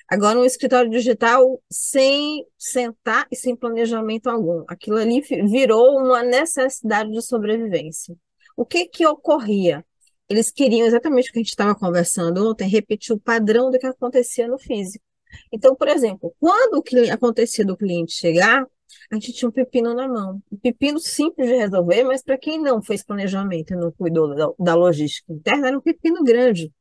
Agora, 0.10 0.40
um 0.40 0.46
escritório 0.46 0.90
digital 0.90 1.62
sem 1.70 2.46
sentar 2.58 3.28
e 3.32 3.36
sem 3.36 3.56
planejamento 3.56 4.30
algum. 4.30 4.64
Aquilo 4.68 4.98
ali 4.98 5.22
virou 5.22 5.98
uma 6.00 6.24
necessidade 6.24 7.12
de 7.12 7.22
sobrevivência. 7.22 8.16
O 8.56 8.66
que 8.66 8.86
que 8.86 9.06
ocorria? 9.06 9.86
Eles 10.30 10.52
queriam 10.52 10.88
exatamente 10.88 11.30
o 11.30 11.34
que 11.34 11.40
a 11.40 11.42
gente 11.42 11.50
estava 11.50 11.76
conversando 11.76 12.50
ontem, 12.50 12.70
repetir 12.70 13.16
o 13.16 13.20
padrão 13.20 13.72
do 13.72 13.80
que 13.80 13.86
acontecia 13.86 14.48
no 14.48 14.58
físico. 14.58 15.04
Então, 15.52 15.76
por 15.76 15.88
exemplo, 15.88 16.34
quando 16.40 16.76
o 16.76 16.84
cliente, 16.84 17.12
acontecia 17.12 17.66
do 17.66 17.78
cliente 17.78 18.14
chegar, 18.14 18.66
a 19.12 19.16
gente 19.16 19.34
tinha 19.34 19.50
um 19.50 19.52
pepino 19.52 19.94
na 19.94 20.08
mão. 20.08 20.42
Um 20.52 20.58
pepino 20.58 21.00
simples 21.00 21.48
de 21.48 21.56
resolver, 21.56 22.04
mas 22.04 22.24
para 22.24 22.38
quem 22.38 22.60
não 22.62 22.82
fez 22.82 23.04
planejamento 23.04 23.74
e 23.74 23.78
não 23.78 23.92
cuidou 23.92 24.36
da, 24.36 24.50
da 24.60 24.76
logística 24.76 25.32
interna, 25.32 25.68
era 25.68 25.78
um 25.78 25.82
pepino 25.82 26.24
grande. 26.24 26.72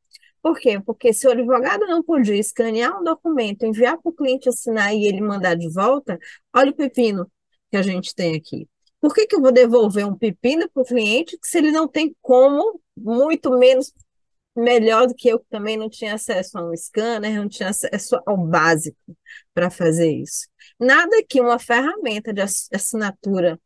Por 0.41 0.57
quê? 0.59 0.79
Porque 0.79 1.11
se 1.13 1.27
o 1.27 1.31
advogado 1.31 1.85
não 1.87 2.03
podia 2.03 2.35
escanear 2.37 2.99
um 2.99 3.03
documento, 3.03 3.65
enviar 3.65 3.97
para 3.97 4.09
o 4.09 4.13
cliente 4.13 4.47
assinar 4.47 4.93
e 4.95 5.05
ele 5.05 5.21
mandar 5.21 5.55
de 5.55 5.69
volta, 5.69 6.17
olha 6.55 6.71
o 6.71 6.75
pepino 6.75 7.29
que 7.69 7.77
a 7.77 7.81
gente 7.81 8.15
tem 8.15 8.35
aqui. 8.35 8.67
Por 8.99 9.13
que, 9.13 9.27
que 9.27 9.35
eu 9.35 9.41
vou 9.41 9.51
devolver 9.51 10.05
um 10.05 10.17
pepino 10.17 10.69
para 10.69 10.81
o 10.81 10.85
cliente 10.85 11.37
se 11.43 11.57
ele 11.57 11.71
não 11.71 11.87
tem 11.87 12.15
como, 12.21 12.79
muito 12.95 13.51
menos 13.57 13.93
melhor 14.57 15.07
do 15.07 15.13
que 15.13 15.29
eu, 15.29 15.39
que 15.39 15.45
também 15.49 15.77
não 15.77 15.89
tinha 15.89 16.15
acesso 16.15 16.57
a 16.57 16.69
um 16.69 16.75
scanner, 16.75 17.35
não 17.35 17.47
tinha 17.47 17.69
acesso 17.69 18.19
ao 18.25 18.37
básico 18.37 18.97
para 19.53 19.69
fazer 19.69 20.11
isso. 20.11 20.47
Nada 20.79 21.23
que 21.27 21.39
uma 21.39 21.59
ferramenta 21.59 22.33
de 22.33 22.41
assinatura 22.41 23.59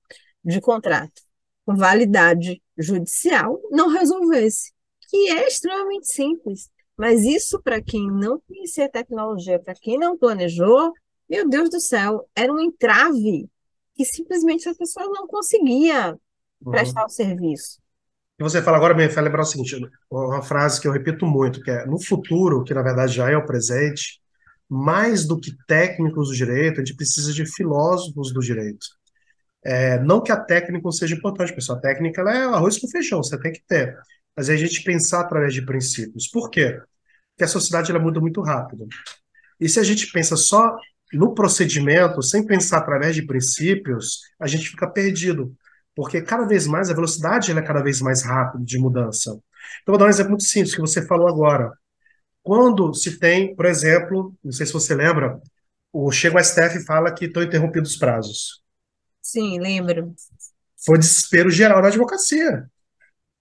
de 0.44 0.60
contrato 0.60 1.22
com 1.66 1.76
validade 1.76 2.62
judicial 2.78 3.62
não 3.72 3.90
resolvesse 3.90 4.74
que 5.12 5.30
é 5.30 5.48
extremamente 5.48 6.08
simples. 6.08 6.70
Mas 6.98 7.24
isso, 7.24 7.62
para 7.62 7.82
quem 7.82 8.08
não 8.10 8.40
conhecia 8.48 8.90
tecnologia, 8.90 9.60
para 9.60 9.74
quem 9.76 9.98
não 9.98 10.18
planejou, 10.18 10.94
meu 11.30 11.48
Deus 11.48 11.70
do 11.70 11.80
céu, 11.80 12.28
era 12.36 12.52
um 12.52 12.60
entrave 12.60 13.50
que 13.94 14.06
simplesmente 14.06 14.70
a 14.70 14.76
pessoa 14.76 15.08
não 15.08 15.28
conseguia 15.28 16.18
uhum. 16.62 16.72
prestar 16.72 17.06
o 17.06 17.10
serviço. 17.10 17.81
E 18.42 18.44
você 18.44 18.60
fala 18.60 18.78
agora, 18.78 18.96
me 18.96 19.08
faz 19.08 19.24
lembrar 19.24 19.44
o 19.44 19.46
seguinte, 19.46 19.80
uma 20.10 20.42
frase 20.42 20.82
que 20.82 20.88
eu 20.88 20.92
repito 20.92 21.28
muito, 21.28 21.62
que 21.62 21.70
é, 21.70 21.86
no 21.86 22.02
futuro, 22.04 22.64
que 22.64 22.74
na 22.74 22.82
verdade 22.82 23.14
já 23.14 23.30
é 23.30 23.38
o 23.38 23.46
presente, 23.46 24.20
mais 24.68 25.28
do 25.28 25.40
que 25.40 25.56
técnicos 25.68 26.30
do 26.30 26.36
direito, 26.36 26.82
a 26.82 26.84
gente 26.84 26.96
precisa 26.96 27.32
de 27.32 27.46
filósofos 27.46 28.34
do 28.34 28.42
direito. 28.42 28.88
É, 29.64 30.00
não 30.00 30.22
que 30.22 30.32
a 30.32 30.38
técnica 30.38 30.84
não 30.84 30.92
seja 30.92 31.16
importante, 31.16 31.54
pessoal, 31.54 31.78
a 31.78 31.82
técnica 31.82 32.22
é 32.24 32.46
arroz 32.46 32.80
com 32.80 32.88
feijão, 32.88 33.22
você 33.24 33.40
tem 33.40 33.52
que 33.52 33.62
ter 33.68 33.96
mas 34.36 34.50
é 34.50 34.54
a 34.54 34.58
gente 34.58 34.84
pensar 34.84 35.22
através 35.22 35.54
de 35.54 35.62
princípios. 35.62 36.28
Por 36.28 36.50
quê? 36.50 36.80
Porque 37.32 37.44
a 37.44 37.48
sociedade 37.48 37.92
ela 37.92 38.00
muda 38.00 38.20
muito 38.20 38.42
rápido. 38.42 38.88
E 39.60 39.70
se 39.70 39.80
a 39.80 39.84
gente 39.84 40.12
pensa 40.12 40.36
só 40.36 40.76
no 41.14 41.34
procedimento, 41.34 42.22
sem 42.24 42.46
pensar 42.46 42.80
através 42.80 43.16
de 43.16 43.26
princípios, 43.26 44.22
a 44.40 44.48
gente 44.48 44.70
fica 44.70 44.88
perdido. 44.88 45.54
Porque 45.96 46.22
cada 46.22 46.46
vez 46.46 46.68
mais 46.68 46.90
a 46.90 46.94
velocidade 46.94 47.52
é 47.52 47.62
cada 47.62 47.82
vez 47.82 48.02
mais 48.02 48.24
rápida 48.24 48.64
de 48.64 48.80
mudança. 48.80 49.32
Então, 49.82 49.94
vou 49.94 49.98
dar 49.98 50.06
um 50.06 50.10
exemplo 50.10 50.32
muito 50.32 50.44
simples 50.44 50.74
que 50.74 50.82
você 50.82 51.06
falou 51.06 51.28
agora. 51.28 51.72
Quando 52.42 52.94
se 52.94 53.20
tem, 53.20 53.56
por 53.56 53.66
exemplo, 53.66 54.34
não 54.44 54.52
sei 54.52 54.66
se 54.66 54.74
você 54.74 54.96
lembra, 54.96 55.40
o 55.94 56.12
chega 56.12 56.38
o 56.38 56.44
STF 56.44 56.78
e 56.78 56.86
fala 56.86 57.14
que 57.14 57.26
estão 57.26 57.44
interrompidos 57.44 57.92
os 57.92 57.98
prazos. 57.98 58.64
Sim, 59.22 59.60
lembro. 59.60 60.16
Foi 60.84 60.98
desespero 60.98 61.50
geral 61.50 61.82
na 61.82 61.90
advocacia. 61.90 62.66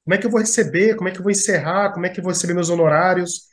Como 0.04 0.14
é 0.14 0.18
que 0.18 0.26
eu 0.26 0.30
vou 0.30 0.40
receber? 0.40 0.96
Como 0.96 1.08
é 1.08 1.12
que 1.12 1.18
eu 1.18 1.22
vou 1.22 1.30
encerrar? 1.30 1.92
Como 1.92 2.04
é 2.04 2.08
que 2.08 2.20
eu 2.20 2.24
vou 2.24 2.32
receber 2.32 2.54
meus 2.54 2.68
honorários? 2.68 3.48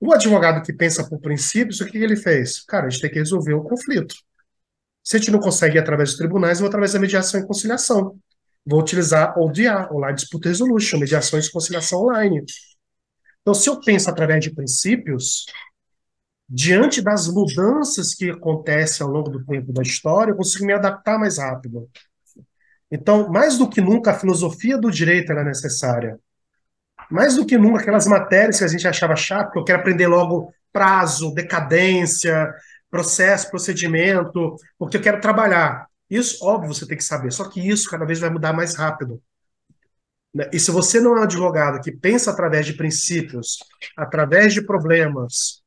O 0.00 0.12
advogado 0.12 0.62
que 0.62 0.72
pensa 0.72 1.08
por 1.08 1.20
princípios, 1.20 1.80
o 1.80 1.86
que 1.86 1.96
ele 1.96 2.16
fez? 2.16 2.62
Cara, 2.64 2.86
a 2.86 2.90
gente 2.90 3.00
tem 3.00 3.10
que 3.10 3.18
resolver 3.18 3.54
o 3.54 3.62
conflito. 3.62 4.14
Se 5.02 5.16
a 5.16 5.18
gente 5.18 5.30
não 5.30 5.40
consegue 5.40 5.76
ir 5.76 5.80
através 5.80 6.10
dos 6.10 6.18
tribunais, 6.18 6.58
eu 6.58 6.62
vou 6.62 6.68
através 6.68 6.92
da 6.92 6.98
mediação 6.98 7.40
e 7.40 7.46
conciliação. 7.46 8.18
Vou 8.64 8.80
utilizar 8.80 9.38
ODA, 9.38 9.92
Online 9.92 10.16
Dispute 10.16 10.48
Resolution, 10.48 10.98
mediações 10.98 11.46
e 11.46 11.52
conciliação 11.52 12.02
online. 12.02 12.44
Então, 13.40 13.54
se 13.54 13.68
eu 13.68 13.80
penso 13.80 14.08
através 14.08 14.42
de 14.44 14.54
princípios, 14.54 15.46
diante 16.48 17.02
das 17.02 17.26
mudanças 17.28 18.14
que 18.14 18.30
acontecem 18.30 19.04
ao 19.04 19.12
longo 19.12 19.30
do 19.30 19.44
tempo 19.44 19.72
da 19.72 19.82
história, 19.82 20.32
eu 20.32 20.36
consigo 20.36 20.64
me 20.64 20.72
adaptar 20.72 21.18
mais 21.18 21.38
rápido. 21.38 21.88
Então, 22.90 23.28
mais 23.30 23.58
do 23.58 23.68
que 23.68 23.80
nunca, 23.80 24.10
a 24.10 24.18
filosofia 24.18 24.78
do 24.78 24.90
direito 24.90 25.32
era 25.32 25.42
necessária. 25.42 26.20
Mais 27.10 27.36
do 27.36 27.46
que 27.46 27.58
nunca, 27.58 27.80
aquelas 27.80 28.06
matérias 28.06 28.58
que 28.58 28.64
a 28.64 28.68
gente 28.68 28.86
achava 28.86 29.16
chato, 29.16 29.50
que 29.52 29.58
eu 29.58 29.64
quero 29.64 29.80
aprender 29.80 30.06
logo 30.06 30.52
prazo, 30.72 31.34
decadência, 31.34 32.52
processo, 32.90 33.50
procedimento, 33.50 34.56
porque 34.78 34.98
eu 34.98 35.02
quero 35.02 35.20
trabalhar. 35.20 35.86
Isso, 36.12 36.44
óbvio, 36.44 36.74
você 36.74 36.86
tem 36.86 36.98
que 36.98 37.02
saber, 37.04 37.32
só 37.32 37.48
que 37.48 37.66
isso 37.66 37.88
cada 37.88 38.04
vez 38.04 38.20
vai 38.20 38.28
mudar 38.28 38.52
mais 38.52 38.74
rápido. 38.74 39.22
Né? 40.34 40.50
E 40.52 40.60
se 40.60 40.70
você 40.70 41.00
não 41.00 41.16
é 41.16 41.20
um 41.20 41.22
advogado 41.22 41.82
que 41.82 41.90
pensa 41.90 42.30
através 42.30 42.66
de 42.66 42.74
princípios, 42.74 43.58
através 43.96 44.52
de 44.52 44.60
problemas, 44.60 45.62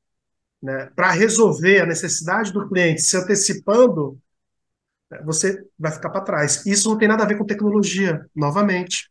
né, 0.61 0.91
para 0.95 1.09
resolver 1.09 1.81
a 1.81 1.85
necessidade 1.87 2.53
do 2.53 2.69
cliente 2.69 3.01
se 3.01 3.17
antecipando, 3.17 4.19
né, 5.09 5.19
você 5.25 5.65
vai 5.79 5.91
ficar 5.91 6.11
para 6.11 6.21
trás. 6.21 6.63
Isso 6.63 6.89
não 6.89 6.97
tem 6.99 7.07
nada 7.07 7.23
a 7.23 7.27
ver 7.27 7.39
com 7.39 7.45
tecnologia, 7.45 8.23
novamente. 8.35 9.09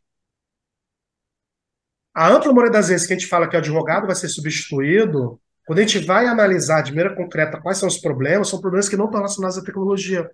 A 2.14 2.28
ampla 2.28 2.52
maioria 2.52 2.70
das 2.70 2.88
vezes 2.90 3.08
que 3.08 3.12
a 3.12 3.18
gente 3.18 3.28
fala 3.28 3.48
que 3.48 3.56
o 3.56 3.58
advogado 3.58 4.06
vai 4.06 4.14
ser 4.14 4.28
substituído, 4.28 5.40
quando 5.66 5.80
a 5.80 5.82
gente 5.82 5.98
vai 5.98 6.26
analisar 6.28 6.82
de 6.82 6.92
maneira 6.92 7.16
concreta 7.16 7.60
quais 7.60 7.78
são 7.78 7.88
os 7.88 7.98
problemas, 7.98 8.48
são 8.48 8.60
problemas 8.60 8.88
que 8.88 8.96
não 8.96 9.06
estão 9.06 9.18
relacionados 9.18 9.58
à 9.58 9.64
tecnologia, 9.64 10.30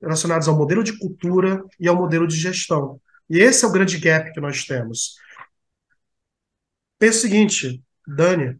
relacionados 0.00 0.48
ao 0.48 0.56
modelo 0.56 0.84
de 0.84 0.98
cultura 0.98 1.64
e 1.78 1.88
ao 1.88 1.96
modelo 1.96 2.26
de 2.26 2.36
gestão. 2.36 3.00
E 3.28 3.38
esse 3.38 3.64
é 3.64 3.68
o 3.68 3.72
grande 3.72 3.98
gap 3.98 4.32
que 4.32 4.40
nós 4.40 4.64
temos. 4.64 5.16
Pensa 6.98 7.18
o 7.18 7.20
seguinte, 7.20 7.82
Dani, 8.06 8.58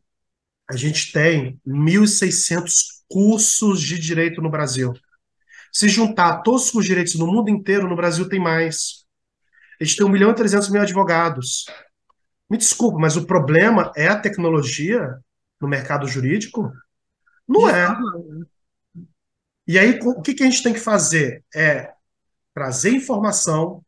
a 0.68 0.76
gente 0.76 1.12
tem 1.12 1.60
1.600 1.66 2.96
cursos 3.08 3.80
de 3.80 3.98
direito 3.98 4.42
no 4.42 4.50
Brasil. 4.50 4.92
Se 5.72 5.88
juntar 5.88 6.42
todos 6.42 6.72
os 6.74 6.84
direitos 6.84 7.14
no 7.14 7.26
mundo 7.26 7.50
inteiro, 7.50 7.88
no 7.88 7.96
Brasil 7.96 8.28
tem 8.28 8.40
mais. 8.40 9.04
A 9.80 9.84
gente 9.84 9.96
tem 9.96 10.06
1 10.06 10.08
milhão 10.08 10.30
e 10.30 10.34
300 10.34 10.70
mil 10.70 10.80
advogados. 10.80 11.66
Me 12.50 12.56
desculpa, 12.56 12.98
mas 12.98 13.16
o 13.16 13.26
problema 13.26 13.92
é 13.96 14.08
a 14.08 14.18
tecnologia 14.18 15.18
no 15.60 15.68
mercado 15.68 16.06
jurídico? 16.06 16.72
Não 17.46 17.68
é. 17.68 17.86
E 19.66 19.78
aí, 19.78 19.98
o 20.02 20.20
que, 20.22 20.34
que 20.34 20.42
a 20.42 20.46
gente 20.46 20.62
tem 20.62 20.72
que 20.72 20.80
fazer? 20.80 21.44
É 21.54 21.92
trazer 22.54 22.90
informação 22.90 23.84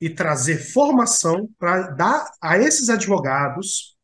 e 0.00 0.10
trazer 0.10 0.58
formação 0.58 1.48
para 1.58 1.90
dar 1.90 2.30
a 2.40 2.58
esses 2.58 2.90
advogados 2.90 3.96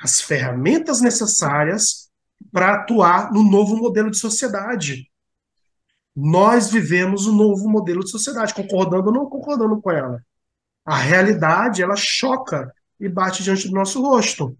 as 0.00 0.20
ferramentas 0.20 1.00
necessárias 1.00 2.10
para 2.52 2.74
atuar 2.74 3.32
no 3.32 3.42
novo 3.42 3.76
modelo 3.76 4.10
de 4.10 4.18
sociedade. 4.18 5.10
Nós 6.14 6.70
vivemos 6.70 7.26
um 7.26 7.34
novo 7.34 7.68
modelo 7.68 8.04
de 8.04 8.10
sociedade, 8.10 8.54
concordando 8.54 9.06
ou 9.08 9.12
não 9.12 9.26
concordando 9.28 9.80
com 9.80 9.90
ela. 9.90 10.22
A 10.84 10.96
realidade, 10.96 11.82
ela 11.82 11.96
choca 11.96 12.72
e 13.00 13.08
bate 13.08 13.42
diante 13.42 13.66
do 13.68 13.74
nosso 13.74 14.02
rosto. 14.02 14.56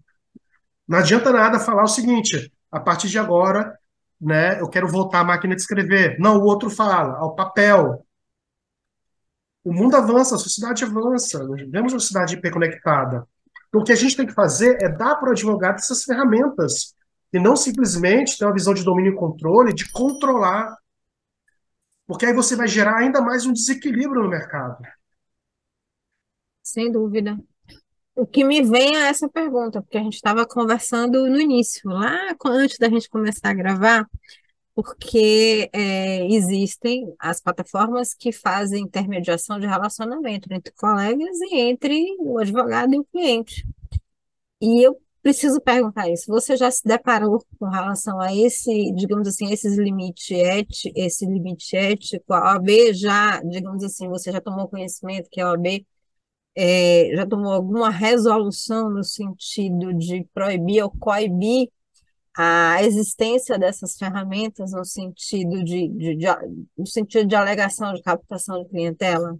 Não 0.87 0.97
adianta 0.97 1.31
nada 1.31 1.59
falar 1.59 1.83
o 1.83 1.87
seguinte: 1.87 2.51
a 2.71 2.79
partir 2.79 3.07
de 3.07 3.19
agora, 3.19 3.77
né, 4.19 4.59
eu 4.59 4.69
quero 4.69 4.87
voltar 4.87 5.19
à 5.19 5.23
máquina 5.23 5.55
de 5.55 5.61
escrever. 5.61 6.17
Não, 6.19 6.37
o 6.37 6.45
outro 6.45 6.69
fala, 6.69 7.17
ao 7.17 7.35
papel. 7.35 8.05
O 9.63 9.73
mundo 9.73 9.95
avança, 9.95 10.35
a 10.35 10.39
sociedade 10.39 10.83
avança, 10.83 11.43
nós 11.43 11.61
vivemos 11.61 11.93
uma 11.93 11.99
sociedade 11.99 12.35
hiperconectada. 12.35 13.27
Então, 13.67 13.81
o 13.81 13.83
que 13.83 13.91
a 13.91 13.95
gente 13.95 14.15
tem 14.15 14.25
que 14.25 14.33
fazer 14.33 14.77
é 14.81 14.89
dar 14.89 15.15
para 15.15 15.29
o 15.29 15.31
advogado 15.31 15.75
essas 15.75 16.03
ferramentas, 16.03 16.95
e 17.33 17.39
não 17.39 17.55
simplesmente 17.55 18.37
ter 18.37 18.45
uma 18.45 18.53
visão 18.53 18.73
de 18.73 18.83
domínio 18.83 19.13
e 19.13 19.15
controle, 19.15 19.73
de 19.73 19.91
controlar. 19.91 20.77
Porque 22.07 22.25
aí 22.25 22.33
você 22.33 22.55
vai 22.55 22.67
gerar 22.67 22.97
ainda 22.97 23.21
mais 23.21 23.45
um 23.45 23.51
desequilíbrio 23.51 24.23
no 24.23 24.29
mercado. 24.29 24.77
Sem 26.63 26.91
dúvida. 26.91 27.37
O 28.15 28.25
que 28.25 28.43
me 28.45 28.61
vem 28.63 28.95
é 28.95 29.07
essa 29.09 29.27
pergunta, 29.27 29.81
porque 29.81 29.97
a 29.97 30.03
gente 30.03 30.15
estava 30.15 30.45
conversando 30.47 31.27
no 31.29 31.39
início, 31.39 31.89
lá 31.89 32.33
antes 32.45 32.77
da 32.77 32.89
gente 32.89 33.09
começar 33.09 33.49
a 33.49 33.53
gravar, 33.53 34.07
porque 34.73 35.69
é, 35.73 36.25
existem 36.31 37.13
as 37.19 37.41
plataformas 37.41 38.13
que 38.13 38.31
fazem 38.31 38.83
intermediação 38.83 39.59
de 39.59 39.67
relacionamento 39.67 40.47
entre 40.51 40.73
colegas 40.73 41.39
e 41.51 41.57
entre 41.59 42.15
o 42.19 42.37
advogado 42.39 42.93
e 42.93 42.99
o 42.99 43.05
cliente. 43.05 43.65
E 44.61 44.85
eu 44.85 44.97
preciso 45.21 45.59
perguntar 45.61 46.09
isso. 46.09 46.25
Você 46.27 46.55
já 46.55 46.71
se 46.71 46.83
deparou 46.85 47.43
com 47.59 47.67
relação 47.67 48.19
a 48.21 48.33
esse, 48.33 48.93
digamos 48.93 49.27
assim, 49.27 49.51
esses 49.51 49.77
limite 49.77 50.35
ético, 50.35 50.93
esse 50.95 51.25
limite 51.25 51.75
ético? 51.75 52.33
A 52.33 52.53
OAB 52.53 52.93
já, 52.93 53.41
digamos 53.41 53.83
assim, 53.83 54.07
você 54.07 54.31
já 54.31 54.39
tomou 54.39 54.67
conhecimento 54.69 55.29
que 55.29 55.41
a 55.41 55.49
OAB 55.49 55.85
é, 56.55 57.11
já 57.13 57.25
tomou 57.25 57.51
alguma 57.51 57.89
resolução 57.89 58.89
no 58.89 59.03
sentido 59.03 59.93
de 59.93 60.25
proibir 60.33 60.83
ou 60.83 60.89
coibir 60.89 61.69
a 62.37 62.83
existência 62.83 63.57
dessas 63.57 63.97
ferramentas 63.97 64.71
no 64.71 64.83
sentido 64.83 65.63
de, 65.63 65.87
de, 65.87 66.15
de, 66.15 66.27
no 66.77 66.85
sentido 66.85 67.27
de 67.27 67.35
alegação 67.35 67.93
de 67.93 68.01
captação 68.01 68.63
de 68.63 68.69
clientela? 68.69 69.37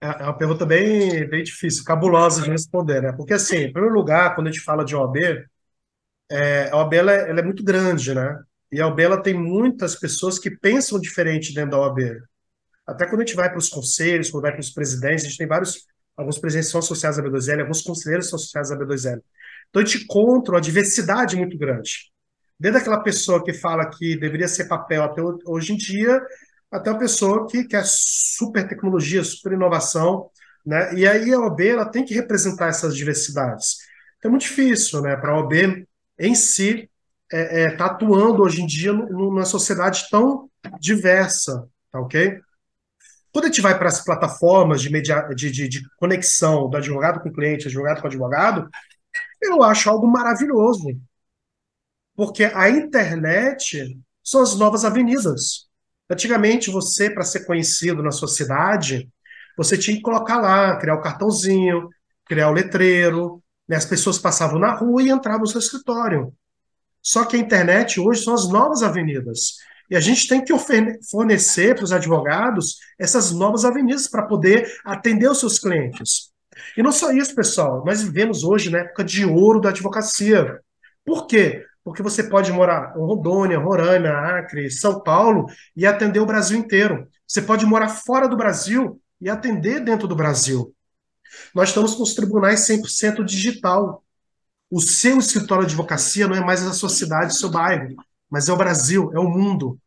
É, 0.00 0.06
é 0.06 0.24
uma 0.24 0.36
pergunta 0.36 0.66
bem, 0.66 1.28
bem 1.28 1.42
difícil, 1.42 1.84
cabulosa 1.84 2.42
de 2.42 2.50
responder, 2.50 3.02
né? 3.02 3.12
Porque, 3.12 3.34
assim, 3.34 3.56
em 3.56 3.72
primeiro 3.72 3.94
lugar, 3.94 4.34
quando 4.34 4.48
a 4.48 4.50
gente 4.50 4.64
fala 4.64 4.84
de 4.84 4.96
OAB, 4.96 5.16
é, 6.30 6.70
a 6.70 6.76
OAB 6.78 6.94
ela 6.94 7.12
é, 7.12 7.30
ela 7.30 7.40
é, 7.40 7.42
muito 7.42 7.62
grande, 7.62 8.14
né? 8.14 8.38
E 8.70 8.80
a 8.80 8.88
OAB 8.88 9.00
ela 9.00 9.22
tem 9.22 9.34
muitas 9.34 9.94
pessoas 9.94 10.38
que 10.38 10.50
pensam 10.50 10.98
diferente 10.98 11.54
dentro 11.54 11.72
da 11.72 11.78
OAB. 11.80 12.00
Até 12.86 13.06
quando 13.06 13.20
a 13.20 13.24
gente 13.24 13.36
vai 13.36 13.48
para 13.48 13.58
os 13.58 13.68
conselhos, 13.68 14.30
quando 14.30 14.42
vai 14.42 14.52
para 14.52 14.60
os 14.60 14.70
presidentes, 14.70 15.24
a 15.24 15.28
gente 15.28 15.38
tem 15.38 15.46
vários 15.46 15.86
alguns 16.16 16.38
presidentes 16.38 16.70
são 16.70 16.80
associados 16.80 17.18
à 17.18 17.22
B2L, 17.22 17.60
alguns 17.60 17.82
conselheiros 17.82 18.28
são 18.28 18.36
associados 18.36 18.70
à 18.70 18.76
B2L. 18.76 19.20
Então, 19.70 19.82
a 19.82 19.84
gente 19.84 20.04
encontra 20.04 20.54
uma 20.54 20.60
diversidade 20.60 21.36
muito 21.36 21.56
grande. 21.56 22.10
Desde 22.58 22.78
aquela 22.78 23.00
pessoa 23.00 23.42
que 23.42 23.52
fala 23.52 23.88
que 23.88 24.16
deveria 24.16 24.46
ser 24.46 24.66
papel 24.66 25.02
até 25.02 25.22
hoje 25.46 25.72
em 25.72 25.76
dia, 25.76 26.20
até 26.70 26.90
uma 26.90 26.98
pessoa 26.98 27.46
que 27.46 27.64
quer 27.64 27.84
super 27.84 28.66
tecnologia, 28.66 29.24
super 29.24 29.52
inovação, 29.52 30.30
né? 30.64 30.94
E 30.94 31.06
aí 31.06 31.32
a 31.32 31.40
OB 31.40 31.68
ela 31.68 31.84
tem 31.84 32.04
que 32.04 32.14
representar 32.14 32.68
essas 32.68 32.96
diversidades. 32.96 33.78
Então 34.18 34.28
é 34.28 34.30
muito 34.30 34.42
difícil, 34.42 35.02
né, 35.02 35.16
para 35.16 35.32
a 35.32 35.38
OB 35.40 35.86
em 36.18 36.34
si 36.34 36.88
é, 37.32 37.62
é, 37.62 37.70
tá 37.76 37.86
atuando 37.86 38.42
hoje 38.42 38.62
em 38.62 38.66
dia 38.66 38.92
numa 38.92 39.44
sociedade 39.44 40.06
tão 40.10 40.48
diversa, 40.78 41.66
tá 41.90 42.00
ok? 42.00 42.38
Quando 43.32 43.46
a 43.46 43.48
gente 43.48 43.62
vai 43.62 43.78
para 43.78 43.88
as 43.88 44.04
plataformas 44.04 44.82
de, 44.82 44.90
media, 44.90 45.22
de, 45.34 45.50
de, 45.50 45.68
de, 45.68 45.82
conexão 45.96 46.68
do 46.68 46.76
advogado 46.76 47.20
com 47.20 47.30
o 47.30 47.32
cliente, 47.32 47.66
advogado 47.66 48.00
com 48.00 48.06
advogado, 48.06 48.68
eu 49.40 49.62
acho 49.62 49.88
algo 49.88 50.06
maravilhoso. 50.06 50.88
Porque 52.14 52.44
a 52.44 52.68
internet 52.68 53.98
são 54.22 54.42
as 54.42 54.54
novas 54.56 54.84
avenidas. 54.84 55.66
Antigamente, 56.10 56.70
você, 56.70 57.08
para 57.08 57.24
ser 57.24 57.46
conhecido 57.46 58.02
na 58.02 58.10
sociedade, 58.10 59.10
você 59.56 59.78
tinha 59.78 59.96
que 59.96 60.02
colocar 60.02 60.38
lá, 60.38 60.76
criar 60.76 60.94
o 60.94 61.00
cartãozinho, 61.00 61.88
criar 62.26 62.50
o 62.50 62.52
letreiro, 62.52 63.42
né? 63.66 63.76
as 63.76 63.86
pessoas 63.86 64.18
passavam 64.18 64.58
na 64.58 64.74
rua 64.74 65.02
e 65.02 65.10
entravam 65.10 65.40
no 65.40 65.46
seu 65.46 65.58
escritório. 65.58 66.34
Só 67.00 67.24
que 67.24 67.36
a 67.36 67.38
internet 67.38 67.98
hoje 67.98 68.22
são 68.22 68.34
as 68.34 68.48
novas 68.48 68.82
avenidas. 68.82 69.56
E 69.90 69.96
a 69.96 70.00
gente 70.00 70.28
tem 70.28 70.44
que 70.44 70.52
fornecer 71.10 71.74
para 71.74 71.84
os 71.84 71.92
advogados 71.92 72.78
essas 72.98 73.32
novas 73.32 73.64
avenidas 73.64 74.08
para 74.08 74.26
poder 74.26 74.66
atender 74.84 75.30
os 75.30 75.40
seus 75.40 75.58
clientes. 75.58 76.32
E 76.76 76.82
não 76.82 76.92
só 76.92 77.12
isso, 77.12 77.34
pessoal, 77.34 77.84
nós 77.84 78.02
vivemos 78.02 78.44
hoje 78.44 78.70
na 78.70 78.78
época 78.78 79.04
de 79.04 79.24
ouro 79.24 79.60
da 79.60 79.70
advocacia. 79.70 80.60
Por 81.04 81.26
quê? 81.26 81.64
Porque 81.84 82.02
você 82.02 82.22
pode 82.24 82.52
morar 82.52 82.94
em 82.96 83.00
Rondônia, 83.00 83.58
Roraima, 83.58 84.08
Acre, 84.08 84.70
São 84.70 85.00
Paulo 85.02 85.46
e 85.76 85.86
atender 85.86 86.20
o 86.20 86.26
Brasil 86.26 86.56
inteiro. 86.56 87.08
Você 87.26 87.42
pode 87.42 87.66
morar 87.66 87.88
fora 87.88 88.28
do 88.28 88.36
Brasil 88.36 89.00
e 89.20 89.28
atender 89.28 89.80
dentro 89.80 90.06
do 90.06 90.14
Brasil. 90.14 90.74
Nós 91.54 91.70
estamos 91.70 91.94
com 91.94 92.02
os 92.02 92.14
tribunais 92.14 92.60
100% 92.60 93.24
digital. 93.24 94.04
O 94.70 94.80
seu 94.80 95.18
escritório 95.18 95.66
de 95.66 95.72
advocacia 95.72 96.28
não 96.28 96.36
é 96.36 96.40
mais 96.40 96.64
a 96.64 96.72
sua 96.72 96.88
cidade, 96.88 97.36
seu 97.36 97.50
bairro, 97.50 97.96
mas 98.32 98.48
é 98.48 98.52
o 98.52 98.56
Brasil, 98.56 99.10
é 99.12 99.18
o 99.18 99.28
mundo. 99.28 99.78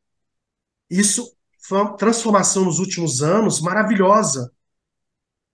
Isso 0.87 1.35
foi 1.67 1.81
uma 1.81 1.97
transformação 1.97 2.63
nos 2.63 2.77
últimos 2.77 3.23
anos 3.23 3.59
maravilhosa. 3.59 4.51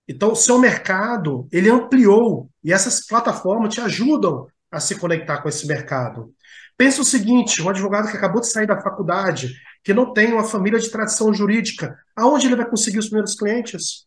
Então, 0.05 0.33
o 0.33 0.35
seu 0.35 0.59
mercado, 0.59 1.47
ele 1.53 1.69
ampliou 1.69 2.49
e 2.61 2.73
essas 2.73 3.05
plataformas 3.07 3.73
te 3.73 3.79
ajudam 3.79 4.45
a 4.69 4.81
se 4.81 4.95
conectar 4.95 5.41
com 5.41 5.47
esse 5.47 5.65
mercado. 5.65 6.35
Pensa 6.75 7.01
o 7.01 7.05
seguinte, 7.05 7.61
um 7.61 7.69
advogado 7.69 8.11
que 8.11 8.17
acabou 8.17 8.41
de 8.41 8.49
sair 8.49 8.67
da 8.67 8.81
faculdade, 8.81 9.53
que 9.85 9.93
não 9.93 10.11
tem 10.11 10.33
uma 10.33 10.43
família 10.43 10.77
de 10.77 10.91
tradição 10.91 11.33
jurídica, 11.33 11.97
aonde 12.13 12.47
ele 12.47 12.57
vai 12.57 12.69
conseguir 12.69 12.99
os 12.99 13.05
primeiros 13.05 13.35
clientes? 13.35 14.05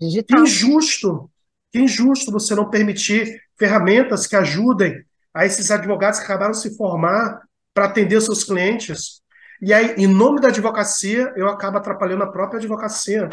Digital. 0.00 0.38
Que 0.38 0.42
injusto, 0.42 1.30
que 1.70 1.80
injusto 1.80 2.32
você 2.32 2.54
não 2.54 2.70
permitir 2.70 3.42
ferramentas 3.58 4.26
que 4.26 4.36
ajudem 4.36 5.04
a 5.36 5.44
esses 5.44 5.70
advogados 5.70 6.18
que 6.18 6.24
acabaram 6.24 6.54
se 6.54 6.74
formar 6.78 7.42
para 7.74 7.84
atender 7.84 8.16
os 8.16 8.24
seus 8.24 8.42
clientes. 8.42 9.20
E 9.60 9.74
aí, 9.74 9.94
em 9.98 10.06
nome 10.06 10.40
da 10.40 10.48
advocacia, 10.48 11.30
eu 11.36 11.46
acabo 11.46 11.76
atrapalhando 11.76 12.24
a 12.24 12.32
própria 12.32 12.58
advocacia. 12.58 13.28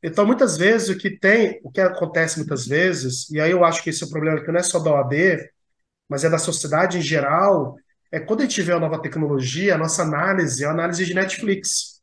Então, 0.00 0.24
muitas 0.24 0.56
vezes, 0.56 0.90
o 0.90 0.96
que 0.96 1.18
tem, 1.18 1.60
o 1.64 1.72
que 1.72 1.80
acontece 1.80 2.38
muitas 2.38 2.68
vezes, 2.68 3.28
e 3.30 3.40
aí 3.40 3.50
eu 3.50 3.64
acho 3.64 3.82
que 3.82 3.90
esse 3.90 4.04
é 4.04 4.06
o 4.06 4.10
problema 4.10 4.40
que 4.40 4.52
não 4.52 4.60
é 4.60 4.62
só 4.62 4.78
da 4.78 4.92
OAB, 4.92 5.12
mas 6.08 6.22
é 6.22 6.30
da 6.30 6.38
sociedade 6.38 6.98
em 6.98 7.02
geral, 7.02 7.74
é 8.12 8.20
quando 8.20 8.42
a 8.42 8.44
gente 8.44 8.62
vê 8.62 8.72
a 8.72 8.78
nova 8.78 9.02
tecnologia, 9.02 9.74
a 9.74 9.78
nossa 9.78 10.02
análise 10.02 10.62
é 10.62 10.68
a 10.68 10.70
análise 10.70 11.04
de 11.04 11.14
Netflix. 11.14 12.00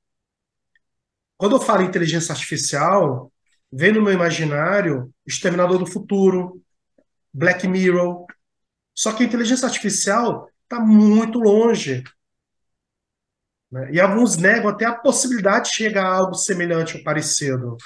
Quando 1.37 1.55
eu 1.55 1.61
falo 1.61 1.83
em 1.83 1.85
inteligência 1.85 2.33
artificial, 2.33 3.31
vem 3.71 3.93
no 3.93 4.01
meu 4.01 4.11
imaginário 4.11 5.09
Exterminador 5.25 5.77
do 5.77 5.85
Futuro, 5.85 6.61
Black 7.33 7.67
Mirror, 7.67 8.25
Só 8.93 9.13
que 9.13 9.23
a 9.23 9.25
inteligência 9.25 9.65
artificial 9.65 10.49
está 10.63 10.79
muito 10.79 11.39
longe. 11.39 12.03
Né? 13.71 13.93
E 13.93 13.99
alguns 13.99 14.37
negam 14.37 14.69
até 14.69 14.85
a 14.85 14.95
possibilidade 14.95 15.69
de 15.69 15.75
chegar 15.75 16.05
a 16.05 16.15
algo 16.15 16.35
semelhante 16.35 16.97
ou 16.97 17.03
parecido, 17.03 17.77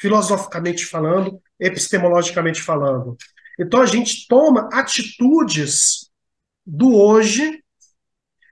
filosoficamente 0.00 0.84
falando, 0.84 1.40
epistemologicamente 1.58 2.60
falando. 2.60 3.16
Então 3.58 3.80
a 3.80 3.86
gente 3.86 4.26
toma 4.28 4.68
atitudes 4.72 6.10
do 6.66 6.94
hoje 6.94 7.62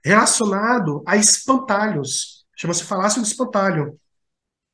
relacionado 0.03 1.03
a 1.07 1.15
espantalhos. 1.15 2.45
Chama-se 2.55 2.83
falácia 2.83 3.21
do 3.21 3.27
espantalho. 3.27 3.99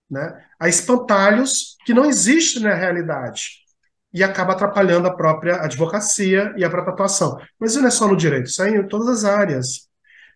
Né? 0.09 0.45
A 0.59 0.69
espantalhos 0.69 1.77
que 1.85 1.93
não 1.93 2.05
existem 2.05 2.63
na 2.63 2.73
realidade 2.73 3.68
e 4.13 4.23
acaba 4.23 4.53
atrapalhando 4.53 5.07
a 5.07 5.13
própria 5.13 5.61
advocacia 5.61 6.53
e 6.57 6.63
a 6.63 6.69
própria 6.69 6.93
atuação. 6.93 7.39
Mas 7.59 7.71
isso 7.71 7.81
não 7.81 7.87
é 7.87 7.91
só 7.91 8.07
no 8.07 8.17
direito, 8.17 8.47
isso 8.47 8.61
é 8.63 8.69
em 8.69 8.87
todas 8.87 9.07
as 9.07 9.25
áreas. 9.25 9.87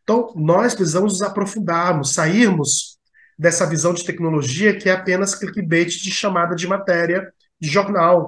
Então, 0.03 0.33
nós 0.35 0.75
precisamos 0.75 1.13
nos 1.13 1.21
aprofundarmos, 1.21 2.13
sairmos 2.13 2.99
dessa 3.37 3.65
visão 3.65 3.93
de 3.93 4.05
tecnologia 4.05 4.77
que 4.77 4.89
é 4.89 4.93
apenas 4.93 5.33
clickbait 5.33 5.89
de 5.89 6.11
chamada 6.11 6.55
de 6.55 6.67
matéria 6.67 7.33
de 7.59 7.69
jornal. 7.69 8.27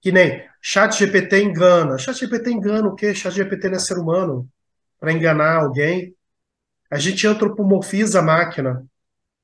Que 0.00 0.10
nem 0.10 0.42
chat 0.62 0.98
GPT 0.98 1.42
engana. 1.42 1.98
Chat 1.98 2.18
GPT 2.18 2.50
engana 2.50 2.88
o 2.88 2.94
quê? 2.94 3.14
Chat 3.14 3.34
GPT 3.34 3.68
não 3.68 3.76
é 3.76 3.78
ser 3.78 3.98
humano 3.98 4.48
para 4.98 5.12
enganar 5.12 5.56
alguém. 5.56 6.14
A 6.90 6.98
gente 6.98 7.26
antropomorfiza 7.26 8.20
a 8.20 8.22
máquina. 8.22 8.86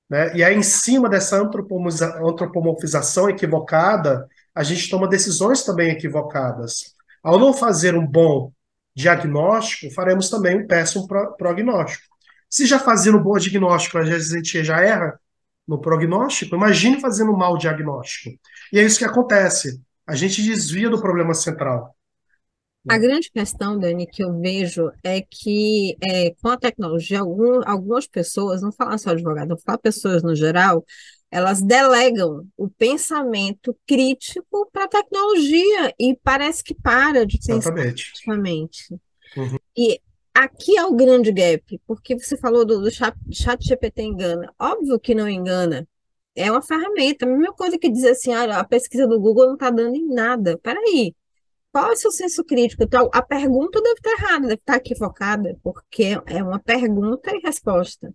Né? 0.09 0.37
E 0.37 0.45
aí, 0.45 0.57
em 0.57 0.63
cima 0.63 1.09
dessa 1.09 1.37
antropomorfização 1.37 3.29
equivocada, 3.29 4.29
a 4.57 4.63
gente 4.63 4.89
toma 4.89 5.07
decisões 5.07 5.63
também 5.63 5.91
equivocadas. 5.91 6.95
Ao 7.23 7.39
não 7.39 7.53
fazer 7.53 7.95
um 7.95 8.07
bom 8.07 8.51
diagnóstico, 8.95 9.93
faremos 9.93 10.31
também 10.31 10.63
um 10.63 10.67
péssimo 10.67 11.07
prognóstico. 11.37 12.07
Se 12.49 12.65
já 12.65 12.79
fazendo 12.79 13.19
um 13.19 13.23
bom 13.23 13.37
diagnóstico, 13.37 13.99
às 13.99 14.09
vezes 14.09 14.33
a 14.33 14.37
gente 14.37 14.65
já 14.65 14.81
erra 14.81 15.21
no 15.67 15.81
prognóstico, 15.81 16.55
imagine 16.55 17.01
fazendo 17.01 17.33
um 17.33 17.37
mau 17.37 17.59
diagnóstico. 17.59 18.39
E 18.73 18.79
é 18.79 18.83
isso 18.83 18.99
que 18.99 19.05
acontece. 19.05 19.81
A 20.07 20.15
gente 20.15 20.43
desvia 20.43 20.89
do 20.89 21.03
problema 21.03 21.35
central. 21.35 21.96
A 22.89 22.99
grande 22.99 23.31
questão, 23.31 23.79
Dani, 23.79 24.07
que 24.07 24.23
eu 24.23 24.39
vejo 24.39 24.93
é 25.03 25.21
que 25.21 25.97
é, 26.01 26.31
com 26.41 26.49
a 26.49 26.57
tecnologia, 26.57 27.21
algum, 27.21 27.61
algumas 27.65 28.07
pessoas, 28.07 28.63
não 28.63 28.71
falar 28.71 28.99
só 28.99 29.11
advogado, 29.11 29.49
não 29.49 29.59
falar 29.59 29.79
pessoas 29.79 30.23
no 30.23 30.35
geral, 30.35 30.85
elas 31.31 31.61
delegam 31.61 32.47
o 32.57 32.69
pensamento 32.69 33.77
crítico 33.87 34.69
para 34.73 34.85
a 34.85 34.89
tecnologia 34.89 35.93
e 35.99 36.17
parece 36.23 36.63
que 36.63 36.75
para 36.75 37.27
de 37.27 37.39
pensar 37.45 37.73
criticamente. 37.73 38.95
Uhum. 39.37 39.59
E 39.77 40.01
aqui 40.33 40.77
é 40.79 40.85
o 40.85 40.95
grande 40.95 41.33
gap, 41.33 41.81
porque 41.87 42.17
você 42.17 42.37
falou 42.37 42.65
do, 42.65 42.81
do 42.81 42.91
chat, 42.91 43.17
chat 43.33 43.67
GPT 43.67 44.03
engana. 44.03 44.53
Óbvio 44.59 45.01
que 45.01 45.15
não 45.15 45.29
engana. 45.29 45.87
É 46.35 46.51
uma 46.51 46.63
ferramenta. 46.63 47.25
A 47.25 47.29
mesma 47.29 47.53
coisa 47.53 47.79
que 47.79 47.91
dizer 47.91 48.11
assim, 48.11 48.33
ah, 48.33 48.61
a 48.61 48.65
pesquisa 48.65 49.07
do 49.07 49.19
Google 49.19 49.47
não 49.47 49.55
está 49.55 49.71
dando 49.71 49.97
em 49.97 50.07
nada. 50.07 50.59
Peraí, 50.63 51.15
qual 51.77 51.91
é 51.91 51.93
o 51.93 51.97
seu 51.97 52.11
senso 52.11 52.43
crítico? 52.43 52.83
Então, 52.83 53.11
a 53.13 53.21
pergunta 53.21 53.83
deve 53.83 53.97
estar 53.97 54.11
errada, 54.13 54.49
deve 54.49 54.55
estar 54.55 54.77
equivocada, 54.77 55.59
porque 55.63 56.19
é 56.25 56.43
uma 56.43 56.59
pergunta 56.59 57.31
e 57.37 57.41
resposta. 57.45 58.15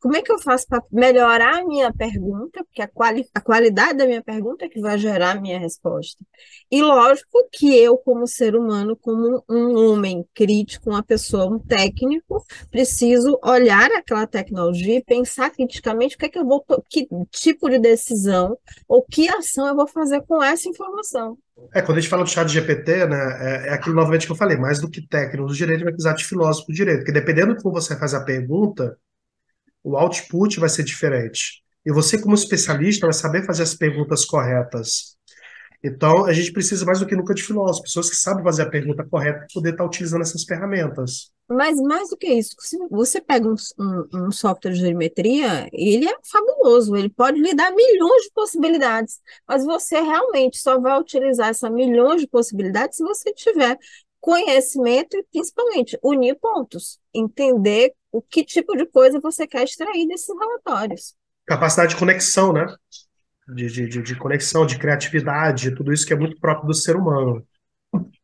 Como 0.00 0.16
é 0.16 0.22
que 0.22 0.32
eu 0.32 0.40
faço 0.40 0.66
para 0.66 0.82
melhorar 0.90 1.60
a 1.60 1.64
minha 1.64 1.92
pergunta? 1.92 2.64
Porque 2.64 2.82
a, 2.82 2.88
quali 2.88 3.24
a 3.32 3.40
qualidade 3.40 3.98
da 3.98 4.06
minha 4.06 4.24
pergunta 4.24 4.64
é 4.64 4.68
que 4.68 4.80
vai 4.80 4.98
gerar 4.98 5.36
a 5.36 5.40
minha 5.40 5.56
resposta. 5.56 6.24
E 6.68 6.82
lógico 6.82 7.48
que 7.52 7.72
eu, 7.76 7.96
como 7.96 8.26
ser 8.26 8.56
humano, 8.56 8.96
como 8.96 9.40
um 9.48 9.88
homem 9.88 10.26
crítico, 10.34 10.90
uma 10.90 11.02
pessoa, 11.02 11.46
um 11.46 11.60
técnico, 11.60 12.44
preciso 12.72 13.38
olhar 13.40 13.88
aquela 13.92 14.26
tecnologia 14.26 14.96
e 14.96 15.04
pensar 15.04 15.50
criticamente 15.50 16.16
o 16.16 16.18
que 16.18 16.26
é 16.26 16.28
que 16.28 16.38
eu 16.40 16.44
vou, 16.44 16.64
que 16.90 17.06
tipo 17.30 17.70
de 17.70 17.78
decisão 17.78 18.58
ou 18.88 19.00
que 19.00 19.28
ação 19.28 19.68
eu 19.68 19.76
vou 19.76 19.86
fazer 19.86 20.22
com 20.22 20.42
essa 20.42 20.68
informação. 20.68 21.38
É, 21.74 21.80
quando 21.80 21.98
a 21.98 22.00
gente 22.00 22.10
fala 22.10 22.24
do 22.24 22.30
chat 22.30 22.48
GPT, 22.48 23.06
né, 23.06 23.16
é, 23.40 23.68
é 23.68 23.72
aquilo 23.72 23.94
novamente 23.94 24.26
que 24.26 24.32
eu 24.32 24.36
falei, 24.36 24.56
mais 24.56 24.78
do 24.78 24.90
que 24.90 25.06
técnico 25.06 25.48
do 25.48 25.54
direito, 25.54 25.84
vai 25.84 25.92
precisar 25.92 26.14
de 26.14 26.24
filósofo 26.24 26.68
do 26.68 26.74
direito, 26.74 26.98
porque 26.98 27.12
dependendo 27.12 27.54
de 27.56 27.62
como 27.62 27.74
você 27.74 27.96
faz 27.98 28.14
a 28.14 28.24
pergunta, 28.24 28.96
o 29.82 29.96
output 29.96 30.60
vai 30.60 30.68
ser 30.68 30.84
diferente. 30.84 31.62
E 31.84 31.92
você, 31.92 32.20
como 32.20 32.34
especialista, 32.34 33.06
vai 33.06 33.14
saber 33.14 33.44
fazer 33.46 33.62
as 33.62 33.74
perguntas 33.74 34.24
corretas. 34.24 35.15
Então, 35.86 36.24
a 36.24 36.32
gente 36.32 36.52
precisa 36.52 36.84
mais 36.84 36.98
do 36.98 37.06
que 37.06 37.14
nunca 37.14 37.32
de 37.32 37.42
filósofos, 37.42 37.82
pessoas 37.82 38.10
que 38.10 38.16
sabem 38.16 38.42
fazer 38.42 38.62
a 38.62 38.70
pergunta 38.70 39.04
correta 39.04 39.38
para 39.38 39.46
poder 39.54 39.70
estar 39.70 39.84
utilizando 39.84 40.22
essas 40.22 40.42
ferramentas. 40.42 41.30
Mas 41.48 41.80
mais 41.80 42.10
do 42.10 42.16
que 42.16 42.26
isso, 42.26 42.56
se 42.58 42.76
você 42.90 43.20
pega 43.20 43.48
um, 43.48 43.54
um, 43.78 44.26
um, 44.26 44.32
software 44.32 44.72
de 44.72 44.80
geometria, 44.80 45.68
ele 45.72 46.08
é 46.08 46.14
fabuloso, 46.28 46.96
ele 46.96 47.08
pode 47.08 47.40
lhe 47.40 47.54
dar 47.54 47.70
milhões 47.70 48.22
de 48.22 48.32
possibilidades, 48.34 49.20
mas 49.46 49.64
você 49.64 50.00
realmente 50.00 50.58
só 50.58 50.80
vai 50.80 50.98
utilizar 51.00 51.50
essa 51.50 51.70
milhões 51.70 52.20
de 52.20 52.26
possibilidades 52.26 52.96
se 52.96 53.04
você 53.04 53.32
tiver 53.32 53.78
conhecimento 54.20 55.16
e 55.16 55.22
principalmente 55.30 55.96
unir 56.02 56.36
pontos, 56.40 56.98
entender 57.14 57.92
o 58.10 58.20
que 58.20 58.44
tipo 58.44 58.76
de 58.76 58.84
coisa 58.86 59.20
você 59.20 59.46
quer 59.46 59.62
extrair 59.62 60.08
desses 60.08 60.34
relatórios. 60.36 61.14
Capacidade 61.46 61.90
de 61.90 61.96
conexão, 61.96 62.52
né? 62.52 62.66
De, 63.48 63.68
de, 63.68 64.02
de 64.02 64.16
conexão, 64.16 64.66
de 64.66 64.78
criatividade, 64.78 65.74
tudo 65.74 65.92
isso 65.92 66.04
que 66.04 66.12
é 66.12 66.16
muito 66.16 66.40
próprio 66.40 66.66
do 66.66 66.74
ser 66.74 66.96
humano. 66.96 67.46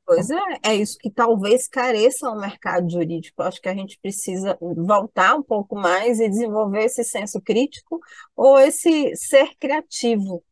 Pois 0.04 0.28
é, 0.30 0.40
é 0.64 0.74
isso 0.74 0.98
que 0.98 1.10
talvez 1.10 1.68
careça 1.68 2.28
ao 2.28 2.38
mercado 2.38 2.90
jurídico. 2.90 3.42
Acho 3.42 3.60
que 3.60 3.68
a 3.68 3.74
gente 3.74 3.98
precisa 4.02 4.58
voltar 4.60 5.34
um 5.34 5.42
pouco 5.42 5.76
mais 5.76 6.18
e 6.20 6.28
desenvolver 6.28 6.84
esse 6.84 7.04
senso 7.04 7.40
crítico 7.40 8.00
ou 8.36 8.58
esse 8.58 9.14
ser 9.14 9.50
criativo, 9.58 10.44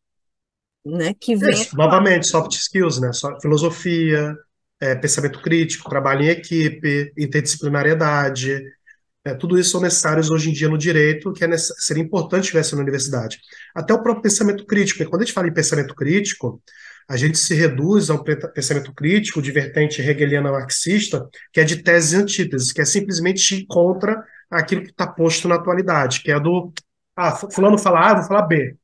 né? 0.87 1.15
Que 1.15 1.35
vem. 1.37 1.51
Isso, 1.51 1.77
novamente, 1.77 2.29
soft 2.29 2.53
skills, 2.53 3.01
né? 3.01 3.11
Filosofia, 3.43 4.35
é, 4.81 4.95
pensamento 4.95 5.43
crítico, 5.43 5.91
trabalho 5.91 6.23
em 6.23 6.29
equipe, 6.29 7.13
interdisciplinariedade. 7.19 8.63
É, 9.25 9.35
tudo 9.35 9.59
isso 9.59 9.71
são 9.71 9.81
necessários 9.83 10.31
hoje 10.31 10.49
em 10.49 10.53
dia 10.53 10.69
no 10.69 10.79
direito, 10.79 11.33
que 11.33 11.45
é 11.45 11.57
seria 11.59 12.03
importante 12.03 12.49
tivesse 12.49 12.75
na 12.75 12.81
universidade. 12.81 13.39
Até 13.75 13.93
o 13.93 14.03
próprio 14.03 14.23
pensamento 14.23 14.65
crítico, 14.65 14.99
porque 14.99 15.11
quando 15.11 15.23
a 15.23 15.25
gente 15.27 15.35
fala 15.35 15.49
em 15.49 15.53
pensamento 15.53 15.95
crítico, 15.95 16.63
a 17.09 17.17
gente 17.17 17.37
se 17.37 17.55
reduz 17.55 18.09
a 18.09 18.15
um 18.15 18.23
pensamento 18.23 18.95
crítico 18.95 19.43
de 19.43 19.51
vertente 19.53 20.01
hegeliana 20.01 20.53
marxista, 20.53 21.29
que 21.53 21.61
é 21.61 21.65
de 21.65 21.83
tese 21.83 22.17
e 22.17 22.19
antítese, 22.21 22.73
que 22.73 22.81
é 22.81 22.85
simplesmente 22.85 23.67
contra 23.67 24.25
aquilo 24.51 24.83
que 24.83 24.91
está 24.91 25.07
posto 25.07 25.49
na 25.49 25.57
atualidade, 25.57 26.23
que 26.23 26.31
é 26.31 26.41
do 26.41 26.73
ah, 27.17 27.33
fulano 27.37 27.77
fala 27.77 28.07
A, 28.07 28.11
eu 28.13 28.17
vou 28.17 28.25
falar 28.25 28.43
B. 28.43 28.77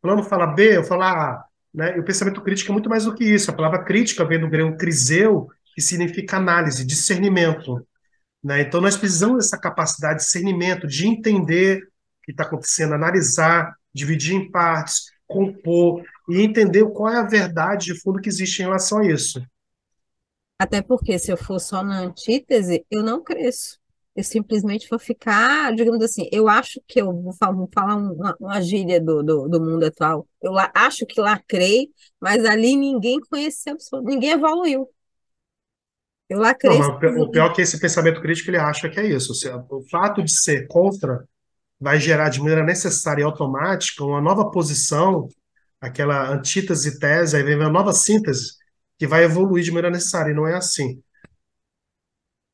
Fulano 0.00 0.22
fala 0.24 0.46
B, 0.46 0.78
eu 0.78 0.84
falo 0.84 1.02
A. 1.02 1.44
Né? 1.72 1.96
E 1.96 2.00
o 2.00 2.04
pensamento 2.04 2.40
crítico 2.40 2.72
é 2.72 2.74
muito 2.74 2.90
mais 2.90 3.04
do 3.04 3.14
que 3.14 3.24
isso. 3.24 3.50
A 3.50 3.54
palavra 3.54 3.84
crítica 3.84 4.24
vem 4.24 4.40
do 4.40 4.48
grego 4.48 4.76
criseu, 4.76 5.48
que 5.74 5.80
significa 5.80 6.36
análise, 6.38 6.84
discernimento. 6.84 7.86
Né? 8.42 8.62
Então, 8.62 8.80
nós 8.80 8.96
precisamos 8.96 9.38
dessa 9.38 9.58
capacidade 9.58 10.18
de 10.18 10.24
discernimento, 10.24 10.86
de 10.86 11.06
entender 11.06 11.82
o 11.82 12.24
que 12.24 12.32
está 12.32 12.44
acontecendo, 12.44 12.94
analisar, 12.94 13.76
dividir 13.94 14.34
em 14.34 14.50
partes, 14.50 15.12
compor 15.26 16.02
e 16.28 16.40
entender 16.40 16.84
qual 16.90 17.12
é 17.12 17.18
a 17.18 17.26
verdade 17.26 17.86
de 17.86 18.00
fundo 18.00 18.20
que 18.20 18.28
existe 18.28 18.60
em 18.60 18.64
relação 18.64 18.98
a 18.98 19.06
isso. 19.06 19.40
Até 20.58 20.80
porque, 20.80 21.18
se 21.18 21.32
eu 21.32 21.36
for 21.36 21.58
só 21.58 21.82
na 21.82 22.00
antítese, 22.00 22.84
eu 22.90 23.02
não 23.02 23.22
cresço. 23.22 23.80
Eu 24.14 24.22
simplesmente 24.22 24.88
vou 24.90 24.98
ficar, 24.98 25.74
digamos 25.74 26.04
assim, 26.04 26.28
eu 26.30 26.46
acho 26.46 26.80
que 26.86 27.00
eu 27.00 27.10
vou 27.12 27.32
falar, 27.32 27.52
vou 27.52 27.68
falar 27.72 27.96
uma, 27.96 28.36
uma 28.38 28.60
gíria 28.60 29.00
do, 29.00 29.22
do, 29.22 29.48
do, 29.48 29.60
mundo 29.60 29.84
atual. 29.84 30.28
Eu 30.40 30.52
acho 30.74 31.06
que 31.06 31.18
lacrei, 31.18 31.88
mas 32.20 32.44
ali 32.44 32.76
ninguém 32.76 33.18
conheceu, 33.20 33.76
ninguém 34.04 34.32
evoluiu. 34.32 34.88
Eu 36.32 36.38
lacrei. 36.38 36.78
Não, 36.78 36.96
o 37.22 37.30
pior 37.30 37.50
é 37.50 37.54
que 37.54 37.62
esse 37.62 37.78
pensamento 37.78 38.20
crítico 38.20 38.50
ele 38.50 38.58
acha 38.58 38.88
que 38.88 38.98
é 38.98 39.06
isso. 39.06 39.32
O 39.70 39.82
fato 39.90 40.22
de 40.22 40.32
ser 40.34 40.66
contra 40.66 41.24
vai 41.80 41.98
gerar 41.98 42.28
de 42.28 42.38
maneira 42.38 42.64
necessária 42.64 43.22
e 43.22 43.24
automática 43.24 44.04
uma 44.04 44.20
nova 44.20 44.50
posição, 44.50 45.28
aquela 45.80 46.30
antítese 46.30 46.98
tese, 46.98 47.36
aí 47.36 47.42
vem 47.42 47.56
uma 47.56 47.68
nova 47.68 47.92
síntese 47.92 48.52
que 48.98 49.06
vai 49.06 49.24
evoluir 49.24 49.64
de 49.64 49.70
maneira 49.72 49.90
necessária, 49.90 50.30
e 50.30 50.34
não 50.34 50.46
é 50.46 50.54
assim. 50.54 51.02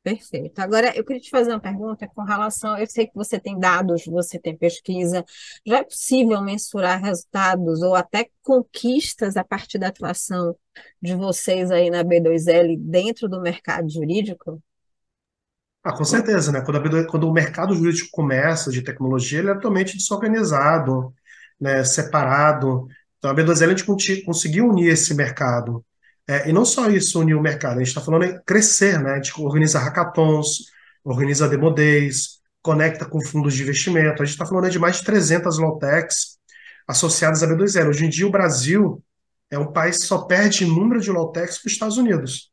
Perfeito. 0.03 0.59
Agora, 0.61 0.97
eu 0.97 1.05
queria 1.05 1.21
te 1.21 1.29
fazer 1.29 1.51
uma 1.51 1.61
pergunta 1.61 2.09
com 2.09 2.23
relação. 2.23 2.79
Eu 2.79 2.87
sei 2.87 3.07
que 3.07 3.15
você 3.15 3.39
tem 3.39 3.59
dados, 3.59 4.07
você 4.07 4.39
tem 4.39 4.57
pesquisa. 4.57 5.25
Já 5.67 5.79
é 5.79 5.85
possível 5.85 6.41
mensurar 6.41 7.03
resultados 7.03 7.83
ou 7.83 7.95
até 7.95 8.31
conquistas 8.43 9.37
a 9.37 9.45
partir 9.45 9.79
da 9.79 9.89
atuação 9.89 10.57
de 11.03 11.15
vocês 11.15 11.71
aí 11.71 11.91
na 11.91 12.03
B2L 12.03 12.77
dentro 12.79 13.29
do 13.29 13.43
mercado 13.43 13.91
jurídico? 13.91 14.63
Ah, 15.83 15.93
com 15.93 16.05
certeza, 16.05 16.53
né? 16.53 16.61
Quando, 16.63 16.81
B2, 16.81 17.07
quando 17.07 17.29
o 17.29 17.33
mercado 17.33 17.75
jurídico 17.75 18.09
começa 18.11 18.71
de 18.71 18.83
tecnologia, 18.83 19.41
ele 19.41 19.51
é 19.51 19.55
totalmente 19.55 19.97
desorganizado, 19.97 21.15
né? 21.61 21.85
separado. 21.85 22.87
Então, 23.19 23.31
a 23.31 23.35
B2L 23.35 23.73
a 23.73 23.77
gente 23.77 24.25
conseguiu 24.25 24.69
unir 24.69 24.93
esse 24.93 25.15
mercado. 25.15 25.85
É, 26.29 26.51
e 26.51 26.53
não 26.53 26.67
só 26.67 26.91
isso 26.91 27.19
unir 27.19 27.35
o 27.35 27.41
mercado, 27.41 27.77
a 27.77 27.79
gente 27.79 27.89
está 27.89 28.03
falando 28.03 28.25
em 28.25 28.39
crescer, 28.45 29.01
né? 29.01 29.13
A 29.13 29.17
gente 29.17 29.33
organiza 29.41 29.79
hackathons, 29.79 30.67
organiza 31.03 31.49
demo 31.49 31.71
days, 31.71 32.41
conecta 32.61 33.07
com 33.07 33.19
fundos 33.25 33.55
de 33.55 33.63
investimento. 33.63 34.23
A 34.23 34.27
gente 34.27 34.35
está 34.35 34.45
falando 34.45 34.69
de 34.69 34.79
mais 34.79 34.97
de 34.99 35.05
300 35.05 35.59
low-techs 35.59 36.37
associadas 36.87 37.43
à 37.43 37.47
B2L. 37.47 37.89
Hoje 37.89 38.05
em 38.05 38.11
dia, 38.11 38.27
o 38.27 38.31
Brasil 38.31 39.03
é 39.51 39.59
um 39.59 39.73
país 39.73 39.97
que 39.97 40.05
só 40.05 40.19
perde 40.27 40.67
número 40.67 41.01
de 41.01 41.11
low-techs 41.11 41.59
para 41.59 41.69
os 41.69 41.73
Estados 41.73 41.97
Unidos. 41.97 42.53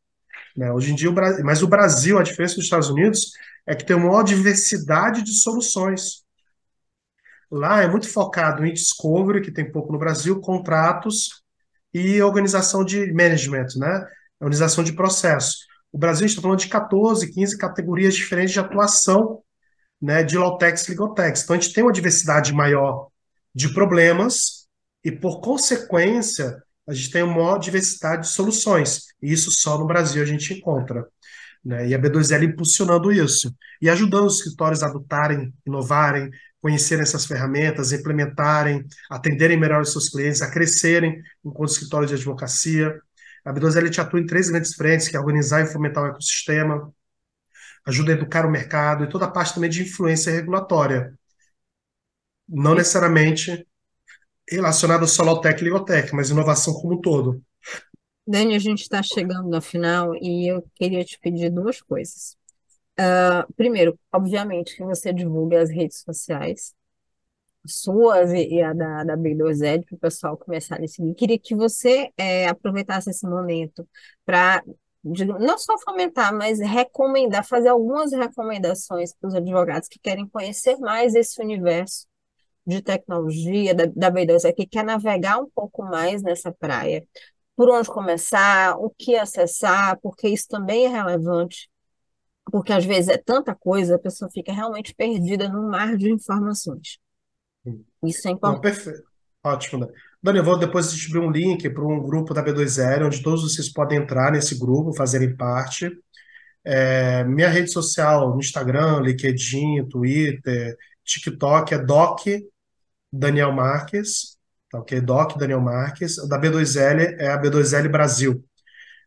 Né? 0.55 0.71
Hoje 0.71 0.93
em 0.93 0.95
dia, 0.95 1.09
o 1.09 1.13
mas 1.43 1.61
o 1.61 1.67
Brasil, 1.67 2.17
a 2.17 2.23
diferença 2.23 2.55
dos 2.55 2.63
Estados 2.63 2.89
Unidos, 2.89 3.31
é 3.67 3.75
que 3.75 3.85
tem 3.85 3.97
uma 3.97 4.07
maior 4.07 4.23
diversidade 4.23 5.21
de 5.21 5.33
soluções. 5.33 6.23
Lá 7.51 7.83
é 7.83 7.89
muito 7.89 8.07
focado 8.07 8.65
em 8.65 8.71
discovery, 8.71 9.41
que 9.41 9.51
tem 9.51 9.69
pouco 9.69 9.91
no 9.91 9.99
Brasil, 9.99 10.39
contratos 10.39 11.44
e 11.95 12.21
organização 12.21 12.83
de 12.83 13.13
management, 13.13 13.67
né? 13.77 14.05
Organização 14.37 14.83
de 14.83 14.91
processo. 14.91 15.59
O 15.93 15.97
Brasil 15.97 16.25
está 16.25 16.41
falando 16.41 16.59
de 16.59 16.67
14, 16.67 17.31
15 17.31 17.57
categorias 17.57 18.13
diferentes 18.13 18.51
de 18.51 18.59
atuação 18.59 19.41
né, 20.01 20.21
de 20.21 20.37
Lautex 20.37 20.85
e 20.85 20.91
Ligotex. 20.91 21.43
Então, 21.43 21.55
a 21.55 21.59
gente 21.59 21.73
tem 21.73 21.85
uma 21.85 21.93
diversidade 21.93 22.53
maior 22.53 23.07
de 23.53 23.73
problemas 23.73 24.67
e, 25.05 25.09
por 25.09 25.39
consequência, 25.39 26.61
a 26.85 26.93
gente 26.93 27.11
tem 27.11 27.23
uma 27.23 27.35
maior 27.35 27.59
diversidade 27.59 28.23
de 28.23 28.27
soluções. 28.27 29.05
E 29.21 29.31
isso 29.31 29.49
só 29.49 29.79
no 29.79 29.87
Brasil 29.87 30.21
a 30.21 30.25
gente 30.25 30.53
encontra. 30.53 31.07
Né? 31.63 31.87
E 31.87 31.95
a 31.95 31.99
B2L 31.99 32.43
impulsionando 32.43 33.09
isso. 33.09 33.55
E 33.81 33.89
ajudando 33.89 34.25
os 34.25 34.39
escritórios 34.39 34.83
a 34.83 34.87
adotarem, 34.87 35.53
inovarem, 35.65 36.29
conhecerem 36.61 37.03
essas 37.03 37.25
ferramentas, 37.25 37.91
implementarem, 37.91 38.85
atenderem 39.09 39.59
melhor 39.59 39.81
os 39.81 39.91
seus 39.91 40.09
clientes, 40.09 40.41
a 40.41 40.49
crescerem 40.49 41.21
enquanto 41.43 41.69
escritório 41.69 42.07
de 42.07 42.15
advocacia. 42.15 42.99
A 43.43 43.53
B2L 43.53 43.89
te 43.91 44.01
atua 44.01 44.19
em 44.19 44.25
três 44.25 44.49
grandes 44.49 44.73
frentes, 44.73 45.07
que 45.07 45.15
é 45.15 45.19
organizar 45.19 45.61
e 45.61 45.67
fomentar 45.67 46.03
o 46.03 46.07
ecossistema, 46.07 46.91
ajuda 47.85 48.11
a 48.11 48.15
educar 48.15 48.45
o 48.45 48.51
mercado 48.51 49.03
e 49.03 49.09
toda 49.09 49.25
a 49.25 49.31
parte 49.31 49.53
também 49.53 49.69
de 49.69 49.83
influência 49.83 50.31
regulatória. 50.31 51.13
Não 52.47 52.73
necessariamente 52.73 53.67
relacionada 54.49 55.05
só 55.07 55.27
ao 55.27 55.41
tech 55.41 55.61
e 55.61 55.63
Ligotech, 55.63 56.13
mas 56.13 56.29
inovação 56.29 56.73
como 56.73 56.95
um 56.95 57.01
todo. 57.01 57.41
Dani, 58.27 58.55
a 58.55 58.59
gente 58.59 58.81
está 58.81 59.03
chegando 59.03 59.49
no 59.49 59.61
final 59.61 60.15
e 60.15 60.51
eu 60.51 60.67
queria 60.73 61.03
te 61.03 61.19
pedir 61.19 61.51
duas 61.51 61.81
coisas. 61.81 62.35
Uh, 62.99 63.53
primeiro, 63.55 63.99
obviamente, 64.11 64.75
que 64.75 64.83
você 64.83 65.11
divulgue 65.11 65.57
as 65.57 65.69
redes 65.69 66.01
sociais, 66.01 66.73
suas 67.67 68.31
e, 68.31 68.61
a 68.61 68.73
da, 68.73 69.03
da 69.03 69.17
B2Ed, 69.17 69.85
para 69.85 69.95
o 69.95 69.99
pessoal 69.99 70.37
começar 70.37 70.81
a 70.81 70.87
seguir. 70.87 71.13
Queria 71.15 71.39
que 71.39 71.55
você 71.55 72.11
é, 72.17 72.47
aproveitasse 72.47 73.09
esse 73.09 73.27
momento 73.27 73.87
para 74.25 74.63
não 75.03 75.57
só 75.57 75.77
fomentar, 75.79 76.33
mas 76.33 76.59
recomendar, 76.59 77.45
fazer 77.45 77.69
algumas 77.69 78.11
recomendações 78.11 79.13
para 79.13 79.27
os 79.27 79.35
advogados 79.35 79.87
que 79.87 79.99
querem 79.99 80.27
conhecer 80.27 80.77
mais 80.77 81.13
esse 81.13 81.39
universo 81.41 82.07
de 82.65 82.81
tecnologia 82.81 83.75
da, 83.75 83.85
da 83.85 84.09
B2, 84.11 84.51
que 84.55 84.65
quer 84.65 84.83
navegar 84.83 85.37
um 85.39 85.49
pouco 85.53 85.83
mais 85.83 86.23
nessa 86.23 86.51
praia. 86.51 87.07
Por 87.55 87.69
onde 87.69 87.87
começar, 87.87 88.77
o 88.79 88.89
que 88.89 89.15
acessar, 89.15 89.99
porque 90.01 90.27
isso 90.27 90.47
também 90.49 90.85
é 90.85 90.89
relevante, 90.89 91.69
porque 92.55 92.71
às 92.71 92.85
vezes 92.85 93.09
é 93.09 93.17
tanta 93.17 93.53
coisa, 93.53 93.95
a 93.95 93.99
pessoa 93.99 94.31
fica 94.31 94.49
realmente 94.53 94.95
perdida 94.95 95.49
no 95.49 95.69
mar 95.69 95.97
de 95.97 96.09
informações. 96.09 96.99
Isso 98.01 98.29
é 98.29 98.31
importante. 98.31 98.55
Não, 98.55 98.61
perfeito. 98.61 99.03
Ótimo. 99.43 99.91
Dani, 100.23 100.37
eu 100.37 100.43
vou 100.45 100.57
depois 100.57 100.89
distribuir 100.89 101.27
um 101.27 101.31
link 101.31 101.69
para 101.69 101.83
um 101.83 102.01
grupo 102.01 102.33
da 102.33 102.41
B2L, 102.41 103.07
onde 103.07 103.21
todos 103.21 103.43
vocês 103.43 103.67
podem 103.67 103.97
entrar 103.97 104.31
nesse 104.31 104.57
grupo, 104.57 104.95
fazerem 104.95 105.35
parte. 105.35 105.91
É, 106.63 107.25
minha 107.25 107.49
rede 107.49 107.69
social, 107.73 108.33
no 108.33 108.39
Instagram, 108.39 109.01
LinkedIn, 109.01 109.89
Twitter, 109.89 110.77
TikTok 111.03 111.73
é 111.73 111.77
Doc 111.77 112.21
Daniel 113.11 113.51
Marques, 113.51 114.37
tá 114.71 114.79
ok? 114.79 115.01
Doc 115.01 115.37
Daniel 115.37 115.59
Marques. 115.59 116.15
Da 116.29 116.39
B2L 116.39 117.17
é 117.19 117.27
a 117.27 117.41
B2L 117.41 117.91
Brasil. 117.91 118.41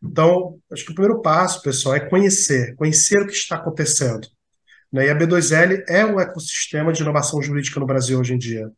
Então, 0.03 0.57
acho 0.71 0.85
que 0.85 0.91
o 0.91 0.95
primeiro 0.95 1.21
passo, 1.21 1.61
pessoal, 1.61 1.95
é 1.95 1.99
conhecer, 1.99 2.75
conhecer 2.75 3.21
o 3.21 3.27
que 3.27 3.33
está 3.33 3.57
acontecendo. 3.57 4.27
Né? 4.91 5.07
E 5.07 5.09
a 5.09 5.17
B2L 5.17 5.83
é 5.87 6.05
um 6.05 6.19
ecossistema 6.19 6.91
de 6.91 7.01
inovação 7.01 7.41
jurídica 7.41 7.79
no 7.79 7.85
Brasil 7.85 8.19
hoje 8.19 8.33
em 8.33 8.37
dia. 8.37 8.71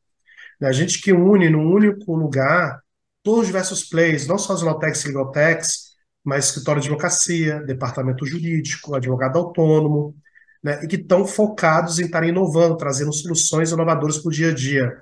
Né? 0.59 0.67
A 0.67 0.71
gente 0.71 1.01
que 1.01 1.13
une 1.13 1.49
num 1.49 1.71
único 1.71 2.15
lugar 2.15 2.81
todos 3.23 3.41
os 3.41 3.47
diversos 3.47 3.83
players, 3.83 4.27
não 4.27 4.37
só 4.37 4.53
as 4.53 4.61
Lotex 4.61 5.03
e 5.03 5.07
Legaltex, 5.07 5.91
mas 6.23 6.45
escritório 6.45 6.81
de 6.81 6.87
advocacia, 6.87 7.59
departamento 7.61 8.25
jurídico, 8.25 8.95
advogado 8.95 9.37
autônomo, 9.37 10.15
né? 10.63 10.83
e 10.83 10.87
que 10.87 10.95
estão 10.95 11.25
focados 11.25 11.99
em 11.99 12.05
estar 12.05 12.23
inovando, 12.23 12.77
trazendo 12.77 13.13
soluções 13.13 13.71
inovadoras 13.71 14.17
para 14.17 14.29
o 14.29 14.31
dia 14.31 14.49
a 14.49 14.53
dia. 14.53 15.01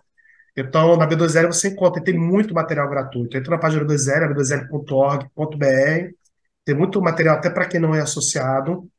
Então, 0.62 0.97
na 0.97 1.07
B2L 1.07 1.47
você 1.47 1.70
encontra, 1.70 2.03
tem 2.03 2.18
muito 2.18 2.53
material 2.53 2.89
gratuito. 2.89 3.38
Entra 3.38 3.51
na 3.51 3.57
página 3.57 3.86
B2L, 3.86 4.34
b2l.org.br, 4.34 6.14
tem 6.66 6.76
muito 6.76 7.01
material 7.01 7.38
até 7.38 7.49
para 7.49 7.68
quem 7.68 7.80
não 7.80 7.95
é 7.95 8.01
associado. 8.01 8.89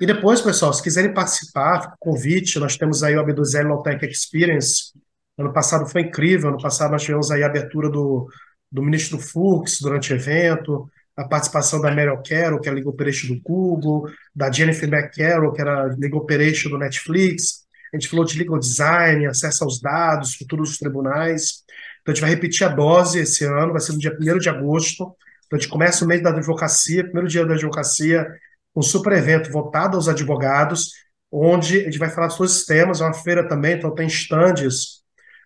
E 0.00 0.06
depois, 0.06 0.40
pessoal, 0.40 0.72
se 0.72 0.82
quiserem 0.82 1.14
participar, 1.14 1.82
fica 1.82 1.94
o 1.94 1.98
convite, 1.98 2.58
nós 2.58 2.76
temos 2.76 3.02
aí 3.02 3.16
o 3.16 3.24
B2L 3.24 3.68
Lowtech 3.68 4.04
Experience, 4.06 4.92
Ano 5.36 5.52
passado 5.52 5.86
foi 5.86 6.02
incrível, 6.02 6.48
ano 6.50 6.62
passado 6.62 6.92
nós 6.92 7.02
tivemos 7.02 7.30
aí 7.30 7.42
a 7.42 7.46
abertura 7.46 7.90
do, 7.90 8.28
do 8.70 8.82
ministro 8.82 9.18
Fux 9.18 9.80
durante 9.80 10.12
o 10.12 10.16
evento, 10.16 10.88
a 11.16 11.24
participação 11.24 11.80
da 11.80 11.90
Meryl 11.90 12.22
Carroll, 12.22 12.60
que 12.60 12.68
é 12.68 12.72
a 12.72 12.74
Legal 12.74 12.92
Operation 12.92 13.34
do 13.34 13.40
Google, 13.40 14.08
da 14.34 14.50
Jennifer 14.50 14.88
McCarroll, 14.88 15.52
que 15.52 15.60
era 15.60 15.82
a 15.82 15.96
Legal 15.96 16.20
Operation 16.20 16.70
do 16.70 16.78
Netflix. 16.78 17.63
A 17.94 17.98
gente 17.98 18.08
falou 18.08 18.24
de 18.24 18.38
legal 18.38 18.58
design, 18.58 19.26
acesso 19.26 19.64
aos 19.64 19.80
dados, 19.80 20.34
futuro 20.34 20.62
dos 20.62 20.78
tribunais. 20.78 21.62
Então 22.02 22.12
a 22.12 22.14
gente 22.14 22.20
vai 22.20 22.30
repetir 22.30 22.66
a 22.66 22.70
dose 22.70 23.20
esse 23.20 23.44
ano, 23.44 23.72
vai 23.72 23.80
ser 23.80 23.92
no 23.92 23.98
dia 23.98 24.16
1 24.20 24.38
de 24.38 24.48
agosto. 24.48 25.14
Então 25.46 25.56
a 25.56 25.60
gente 25.60 25.68
começa 25.68 26.04
o 26.04 26.08
mês 26.08 26.22
da 26.22 26.30
advocacia, 26.30 27.04
primeiro 27.04 27.28
dia 27.28 27.46
da 27.46 27.54
advocacia, 27.54 28.26
um 28.74 28.82
super 28.82 29.12
evento 29.12 29.50
voltado 29.50 29.96
aos 29.96 30.08
advogados, 30.08 30.90
onde 31.30 31.80
a 31.80 31.84
gente 31.84 31.98
vai 31.98 32.10
falar 32.10 32.28
todos 32.28 32.56
os 32.56 32.64
temas, 32.64 33.00
é 33.00 33.04
uma 33.04 33.14
feira 33.14 33.46
também, 33.48 33.76
então 33.76 33.94
tem 33.94 34.06
estandes 34.06 35.04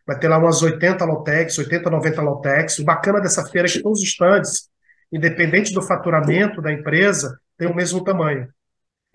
vai 0.08 0.18
ter 0.18 0.26
lá 0.26 0.38
umas 0.38 0.62
80 0.62 1.04
Lotex, 1.04 1.58
80, 1.58 1.90
90 1.90 2.22
Lotex. 2.22 2.78
O 2.78 2.84
bacana 2.84 3.20
dessa 3.20 3.44
feira 3.44 3.68
é 3.68 3.70
que 3.70 3.82
todos 3.82 4.00
os 4.00 4.08
estandes, 4.08 4.70
independente 5.12 5.70
do 5.74 5.82
faturamento 5.82 6.62
da 6.62 6.72
empresa, 6.72 7.38
tem 7.58 7.68
o 7.68 7.76
mesmo 7.76 8.02
tamanho. 8.02 8.48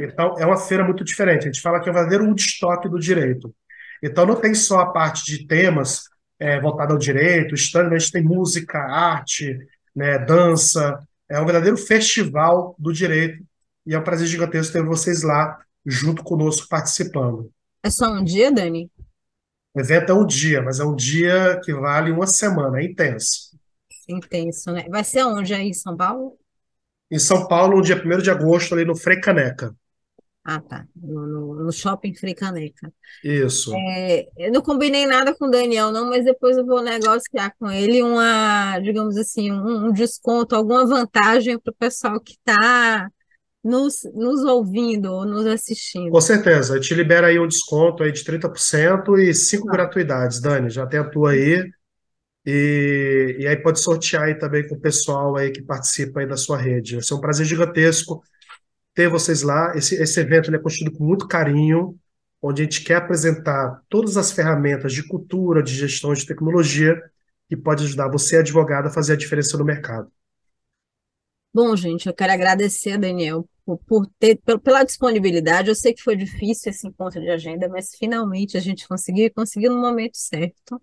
Então, 0.04 0.36
é 0.38 0.46
uma 0.46 0.58
feira 0.58 0.84
muito 0.84 1.04
diferente. 1.04 1.44
A 1.44 1.52
gente 1.52 1.62
fala 1.62 1.80
que 1.80 1.88
é 1.88 1.92
o 1.92 1.96
verdadeiro 1.96 2.26
Woodstock 2.26 2.88
do 2.90 3.00
direito. 3.00 3.54
Então, 4.02 4.26
não 4.26 4.36
tem 4.36 4.54
só 4.54 4.80
a 4.80 4.92
parte 4.92 5.26
de 5.26 5.48
temas 5.48 6.04
é, 6.40 6.60
voltada 6.60 6.92
ao 6.94 7.00
direito, 7.00 7.56
stand, 7.56 7.88
a 7.88 7.98
gente 7.98 8.12
tem 8.12 8.24
música, 8.24 8.80
arte, 8.80 9.58
né, 9.96 10.20
dança. 10.20 11.00
É 11.30 11.40
um 11.40 11.46
verdadeiro 11.46 11.78
festival 11.78 12.76
do 12.78 12.92
direito. 12.92 13.44
E 13.86 13.94
é 13.94 14.00
um 14.00 14.04
prazer 14.04 14.28
gigantesco 14.28 14.74
ter 14.74 14.84
vocês 14.84 15.24
lá, 15.24 15.60
junto 15.86 16.24
conosco, 16.24 16.68
participando. 16.68 17.52
É 17.82 17.90
só 17.90 18.12
um 18.12 18.24
dia, 18.24 18.52
Dani? 18.52 18.90
O 19.74 19.80
evento 19.80 20.12
é 20.12 20.16
um 20.16 20.26
dia, 20.26 20.62
mas 20.62 20.80
é 20.80 20.86
um 20.86 20.96
dia 20.96 21.60
que 21.64 21.74
vale 21.74 22.12
uma 22.12 22.28
semana, 22.28 22.80
é 22.80 22.86
intenso. 22.86 23.58
Intenso, 24.08 24.72
né? 24.72 24.86
Vai 24.90 25.04
ser 25.04 25.24
onde 25.24 25.54
aí, 25.54 25.70
em 25.70 25.74
São 25.74 25.96
Paulo? 25.96 26.38
Em 27.10 27.20
São 27.20 27.48
Paulo, 27.48 27.78
no 27.78 27.82
dia 27.82 27.96
1 27.96 28.18
de 28.20 28.30
agosto, 28.30 28.74
ali 28.74 28.86
no 28.86 28.94
Caneca. 29.22 29.76
Ah, 30.46 30.60
tá. 30.60 30.86
No, 30.94 31.56
no, 31.56 31.72
shopping 31.72 32.14
Caneca. 32.36 32.92
Isso. 33.24 33.74
É, 33.74 34.28
eu 34.38 34.52
não 34.52 34.62
combinei 34.62 35.06
nada 35.06 35.34
com 35.34 35.46
o 35.46 35.50
Daniel, 35.50 35.90
não, 35.90 36.10
mas 36.10 36.26
depois 36.26 36.58
eu 36.58 36.66
vou 36.66 36.82
negociar 36.82 37.56
com 37.58 37.72
ele 37.72 38.04
uma, 38.04 38.78
digamos 38.80 39.16
assim, 39.16 39.52
um, 39.54 39.88
um 39.88 39.94
desconto, 39.94 40.54
alguma 40.54 40.86
vantagem 40.86 41.58
para 41.58 41.72
o 41.72 41.76
pessoal 41.76 42.20
que 42.20 42.34
está 42.34 43.10
nos, 43.64 44.02
nos 44.14 44.44
ouvindo 44.44 45.14
ou 45.14 45.26
nos 45.26 45.46
assistindo. 45.46 46.12
Com 46.12 46.20
certeza, 46.20 46.76
gente 46.76 46.94
libera 46.94 47.28
aí 47.28 47.40
um 47.40 47.48
desconto 47.48 48.04
aí 48.04 48.12
de 48.12 48.22
30% 48.26 49.18
e 49.18 49.34
cinco 49.34 49.70
ah. 49.70 49.72
gratuidades, 49.72 50.42
Dani, 50.42 50.70
já 50.70 50.86
tem 50.86 51.00
a 51.00 51.10
tua 51.10 51.32
aí. 51.32 51.64
E, 52.46 53.38
e 53.40 53.48
aí 53.48 53.56
pode 53.56 53.80
sortear 53.80 54.24
aí 54.24 54.36
também 54.36 54.68
com 54.68 54.76
o 54.76 54.82
pessoal 54.82 55.38
aí 55.38 55.50
que 55.52 55.62
participa 55.62 56.20
aí 56.20 56.28
da 56.28 56.36
sua 56.36 56.58
rede. 56.58 56.96
Vai 56.96 57.04
ser 57.04 57.14
um 57.14 57.22
prazer 57.22 57.46
gigantesco 57.46 58.22
ter 58.94 59.10
vocês 59.10 59.42
lá. 59.42 59.76
Esse, 59.76 59.96
esse 59.96 60.20
evento 60.20 60.54
é 60.54 60.60
construído 60.60 60.96
com 60.98 61.04
muito 61.04 61.28
carinho, 61.28 61.98
onde 62.42 62.62
a 62.62 62.66
gente 62.66 62.84
quer 62.84 62.96
apresentar 62.96 63.82
todas 63.90 64.18
as 64.18 64.32
ferramentas 64.32 64.94
de 64.94 65.08
cultura, 65.08 65.64
de 65.64 65.74
gestão 65.74 66.14
de 66.14 66.26
tecnologia 66.26 67.02
que 67.48 67.58
pode 67.58 67.84
ajudar 67.84 68.10
você, 68.10 68.38
advogado, 68.38 68.88
a 68.88 68.92
fazer 68.92 69.14
a 69.14 69.18
diferença 69.18 69.58
no 69.58 69.66
mercado. 69.66 70.12
Bom, 71.54 71.76
gente, 71.76 72.08
eu 72.08 72.14
quero 72.14 72.34
agradecer, 72.34 72.98
Daniel, 72.98 73.48
por, 73.64 73.78
por 73.86 74.08
ter, 74.20 74.42
pela 74.64 74.84
disponibilidade. 74.84 75.70
Eu 75.70 75.76
sei 75.76 75.94
que 75.94 76.02
foi 76.02 76.16
difícil 76.16 76.72
esse 76.72 76.88
encontro 76.88 77.22
de 77.22 77.30
agenda, 77.30 77.70
mas 77.70 77.96
finalmente 77.96 78.58
a 78.58 78.60
gente 78.60 78.88
conseguiu 78.88 79.32
conseguiu 79.34 79.72
no 79.72 79.80
momento 79.80 80.18
certo. 80.18 80.82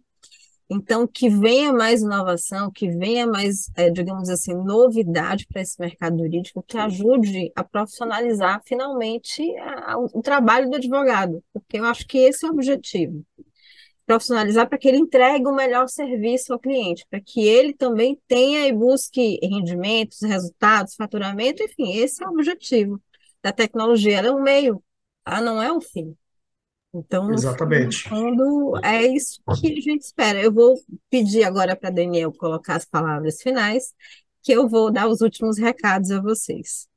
Então, 0.73 1.05
que 1.05 1.29
venha 1.29 1.73
mais 1.73 2.01
inovação, 2.01 2.71
que 2.71 2.89
venha 2.89 3.27
mais, 3.27 3.69
é, 3.77 3.91
digamos 3.91 4.29
assim, 4.29 4.55
novidade 4.55 5.45
para 5.49 5.61
esse 5.61 5.81
mercado 5.81 6.19
jurídico, 6.19 6.63
que 6.63 6.79
ajude 6.79 7.51
a 7.57 7.65
profissionalizar 7.65 8.63
finalmente 8.65 9.43
a, 9.59 9.95
a, 9.95 9.99
o 9.99 10.23
trabalho 10.23 10.71
do 10.71 10.77
advogado, 10.77 11.43
porque 11.53 11.79
eu 11.79 11.85
acho 11.85 12.07
que 12.07 12.19
esse 12.19 12.47
é 12.47 12.49
o 12.49 12.53
objetivo. 12.53 13.27
Profissionalizar 14.07 14.69
para 14.69 14.79
que 14.79 14.87
ele 14.87 14.99
entregue 14.99 15.49
o 15.49 15.55
melhor 15.55 15.89
serviço 15.89 16.53
ao 16.53 16.59
cliente, 16.61 17.05
para 17.11 17.21
que 17.21 17.41
ele 17.41 17.75
também 17.75 18.17
tenha 18.29 18.69
e 18.69 18.73
busque 18.73 19.41
rendimentos, 19.43 20.23
resultados, 20.23 20.95
faturamento, 20.95 21.65
enfim, 21.65 21.97
esse 21.97 22.23
é 22.23 22.29
o 22.29 22.33
objetivo 22.33 23.01
da 23.43 23.53
tecnologia. 23.53 24.19
Ela 24.19 24.29
é 24.29 24.33
um 24.33 24.43
meio, 24.43 24.83
ela 25.27 25.41
não 25.41 25.61
é 25.61 25.73
o 25.73 25.81
fim. 25.81 26.17
Então, 26.93 27.29
no 27.29 27.35
Exatamente. 27.35 28.09
fundo, 28.09 28.79
é 28.83 29.07
isso 29.07 29.41
que 29.61 29.73
a 29.73 29.81
gente 29.81 30.03
espera. 30.03 30.41
Eu 30.41 30.53
vou 30.53 30.75
pedir 31.09 31.45
agora 31.45 31.77
para 31.77 31.91
Daniel 31.91 32.33
colocar 32.33 32.77
as 32.77 32.85
palavras 32.85 33.41
finais, 33.41 33.95
que 34.43 34.53
eu 34.53 34.69
vou 34.69 34.91
dar 34.91 35.07
os 35.07 35.21
últimos 35.21 35.57
recados 35.59 36.11
a 36.11 36.21
vocês. 36.21 36.89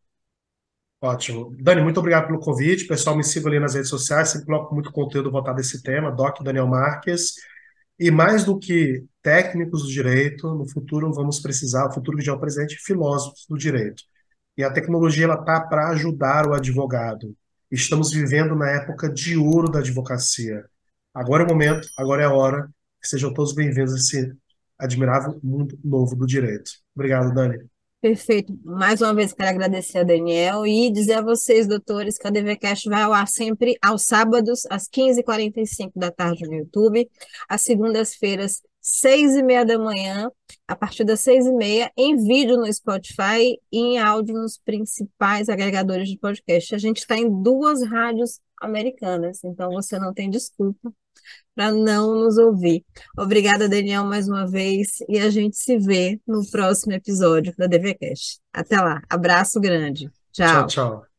Ótimo. 1.00 1.54
Dani, 1.60 1.82
muito 1.82 2.00
obrigado 2.00 2.28
pelo 2.28 2.39
convite. 2.39 2.88
Pessoal, 2.88 3.16
me 3.16 3.24
sigam 3.24 3.50
ali 3.50 3.60
nas 3.60 3.76
redes 3.76 3.89
sociais, 3.89 4.30
sempre 4.30 4.48
coloco 4.48 4.74
muito 4.74 4.91
conteúdo 4.91 5.30
voltado 5.30 5.58
a 5.58 5.62
esse 5.62 5.84
tema, 5.84 6.10
Doc 6.10 6.41
Daniel 6.41 6.66
Marques. 6.66 7.34
E 8.00 8.10
mais 8.10 8.44
do 8.46 8.58
que 8.58 9.04
técnicos 9.22 9.84
do 9.84 9.89
direito, 9.89 10.56
no 10.56 10.68
futuro 10.68 11.14
vamos 11.14 11.39
precisar, 11.39 11.88
o 11.88 11.94
futuro 11.94 12.18
que 12.18 12.24
já 12.24 12.32
é 12.32 12.36
o 12.36 12.39
presente, 12.39 12.78
filósofos 12.78 13.46
do 13.48 13.58
direito. 13.58 14.02
E 14.58 14.64
a 14.64 14.72
tecnologia 14.72 15.26
ela 15.26 15.38
tá 15.38 15.62
para 15.62 15.89
ajudar 15.89 16.48
o 16.48 16.54
advogado. 16.54 17.36
Estamos 17.74 18.11
vivendo 18.11 18.55
na 18.55 18.69
época 18.69 19.09
de 19.09 19.36
ouro 19.36 19.67
da 19.67 19.80
advocacia. 19.80 20.63
Agora 21.11 21.41
é 21.41 21.45
o 21.47 21.49
momento, 21.49 21.89
agora 21.97 22.21
é 22.21 22.26
a 22.28 22.32
hora. 22.32 22.69
Sejam 23.03 23.34
todos 23.34 23.51
bem-vindos 23.51 23.95
a 23.95 23.97
esse 23.97 24.32
admirável 24.78 25.39
mundo 25.41 25.76
novo 25.84 26.15
do 26.15 26.28
direito. 26.28 26.69
Obrigado, 26.95 27.34
Dani. 27.34 27.65
Perfeito. 27.99 28.55
Mais 28.63 29.01
uma 29.01 29.11
vez 29.15 29.34
quero 29.34 29.49
agradecer 29.49 29.97
a 29.97 30.03
Daniel 30.03 30.67
e 30.67 30.91
dizer 30.91 31.13
a 31.13 31.21
vocês, 31.24 31.65
doutores, 31.65 32.19
que 32.19 32.28
a 32.28 32.30
DVCast 32.30 32.88
vai 32.88 33.01
ao 33.01 33.11
ar 33.11 33.28
sempre 33.28 33.76
aos 33.82 34.03
sábados, 34.03 34.67
às 34.69 34.88
15h45 34.88 35.93
da 35.95 36.11
tarde 36.11 36.45
no 36.45 36.53
YouTube, 36.53 37.09
às 37.49 37.63
segundas-feiras, 37.63 38.61
seis 38.84 39.34
e 39.36 39.42
meia 39.42 39.66
da 39.66 39.80
manhã, 39.80 40.30
a 40.68 40.76
partir 40.76 41.06
das 41.06 41.22
seis 41.22 41.46
e 41.46 41.54
meia, 41.54 41.90
em 41.98 42.18
vídeo 42.18 42.58
no 42.58 42.72
Spotify 42.72 43.58
e 43.72 43.80
em 43.80 43.98
áudio 43.98 44.36
nos 44.36 44.58
principais 44.58 45.48
agregadores 45.48 46.10
de 46.10 46.18
podcast. 46.18 46.76
A 46.76 46.78
gente 46.78 46.98
está 46.98 47.16
em 47.16 47.42
duas 47.42 47.82
rádios 47.88 48.42
americanas, 48.62 49.42
então 49.44 49.72
você 49.72 49.98
não 49.98 50.14
tem 50.14 50.30
desculpa 50.30 50.94
para 51.56 51.72
não 51.72 52.14
nos 52.16 52.38
ouvir. 52.38 52.84
Obrigada, 53.18 53.70
Daniel, 53.70 54.04
mais 54.04 54.28
uma 54.28 54.46
vez, 54.46 55.00
e 55.08 55.18
a 55.20 55.30
gente 55.30 55.56
se 55.56 55.78
vê 55.78 56.20
no 56.28 56.42
próximo 56.50 56.92
episódio 56.94 57.54
da 57.58 57.68
DVCast. 57.68 58.40
Até 58.52 58.82
lá, 58.82 59.02
abraço 59.10 59.62
grande. 59.62 60.12
Tchau, 60.32 60.68
tchau. 60.68 60.68
tchau. 60.68 61.12